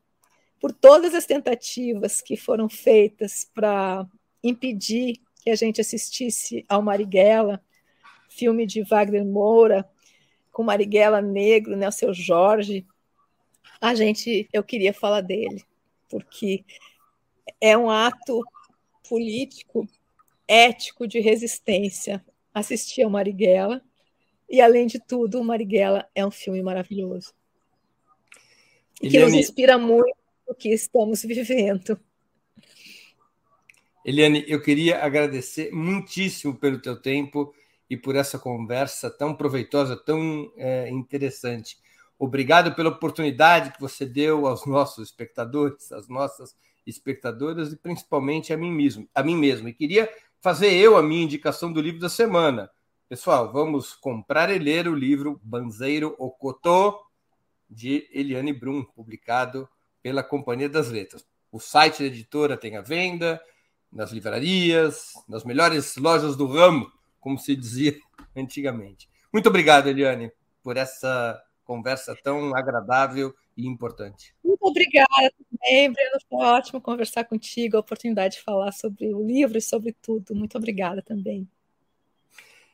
por 0.59 0.73
todas 0.73 1.13
as 1.13 1.25
tentativas 1.25 2.21
que 2.21 2.35
foram 2.35 2.67
feitas 2.67 3.49
para 3.53 4.05
impedir 4.43 5.19
que 5.43 5.49
a 5.49 5.55
gente 5.55 5.81
assistisse 5.81 6.65
ao 6.67 6.81
Marighella, 6.81 7.63
filme 8.29 8.65
de 8.65 8.83
Wagner 8.83 9.25
Moura, 9.25 9.87
com 10.51 10.63
Marighella 10.63 11.21
negro, 11.21 11.75
né, 11.75 11.87
o 11.87 11.91
seu 11.91 12.13
Jorge, 12.13 12.85
a 13.79 13.95
gente, 13.95 14.47
eu 14.51 14.63
queria 14.63 14.93
falar 14.93 15.21
dele, 15.21 15.63
porque 16.09 16.63
é 17.59 17.77
um 17.77 17.89
ato 17.89 18.43
político, 19.07 19.87
ético 20.47 21.07
de 21.07 21.19
resistência 21.19 22.23
assistir 22.53 23.03
ao 23.03 23.09
Marighella, 23.09 23.81
e 24.49 24.59
além 24.59 24.87
de 24.87 24.99
tudo, 24.99 25.39
o 25.39 25.43
Marighella 25.43 26.07
é 26.13 26.25
um 26.25 26.31
filme 26.31 26.61
maravilhoso. 26.61 27.33
E 29.01 29.09
que 29.09 29.19
nos 29.19 29.33
inspira 29.33 29.77
muito 29.77 30.15
o 30.45 30.53
que 30.53 30.69
estamos 30.69 31.23
vivendo. 31.23 31.99
Eliane, 34.03 34.43
eu 34.47 34.61
queria 34.61 35.03
agradecer 35.03 35.71
muitíssimo 35.71 36.55
pelo 36.55 36.81
teu 36.81 36.99
tempo 36.99 37.53
e 37.89 37.95
por 37.95 38.15
essa 38.15 38.39
conversa 38.39 39.09
tão 39.09 39.35
proveitosa, 39.35 39.95
tão 39.95 40.51
é, 40.57 40.89
interessante. 40.89 41.77
Obrigado 42.17 42.75
pela 42.75 42.89
oportunidade 42.89 43.71
que 43.73 43.81
você 43.81 44.05
deu 44.05 44.47
aos 44.47 44.65
nossos 44.65 45.07
espectadores, 45.09 45.91
às 45.91 46.07
nossas 46.07 46.55
espectadoras 46.85 47.71
e 47.71 47.77
principalmente 47.77 48.53
a 48.53 48.57
mim 48.57 48.71
mesmo. 48.71 49.07
A 49.13 49.23
mim 49.23 49.35
mesmo. 49.35 49.67
E 49.67 49.73
queria 49.73 50.09
fazer 50.41 50.73
eu 50.73 50.97
a 50.97 51.03
minha 51.03 51.23
indicação 51.23 51.71
do 51.71 51.79
livro 51.79 52.01
da 52.01 52.09
semana. 52.09 52.69
Pessoal, 53.07 53.51
vamos 53.53 53.93
comprar 53.93 54.49
e 54.49 54.57
ler 54.57 54.87
o 54.87 54.95
livro 54.95 55.39
Banzeiro 55.43 56.15
Okotô, 56.17 56.99
de 57.69 58.09
Eliane 58.11 58.51
Brum, 58.51 58.83
publicado 58.83 59.69
pela 60.01 60.23
Companhia 60.23 60.67
das 60.67 60.89
Letras. 60.89 61.23
O 61.51 61.59
site 61.59 61.99
da 61.99 62.05
editora 62.05 62.57
tem 62.57 62.75
à 62.75 62.81
venda, 62.81 63.39
nas 63.91 64.11
livrarias, 64.11 65.13
nas 65.29 65.43
melhores 65.43 65.95
lojas 65.95 66.35
do 66.35 66.47
ramo, 66.47 66.91
como 67.19 67.37
se 67.37 67.55
dizia 67.55 67.95
antigamente. 68.35 69.07
Muito 69.31 69.47
obrigado, 69.47 69.87
Eliane, 69.87 70.31
por 70.63 70.75
essa 70.75 71.39
conversa 71.63 72.17
tão 72.23 72.55
agradável 72.55 73.33
e 73.61 73.67
importante. 73.67 74.33
Muito 74.43 74.63
obrigada 74.63 75.31
também, 75.49 75.91
Breno. 75.91 76.17
Foi 76.27 76.45
ótimo 76.45 76.81
conversar 76.81 77.25
contigo, 77.25 77.77
a 77.77 77.79
oportunidade 77.79 78.35
de 78.35 78.41
falar 78.41 78.71
sobre 78.71 79.13
o 79.13 79.25
livro 79.25 79.57
e 79.57 79.61
sobre 79.61 79.93
tudo. 79.93 80.35
Muito 80.35 80.57
obrigada 80.57 81.01
também. 81.01 81.47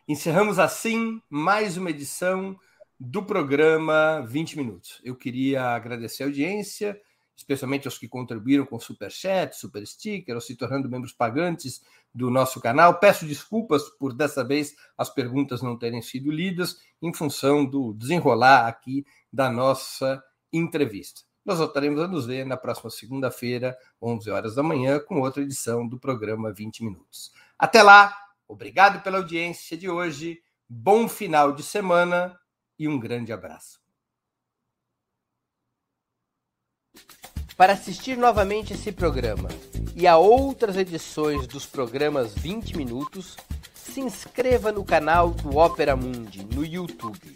Encerramos 0.07 0.57
assim 0.57 1.21
mais 1.29 1.75
uma 1.75 1.89
edição 1.89 2.57
do 2.99 3.21
programa 3.23 4.21
20 4.21 4.57
Minutos. 4.57 5.01
Eu 5.03 5.15
queria 5.15 5.63
agradecer 5.75 6.23
a 6.23 6.27
audiência, 6.27 6.99
especialmente 7.35 7.87
aos 7.87 7.97
que 7.97 8.07
contribuíram 8.07 8.65
com 8.65 8.79
super 8.79 9.11
chat, 9.11 9.53
super 9.53 9.85
sticker, 9.85 10.33
ou 10.33 10.41
se 10.41 10.55
tornando 10.55 10.89
membros 10.89 11.11
pagantes 11.11 11.81
do 12.13 12.31
nosso 12.31 12.59
canal. 12.59 12.99
Peço 12.99 13.25
desculpas 13.25 13.83
por 13.99 14.13
dessa 14.13 14.43
vez 14.43 14.75
as 14.97 15.09
perguntas 15.09 15.61
não 15.61 15.77
terem 15.77 16.01
sido 16.01 16.31
lidas 16.31 16.77
em 17.01 17.13
função 17.13 17.65
do 17.65 17.93
desenrolar 17.93 18.67
aqui 18.67 19.05
da 19.31 19.51
nossa 19.51 20.23
entrevista. 20.57 21.21
Nós 21.45 21.59
voltaremos 21.59 22.01
a 22.01 22.07
nos 22.07 22.25
ver 22.25 22.45
na 22.45 22.57
próxima 22.57 22.89
segunda-feira, 22.89 23.77
11 24.01 24.29
horas 24.29 24.55
da 24.55 24.61
manhã, 24.61 24.99
com 24.99 25.21
outra 25.21 25.41
edição 25.41 25.87
do 25.87 25.97
programa 25.97 26.51
20 26.51 26.83
Minutos. 26.83 27.31
Até 27.57 27.81
lá, 27.81 28.13
obrigado 28.47 29.01
pela 29.01 29.17
audiência 29.17 29.77
de 29.77 29.89
hoje, 29.89 30.41
bom 30.67 31.07
final 31.07 31.53
de 31.53 31.63
semana 31.63 32.37
e 32.77 32.87
um 32.87 32.99
grande 32.99 33.31
abraço. 33.31 33.79
Para 37.55 37.73
assistir 37.73 38.17
novamente 38.17 38.73
esse 38.73 38.91
programa 38.91 39.49
e 39.95 40.05
a 40.05 40.17
outras 40.17 40.75
edições 40.75 41.47
dos 41.47 41.65
programas 41.65 42.35
20 42.35 42.77
Minutos, 42.77 43.35
se 43.73 44.01
inscreva 44.01 44.71
no 44.71 44.85
canal 44.85 45.31
do 45.31 45.57
Opera 45.57 45.95
Mundi 45.95 46.45
no 46.53 46.63
YouTube. 46.63 47.35